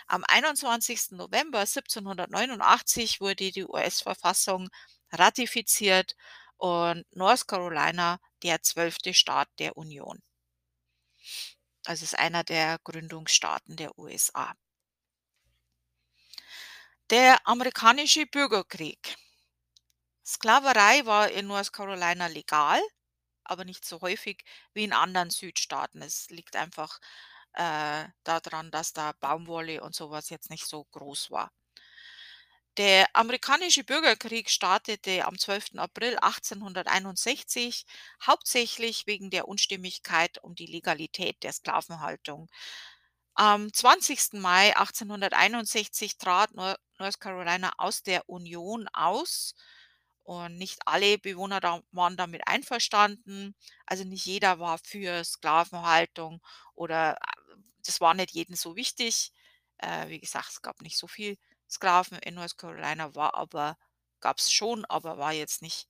Am 0.06 0.24
21. 0.26 1.10
November 1.10 1.60
1789 1.60 3.20
wurde 3.20 3.50
die 3.50 3.64
US-Verfassung 3.64 4.70
ratifiziert 5.10 6.14
und 6.56 7.04
North 7.10 7.48
Carolina 7.48 8.20
der 8.44 8.62
12. 8.62 9.14
Staat 9.14 9.48
der 9.58 9.76
Union. 9.76 10.22
Also, 11.86 12.04
ist 12.04 12.18
einer 12.18 12.44
der 12.44 12.78
Gründungsstaaten 12.84 13.76
der 13.76 13.98
USA. 13.98 14.54
Der 17.08 17.46
amerikanische 17.48 18.26
Bürgerkrieg. 18.26 19.16
Sklaverei 20.26 21.06
war 21.06 21.30
in 21.30 21.46
North 21.46 21.72
Carolina 21.72 22.26
legal, 22.26 22.82
aber 23.44 23.64
nicht 23.64 23.84
so 23.86 24.00
häufig 24.02 24.44
wie 24.74 24.84
in 24.84 24.92
anderen 24.92 25.30
Südstaaten. 25.30 26.02
Es 26.02 26.30
liegt 26.30 26.56
einfach, 26.56 27.00
äh, 27.54 28.06
da 28.24 28.40
dran, 28.40 28.70
dass 28.70 28.92
da 28.92 29.12
Baumwolle 29.20 29.82
und 29.82 29.94
so 29.94 30.10
was 30.10 30.30
jetzt 30.30 30.50
nicht 30.50 30.66
so 30.66 30.84
groß 30.86 31.30
war. 31.30 31.50
Der 32.76 33.06
amerikanische 33.14 33.84
Bürgerkrieg 33.84 34.50
startete 34.50 35.24
am 35.26 35.38
12. 35.38 35.78
April 35.78 36.16
1861, 36.18 37.86
hauptsächlich 38.26 39.06
wegen 39.06 39.30
der 39.30 39.46
Unstimmigkeit 39.48 40.42
um 40.42 40.56
die 40.56 40.66
Legalität 40.66 41.42
der 41.44 41.52
Sklavenhaltung. 41.52 42.48
Am 43.34 43.72
20. 43.72 44.40
Mai 44.40 44.76
1861 44.76 46.18
trat 46.18 46.54
Nor 46.54 46.76
North 46.98 47.20
Carolina 47.20 47.72
aus 47.78 48.02
der 48.02 48.28
Union 48.28 48.88
aus 48.92 49.54
und 50.24 50.56
nicht 50.58 50.80
alle 50.86 51.18
Bewohner 51.18 51.60
waren 51.92 52.16
damit 52.16 52.42
einverstanden. 52.48 53.54
Also, 53.86 54.04
nicht 54.04 54.26
jeder 54.26 54.58
war 54.58 54.78
für 54.78 55.24
Sklavenhaltung 55.24 56.40
oder 56.74 57.18
das 57.86 58.00
war 58.00 58.14
nicht 58.14 58.32
jedem 58.32 58.56
so 58.56 58.76
wichtig. 58.76 59.32
Äh, 59.78 60.08
wie 60.08 60.20
gesagt, 60.20 60.50
es 60.50 60.62
gab 60.62 60.80
nicht 60.82 60.98
so 60.98 61.06
viel 61.08 61.36
Sklaven 61.68 62.18
in 62.18 62.34
North 62.34 62.58
Carolina, 62.58 63.14
war 63.14 63.34
aber 63.34 63.76
gab's 64.20 64.50
schon, 64.52 64.84
aber 64.86 65.18
war 65.18 65.32
jetzt 65.32 65.62
nicht 65.62 65.88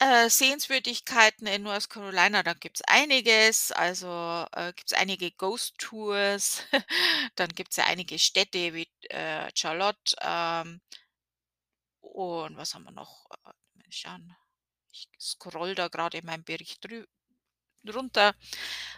Äh, 0.00 0.28
Sehenswürdigkeiten 0.28 1.46
in 1.46 1.62
North 1.62 1.88
Carolina, 1.88 2.42
da 2.42 2.52
gibt's 2.52 2.82
einiges. 2.86 3.72
Also, 3.72 4.44
äh, 4.52 4.72
gibt's 4.74 4.92
einige 4.92 5.30
Ghost 5.30 5.78
Tours. 5.78 6.62
Dann 7.36 7.48
gibt's 7.50 7.76
ja 7.76 7.84
einige 7.86 8.18
Städte 8.18 8.74
wie, 8.74 8.88
äh, 9.08 9.48
Charlotte, 9.54 10.14
ähm 10.20 10.80
und 12.04 12.56
was 12.56 12.74
haben 12.74 12.84
wir 12.84 12.92
noch? 12.92 13.26
Äh. 13.44 13.52
Ich 14.92 15.08
scrolle 15.20 15.74
da 15.74 15.88
grade 15.88 16.18
in 16.18 16.26
meinem 16.26 16.44
Bericht 16.44 16.84
drü. 16.84 17.04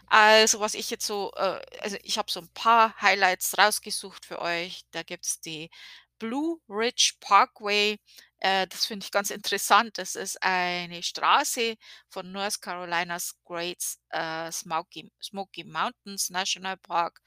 Also, 0.07 0.61
was 0.61 0.75
ich 0.75 0.91
jetzt 0.91 1.07
so 1.07 1.33
äh, 1.37 1.61
also, 1.81 1.97
ich 2.03 2.19
habe 2.19 2.31
so 2.31 2.41
'n 2.41 2.49
paar 2.55 3.01
Highlights 3.03 3.59
rausgesucht 3.59 4.25
für 4.27 4.41
euch. 4.41 4.85
Da 4.93 5.03
gibt's 5.03 5.41
die 5.41 5.71
Blue 6.19 6.59
Ridge 6.69 7.15
Parkway. 7.21 7.99
Äh, 8.41 8.67
das 8.69 8.87
finde 8.87 9.05
ich 9.05 9.11
ganz 9.11 9.31
interessant. 9.31 9.99
Das 9.99 10.15
ist 10.15 10.43
eine 10.43 11.03
Straße 11.03 11.77
von 12.09 12.31
North 12.33 12.61
Carolinas 12.63 13.35
Great 13.45 13.83
äh, 14.11 14.51
Smoky 14.53 15.11
Smoky 15.23 15.65
Mountains 15.65 16.31
National 16.31 16.77
Park 16.77 17.21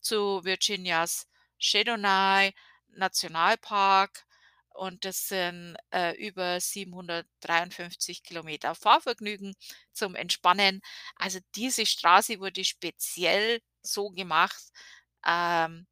zu 0.00 0.44
Virginias 0.44 1.26
Shedonai 1.58 2.52
Nationalpark 2.88 4.24
und 4.70 5.04
das 5.04 5.28
sind, 5.28 5.76
äh, 5.90 6.14
über 6.16 6.60
753 6.60 8.22
Kilometer 8.22 8.74
Fahrvergnügen 8.74 9.54
zum 9.92 10.14
Entspannen. 10.14 10.80
Also, 11.16 11.40
diese 11.56 11.84
Straße 11.86 12.38
wurde 12.40 12.62
speziell 12.64 13.60
so 13.82 14.10
gemacht, 14.10 14.62
ähm, 15.26 15.86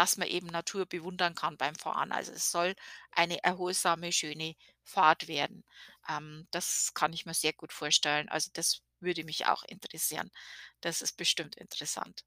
dass 0.00 0.16
man 0.16 0.28
eben 0.28 0.46
Natur 0.48 0.86
bewundern 0.86 1.34
kann 1.34 1.58
beim 1.58 1.74
Fahren. 1.74 2.10
Also, 2.12 2.32
es 2.32 2.50
soll 2.50 2.74
eine 3.12 3.42
erholsame, 3.44 4.12
schöne 4.12 4.54
Fahrt 4.82 5.28
werden. 5.28 5.62
Ähm, 6.08 6.46
das 6.50 6.92
kann 6.94 7.12
ich 7.12 7.26
mir 7.26 7.34
sehr 7.34 7.52
gut 7.52 7.72
vorstellen. 7.72 8.28
Also, 8.30 8.50
das 8.54 8.80
würde 9.00 9.24
mich 9.24 9.46
auch 9.46 9.62
interessieren. 9.64 10.30
Das 10.80 11.02
ist 11.02 11.16
bestimmt 11.18 11.56
interessant. 11.56 12.24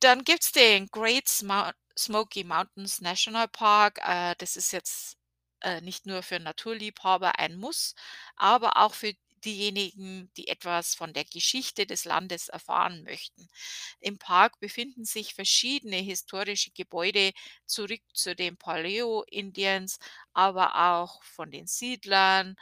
Dann 0.00 0.24
gibt's 0.24 0.52
den 0.52 0.86
Great 0.88 1.28
Smo 1.28 1.70
Smoky 1.98 2.44
Mountains 2.44 3.00
National 3.00 3.48
Park. 3.48 3.98
Äh, 4.02 4.34
das 4.38 4.56
ist 4.56 4.72
jetzt, 4.72 5.16
äh, 5.60 5.80
nicht 5.80 6.06
nur 6.06 6.22
für 6.22 6.38
Naturliebhaber 6.40 7.38
ein 7.38 7.56
Muss, 7.56 7.94
aber 8.36 8.76
auch 8.78 8.94
für 8.94 9.14
diejenigen, 9.46 10.30
die 10.36 10.48
etwas 10.48 10.94
von 10.96 11.14
der 11.14 11.24
Geschichte 11.24 11.86
des 11.86 12.04
Landes 12.04 12.48
erfahren 12.48 13.04
möchten. 13.04 13.48
Im 14.00 14.18
Park 14.18 14.60
befinden 14.60 15.04
sich 15.04 15.34
verschiedene 15.34 15.96
historische 15.98 16.70
Gebäude 16.72 17.32
zurück 17.66 18.02
zu 18.14 18.34
den 18.36 18.56
Paleo-Indians, 18.58 19.98
aber 20.34 20.76
auch 20.94 21.22
von 21.24 21.50
den 21.50 21.66
Siedlern. 21.66 22.56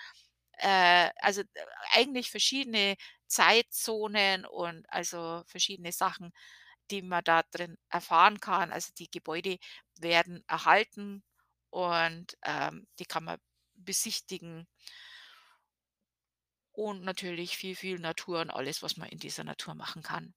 Äh, 0.58 1.10
also, 1.20 1.42
äh, 1.42 1.46
eigentlich 1.92 2.30
verschiedene 2.30 2.96
Zeitzonen 3.26 4.46
und 4.46 4.86
also, 4.90 5.42
verschiedene 5.46 5.92
Sachen, 5.92 6.32
die 6.90 7.02
man 7.02 7.24
da 7.24 7.42
drin 7.44 7.78
erfahren 7.90 8.40
kann. 8.40 8.72
Also, 8.72 8.92
die 8.98 9.10
Gebäude 9.10 9.58
werden 9.98 10.44
erhalten 10.48 11.24
und, 11.70 12.36
ähm, 12.44 12.86
die 12.98 13.06
kann 13.06 13.24
man 13.24 13.38
besichtigen. 13.74 14.66
Und 16.74 17.02
natürlich 17.04 17.56
viel, 17.56 17.76
viel 17.76 18.00
Natur 18.00 18.40
und 18.40 18.50
alles, 18.50 18.82
was 18.82 18.96
man 18.96 19.08
in 19.08 19.18
dieser 19.18 19.44
Natur 19.44 19.74
machen 19.74 20.02
kann. 20.02 20.34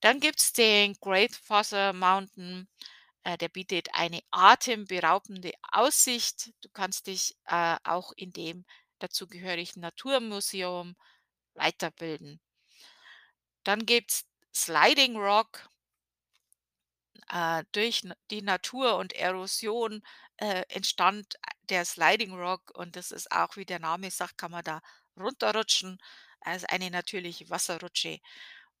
Dann 0.00 0.20
gibt's 0.20 0.52
den 0.52 0.94
Great 1.00 1.34
Father 1.34 1.92
Mountain. 1.92 2.68
Äh, 3.24 3.38
der 3.38 3.48
bietet 3.48 3.88
eine 3.92 4.20
atemberaubende 4.30 5.52
Aussicht. 5.72 6.52
Du 6.62 6.68
kannst 6.72 7.08
dich, 7.08 7.36
äh, 7.46 7.76
auch 7.84 8.12
in 8.16 8.32
dem 8.32 8.64
dazugehörigen 9.00 9.82
Naturmuseum 9.82 10.96
weiterbilden. 11.54 12.40
Dann 13.64 13.84
gibt's 13.84 14.26
Sliding 14.54 15.16
Rock. 15.16 15.68
Äh, 17.30 17.64
durch 17.72 18.02
die 18.30 18.42
Natur 18.42 18.96
und 18.96 19.12
Erosion, 19.14 20.02
äh, 20.36 20.62
entstand 20.68 21.36
a 21.42 21.50
der 21.70 21.84
Sliding 21.86 22.34
Rock 22.34 22.70
und 22.74 22.96
das 22.96 23.10
ist 23.10 23.32
auch, 23.32 23.56
wie 23.56 23.64
der 23.64 23.78
Name 23.78 24.10
sagt, 24.10 24.36
kann 24.36 24.50
man 24.50 24.62
da 24.64 24.82
runterrutschen. 25.18 25.98
Also, 26.40 26.66
eine 26.68 26.90
natürliche 26.90 27.48
Wasserrutsche. 27.50 28.18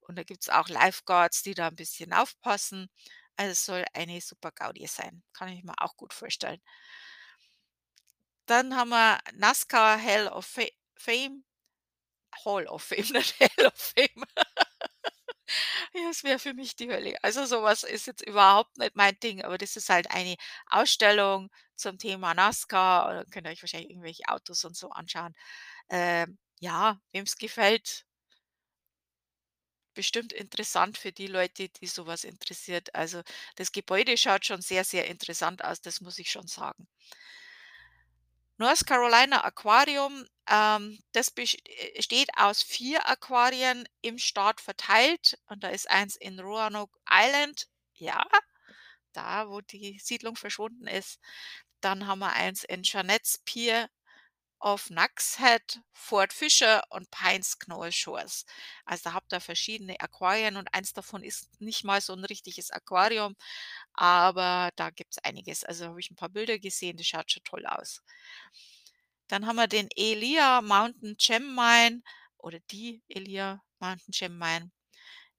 Und 0.00 0.16
da 0.18 0.22
gibt's 0.24 0.48
auch 0.50 0.68
Lifeguards, 0.68 1.42
die 1.42 1.54
da 1.54 1.68
'n 1.68 1.76
bisschen 1.76 2.12
aufpassen. 2.12 2.88
Also, 3.36 3.52
es 3.52 3.64
soll 3.66 3.84
eine 3.94 4.20
super 4.20 4.52
Gaudi 4.52 4.86
sein. 4.86 5.22
Kann 5.34 5.48
ich 5.48 5.64
mir 5.64 5.74
auch 5.78 5.96
gut 5.96 6.12
vorstellen. 6.14 6.60
Dann 8.48 8.76
haben 8.76 8.90
wir 8.90 9.18
NASCAR 9.34 10.00
Hall 10.02 10.28
of 10.28 10.44
Fa 10.46 10.64
Fame. 10.96 11.44
Hall 12.44 12.66
of 12.68 12.82
Fame, 12.82 13.06
nicht 13.14 13.40
Hell 13.40 13.66
of 13.66 13.74
Fame. 13.76 14.24
Ja, 15.94 16.10
es 16.10 16.24
wäre 16.24 16.38
für 16.40 16.54
mich 16.54 16.76
die 16.76 16.88
Hölle. 16.90 17.16
Also, 17.22 17.46
so 17.46 17.62
was 17.62 17.82
ist 17.84 18.06
jetzt 18.06 18.22
überhaupt 18.26 18.78
nicht 18.78 18.96
mein 18.96 19.18
Ding, 19.20 19.42
aber 19.44 19.58
das 19.58 19.76
ist 19.76 19.88
halt 19.90 20.10
eine 20.10 20.36
Ausstellung 20.70 21.50
zum 21.76 21.98
Thema 21.98 22.34
NASCAR 22.34 23.14
da 23.14 23.24
könnt 23.30 23.46
ihr 23.46 23.50
euch 23.52 23.62
wahrscheinlich 23.62 23.90
irgendwelche 23.90 24.24
Autos 24.28 24.64
und 24.64 24.76
so 24.76 24.90
anschauen. 24.90 25.34
Ähm, 25.88 26.38
ja, 26.60 27.00
wem's 27.12 27.36
gefällt 27.36 28.04
bestimmt 29.94 30.32
interessant 30.32 30.98
für 30.98 31.12
die 31.12 31.26
Leute, 31.28 31.68
die 31.68 31.86
so 31.86 32.06
was 32.06 32.24
interessiert. 32.24 32.94
Also, 32.94 33.22
das 33.56 33.72
Gebäude 33.72 34.16
schaut 34.16 34.44
schon 34.44 34.60
sehr, 34.60 34.84
sehr 34.84 35.06
interessant 35.06 35.64
aus, 35.64 35.80
das 35.80 36.00
muss 36.00 36.18
ich 36.18 36.30
schon 36.30 36.46
sagen. 36.46 36.86
North 38.56 38.86
Carolina 38.86 39.42
Aquarium, 39.44 40.26
ähm, 40.48 40.98
das 41.12 41.30
best 41.30 41.56
äh, 41.68 42.24
aus 42.36 42.62
4 42.62 43.08
Aquarien 43.08 43.88
im 44.00 44.18
Staat 44.18 44.60
verteilt 44.60 45.36
und 45.46 45.64
da 45.64 45.68
ist 45.68 45.90
eins 45.90 46.14
in 46.16 46.38
Roanoke 46.38 46.96
Island, 47.10 47.66
ja, 47.94 48.24
da, 49.12 49.48
wo 49.48 49.60
die 49.60 49.98
Siedlung 50.00 50.36
verschwunden 50.36 50.86
ist. 50.86 51.18
Dann 51.80 52.06
haben 52.06 52.20
wir 52.20 52.32
eins 52.32 52.64
in 52.64 52.82
Jeanette's 52.82 53.38
Pier 53.44 53.88
auf 54.64 54.90
Nucks 54.90 55.38
Head, 55.38 55.82
Fort 55.92 56.32
Fisher 56.34 56.82
und 56.90 57.10
Pines 57.12 57.58
Knoll 57.60 57.92
Shores. 57.92 58.46
Also, 58.86 59.04
da 59.04 59.14
habt 59.14 59.32
ihr 59.32 59.40
verschiedene 59.40 60.00
Aquarien 60.00 60.56
und 60.56 60.68
eins 60.74 60.92
davon 60.94 61.22
ist 61.24 61.60
nicht 61.60 61.84
mal 61.84 62.00
so 62.02 62.14
'n 62.14 62.24
richtiges 62.26 62.70
Aquarium, 62.72 63.36
aber 63.94 64.70
da 64.76 64.90
gibt's 64.90 65.18
einiges. 65.18 65.64
Also, 65.64 65.86
habe 65.88 66.00
ich 66.00 66.10
'n 66.10 66.16
paar 66.16 66.30
Bilder 66.30 66.58
gesehen, 66.58 66.96
das 66.98 67.06
schaut 67.08 67.30
schon 67.32 67.44
toll 67.44 67.66
aus. 67.66 68.02
Dann 69.28 69.46
haben 69.46 69.56
wir 69.56 69.66
den 69.66 69.88
Elia 69.96 70.62
Mountain 70.62 71.16
Gem 71.18 71.54
Mine 71.54 72.02
oder 72.38 72.58
die 72.70 73.02
Elia 73.08 73.62
Mountain 73.78 74.12
Gem 74.12 74.38
Mine. 74.38 74.70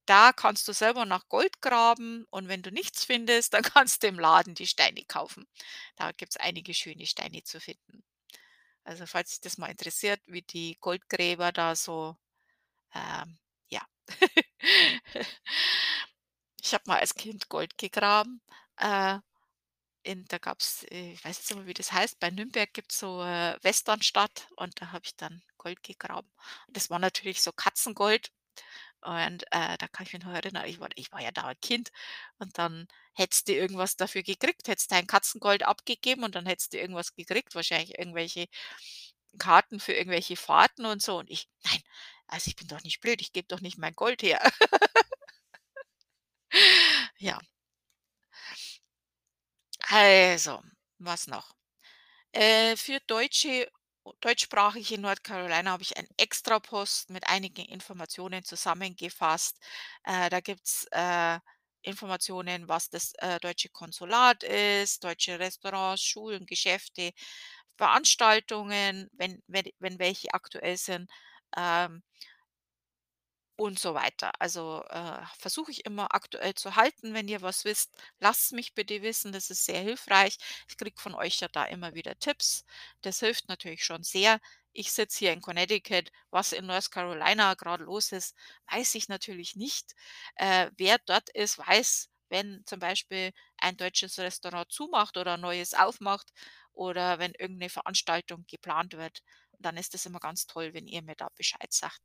Da 0.06 0.32
kannst 0.32 0.68
du 0.68 0.74
selber 0.74 1.06
nach 1.06 1.28
Gold 1.28 1.60
graben 1.62 2.26
und 2.30 2.48
wenn 2.48 2.62
du 2.62 2.72
nichts 2.72 3.04
findest, 3.04 3.54
dann 3.54 3.62
kannst 3.64 4.02
du 4.02 4.08
im 4.08 4.18
Laden 4.20 4.54
die 4.54 4.66
Steine 4.68 5.04
kaufen. 5.06 5.46
Da 5.96 6.12
gibt's 6.12 6.36
einige 6.38 6.74
schöne 6.74 7.06
Steine 7.06 7.42
zu 7.44 7.60
finden. 7.60 8.04
Also, 8.86 9.04
falls 9.06 9.30
dich 9.32 9.40
das 9.40 9.58
mal 9.58 9.66
interessiert, 9.66 10.20
wie 10.26 10.42
die 10.42 10.76
Goldgräber 10.80 11.50
da 11.50 11.74
so, 11.74 12.16
ähm, 12.94 13.38
ja. 13.70 13.82
Ich 16.62 16.74
habe 16.74 16.84
mal 16.86 16.98
als 17.00 17.14
Kind 17.14 17.48
Gold 17.48 17.78
gegraben, 17.78 18.42
äh, 18.78 19.18
in 20.04 20.24
da 20.28 20.38
gab's 20.38 20.84
äh, 20.90 21.12
ich 21.12 21.24
weiß 21.24 21.38
jetzt 21.38 21.50
nicht 21.50 21.58
mehr, 21.58 21.66
wie 21.68 21.74
das 21.74 21.92
heißt, 21.92 22.20
bei 22.20 22.30
Nürnberg 22.30 22.72
gibt's 22.74 22.98
so, 23.00 23.22
äh, 23.24 23.58
Westernstadt 23.62 24.48
und 24.56 24.80
da 24.82 24.92
habe 24.92 25.04
ich 25.06 25.16
dann 25.16 25.42
Gold 25.58 25.82
gegraben. 25.84 26.30
Und 26.68 26.76
das 26.76 26.90
war 26.90 26.98
natürlich 27.00 27.42
so 27.42 27.52
Katzengold. 27.52 28.32
Und, 29.02 29.44
äh, 29.52 29.76
da 29.78 29.88
kann 29.88 30.06
ich 30.06 30.12
mich 30.14 30.24
noch 30.24 30.32
erinnern, 30.32 30.64
ich 30.66 30.80
war 30.80 30.88
ich 30.96 31.12
war 31.12 31.20
ja 31.22 31.30
da 31.30 31.48
'n 31.50 31.60
Kind 31.60 31.90
und 32.38 32.58
dann 32.58 32.88
hättest 33.14 33.48
du 33.48 33.52
irgendwas 33.54 33.96
dafür 33.96 34.22
gekriegt, 34.22 34.68
hättest 34.68 34.90
dein 34.92 35.06
Katzengold 35.06 35.62
abgegeben 35.64 36.24
und 36.24 36.34
dann 36.34 36.46
hättest 36.46 36.72
du 36.72 36.78
irgendwas 36.78 37.14
gekriegt, 37.14 37.54
wahrscheinlich 37.54 37.98
irgendwelche 37.98 38.46
Karten 39.38 39.80
für 39.80 39.92
irgendwelche 39.94 40.36
Fahrten 40.36 40.86
und 40.86 41.02
so. 41.02 41.18
Und 41.18 41.30
ich: 41.30 41.48
„Nein, 41.64 41.80
also, 42.28 42.48
ich 42.50 42.56
bin 42.56 42.68
doch 42.68 42.82
nicht 42.84 43.00
blöd, 43.00 43.20
ich 43.22 43.32
gebe 43.32 43.48
doch 43.48 43.60
nicht 43.62 43.78
mein 43.78 43.94
Gold 43.94 44.22
her.“ 44.22 44.40
Ja. 47.18 47.38
Also, 49.88 50.60
was 50.98 51.26
noch? 51.26 51.54
Äh, 52.32 52.76
für 52.76 53.00
Deutsche 53.08 53.70
deutschsprachige 54.20 54.98
North 55.00 55.24
Carolina 55.24 55.70
habe 55.72 55.82
ich 55.82 55.96
einen 55.96 56.08
Extrapost 56.16 57.10
mit 57.10 57.26
einigen 57.28 57.64
Informationen 57.66 58.44
zusammengefasst. 58.44 59.58
Äh, 60.04 60.30
da 60.30 60.40
gibt's, 60.40 60.86
äh, 60.92 61.38
Informationen, 61.82 62.68
was 62.68 62.90
das, 62.90 63.12
äh, 63.18 63.38
deutsche 63.40 63.68
Konsulat 63.70 64.42
ist, 64.42 65.04
deutsche 65.04 65.38
Restaurants, 65.38 66.02
Schulen, 66.02 66.46
Geschäfte, 66.46 67.12
Veranstaltungen, 67.76 69.08
wenn 69.12 69.42
wenn 69.46 69.64
wenn 69.78 69.98
welche 69.98 70.32
aktuell 70.34 70.76
sind, 70.78 71.10
ähm 71.56 72.02
und 73.56 73.78
so 73.78 73.94
weiter. 73.94 74.32
Also, 74.38 74.82
äh, 74.90 75.22
versuche 75.38 75.70
ich 75.70 75.84
immer 75.86 76.14
aktuell 76.14 76.54
zu 76.54 76.76
halten. 76.76 77.14
Wenn 77.14 77.28
ihr 77.28 77.42
was 77.42 77.64
wisst, 77.64 77.92
lasst's 78.20 78.52
mich 78.52 78.74
bitte 78.74 79.02
wissen, 79.02 79.32
das 79.32 79.50
ist 79.50 79.64
sehr 79.64 79.80
hilfreich. 79.80 80.36
Ich 80.68 80.76
kriege 80.76 81.00
von 81.00 81.14
euch 81.14 81.40
ja 81.40 81.48
da 81.48 81.64
immer 81.64 81.94
wieder 81.94 82.18
Tipps. 82.18 82.64
Das 83.02 83.20
hilft 83.20 83.48
natürlich 83.48 83.84
schon 83.84 84.02
sehr. 84.02 84.40
Ich 84.72 84.92
sitze 84.92 85.18
hier 85.20 85.32
in 85.32 85.40
Connecticut. 85.40 86.10
Was 86.30 86.52
in 86.52 86.66
North 86.66 86.90
Carolina 86.90 87.54
grad 87.54 87.80
los 87.80 88.12
ist, 88.12 88.34
weiß 88.70 88.94
ich 88.96 89.08
natürlich 89.08 89.56
nicht. 89.56 89.94
Äh, 90.36 90.70
wer 90.76 90.98
dort 91.06 91.30
ist, 91.30 91.58
weiß, 91.58 92.08
wenn 92.28 92.62
zum 92.66 92.80
Beispiel 92.80 93.32
ein 93.58 93.76
deutsches 93.76 94.18
Restaurant 94.18 94.70
zumacht 94.70 95.16
oder 95.16 95.34
'n 95.34 95.40
neues 95.40 95.74
aufmacht 95.74 96.32
oder 96.72 97.18
wenn 97.18 97.32
irgend 97.38 97.58
'ne 97.58 97.70
Veranstaltung 97.70 98.44
geplant 98.48 98.94
wird, 98.96 99.20
dann 99.58 99.76
ist 99.78 99.94
das 99.94 100.04
immer 100.06 100.20
ganz 100.20 100.46
toll, 100.46 100.74
wenn 100.74 100.86
ihr 100.86 101.02
mir 101.02 101.14
da 101.16 101.28
Bescheid 101.36 101.72
sagt. 101.72 102.02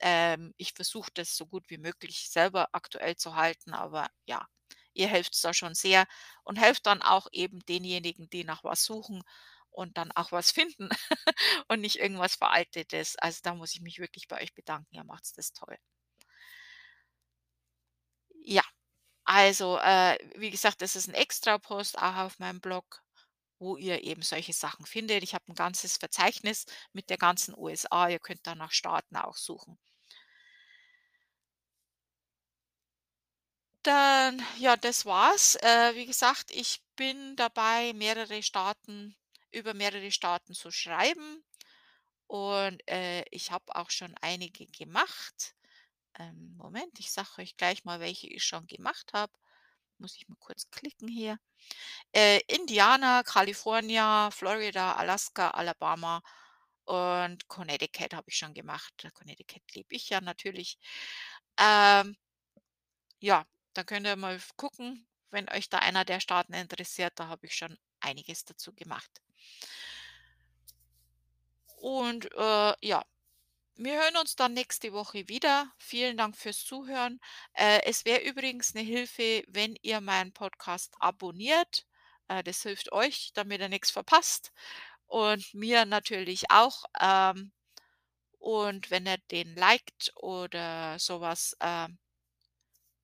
Ähm, 0.00 0.54
ich 0.56 0.72
versuche 0.74 1.10
das 1.14 1.36
so 1.36 1.46
gut 1.46 1.64
wie 1.68 1.78
möglich 1.78 2.28
selber 2.30 2.68
aktuell 2.72 3.16
zu 3.16 3.34
halten, 3.36 3.72
aber 3.74 4.08
ja, 4.26 4.46
ihr 4.94 5.08
helft's 5.08 5.40
da 5.42 5.54
schon 5.54 5.74
sehr 5.74 6.06
und 6.44 6.56
helft 6.56 6.86
dann 6.86 7.02
auch 7.02 7.28
eben 7.32 7.60
denjenigen, 7.66 8.28
die 8.30 8.44
nach 8.44 8.64
was 8.64 8.84
suchen 8.84 9.22
und 9.70 9.98
dann 9.98 10.12
auch 10.12 10.32
was 10.32 10.50
finden 10.52 10.88
und 11.68 11.80
nicht 11.80 11.96
irgendwas 11.96 12.36
Veraltetes. 12.36 13.16
Also, 13.18 13.40
da 13.42 13.54
muss 13.54 13.74
ich 13.74 13.80
mich 13.82 13.98
wirklich 14.00 14.28
bei 14.28 14.42
euch 14.42 14.54
bedanken. 14.54 14.94
Ihr 14.96 15.04
macht's 15.04 15.32
das 15.32 15.52
toll. 15.52 15.76
Ja, 18.44 18.62
also, 19.24 19.78
äh, 19.78 20.18
wie 20.36 20.50
gesagt, 20.50 20.82
das 20.82 20.96
ist 20.96 21.08
'n 21.08 21.14
Extrapost 21.14 21.98
auch 21.98 22.16
auf 22.18 22.38
meinem 22.40 22.60
Blog, 22.60 23.02
wo 23.60 23.76
ihr 23.78 24.04
eben 24.04 24.22
solche 24.22 24.52
Sachen 24.54 24.86
findet. 24.86 25.22
Ich 25.24 25.34
habe 25.34 25.44
'n 25.48 25.54
ganzes 25.56 25.96
Verzeichnis 25.98 26.66
mit 26.92 27.10
der 27.10 27.18
ganzen 27.18 27.54
USA. 27.56 28.08
Ihr 28.10 28.20
könnt 28.20 28.46
da 28.46 28.54
nach 28.56 28.72
Staaten 28.72 29.16
auch 29.16 29.36
suchen. 29.38 29.78
Dann 33.82 34.42
ja, 34.58 34.76
das 34.76 35.06
war's. 35.06 35.56
Äh, 35.56 35.94
wie 35.94 36.06
gesagt, 36.06 36.50
ich 36.50 36.82
bin 36.96 37.36
dabei, 37.36 37.92
mehrere 37.94 38.42
Staaten 38.42 39.16
über 39.52 39.74
mehrere 39.74 40.10
Staaten 40.12 40.54
zu 40.54 40.70
schreiben 40.70 41.42
und, 42.28 42.80
äh, 42.88 43.24
ich 43.30 43.50
habe 43.52 43.74
auch 43.76 43.90
schon 43.90 44.14
einige 44.22 44.66
gemacht. 44.66 45.54
Ähm, 46.18 46.54
Moment, 46.58 46.98
ich 47.00 47.12
sage 47.12 47.30
euch 47.42 47.56
gleich 47.56 47.84
mal, 47.84 48.00
welche 48.00 48.28
ich 48.28 48.44
schon 48.44 48.66
gemacht 48.66 49.12
habe. 49.14 49.32
Muss 49.98 50.16
ich 50.16 50.28
mal 50.28 50.36
kurz 50.40 50.70
klicken 50.70 51.08
hier. 51.08 51.38
Äh, 52.12 52.40
Indiana, 52.48 53.22
California, 53.24 54.30
Florida, 54.32 54.94
Alaska, 54.94 55.50
Alabama 55.52 56.22
und 56.86 57.48
Connecticut 57.48 58.14
habe 58.14 58.30
ich 58.30 58.38
schon 58.38 58.54
gemacht. 58.54 58.94
Connecticut 59.14 59.62
liebe 59.74 59.94
ich 59.96 60.10
ja 60.10 60.20
natürlich. 60.20 60.78
Ähm 61.58 62.16
ja, 63.22 63.44
da 63.74 63.84
könnt 63.84 64.06
ihr 64.06 64.16
mal 64.16 64.40
gucken, 64.56 65.06
wenn 65.30 65.48
euch 65.50 65.68
da 65.68 65.78
einer 65.78 66.04
der 66.04 66.20
Staaten 66.20 66.54
interessiert, 66.54 67.12
da 67.16 67.28
habe 67.28 67.46
ich 67.46 67.56
schon 67.56 67.78
einiges 68.00 68.44
dazu 68.44 68.72
gemacht. 68.74 69.20
Und, 71.78 72.26
äh, 72.34 72.74
ja, 72.82 73.04
wir 73.76 73.94
hören 73.94 74.16
uns 74.18 74.36
dann 74.36 74.54
nächste 74.54 74.92
Woche 74.92 75.28
wieder. 75.28 75.72
Vielen 75.78 76.16
Dank 76.18 76.36
fürs 76.36 76.64
Zuhören. 76.64 77.20
Äh, 77.54 77.80
es 77.86 78.04
wäre 78.04 78.22
übrigens 78.22 78.74
'ne 78.74 78.82
Hilfe, 78.82 79.44
wenn 79.48 79.76
ihr 79.82 80.00
meinen 80.02 80.32
Podcast 80.32 80.94
abonniert. 81.00 81.86
Äh, 82.28 82.42
das 82.44 82.62
hilft 82.62 82.92
euch, 82.92 83.32
damit 83.34 83.60
ihr 83.62 83.68
nix 83.70 83.90
verpasst 83.90 84.52
und 85.06 85.54
mir 85.54 85.86
natürlich 85.86 86.50
auch. 86.50 86.84
Ähm, 87.00 87.52
und 88.38 88.90
wenn 88.90 89.06
ihr 89.06 89.18
den 89.30 89.54
liked 89.56 90.12
oder 90.16 90.98
so 90.98 91.20
was, 91.22 91.56
ähm 91.60 91.98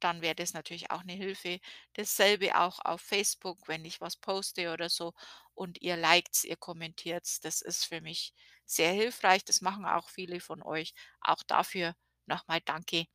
dann 0.00 0.22
wäre 0.22 0.34
das 0.34 0.54
natürlich 0.54 0.90
auch 0.90 1.04
'ne 1.04 1.14
Hilfe. 1.14 1.60
Dasselbe 1.94 2.58
auch 2.58 2.78
auf 2.84 3.00
Facebook, 3.00 3.68
wenn 3.68 3.84
ich 3.84 4.00
was 4.00 4.16
poste 4.16 4.72
oder 4.72 4.88
so 4.90 5.12
und 5.54 5.80
ihr 5.82 5.96
liked's, 5.96 6.44
ihr 6.44 6.56
kommentiert's. 6.56 7.40
Das 7.40 7.62
ist 7.62 7.84
für 7.86 8.00
mich 8.00 8.32
sehr 8.66 8.92
hilfreich. 8.92 9.44
Das 9.44 9.60
machen 9.60 9.84
auch 9.86 10.08
viele 10.10 10.40
von 10.40 10.62
euch. 10.62 10.94
Auch 11.20 11.42
dafür 11.44 11.94
noch 12.26 12.46
mal 12.48 12.60
danke. 12.64 13.06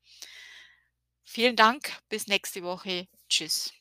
Vielen 1.28 1.56
Dank. 1.56 1.98
Bis 2.10 2.28
nächste 2.28 2.64
Woche. 2.64 3.08
Tschüss. 3.30 3.72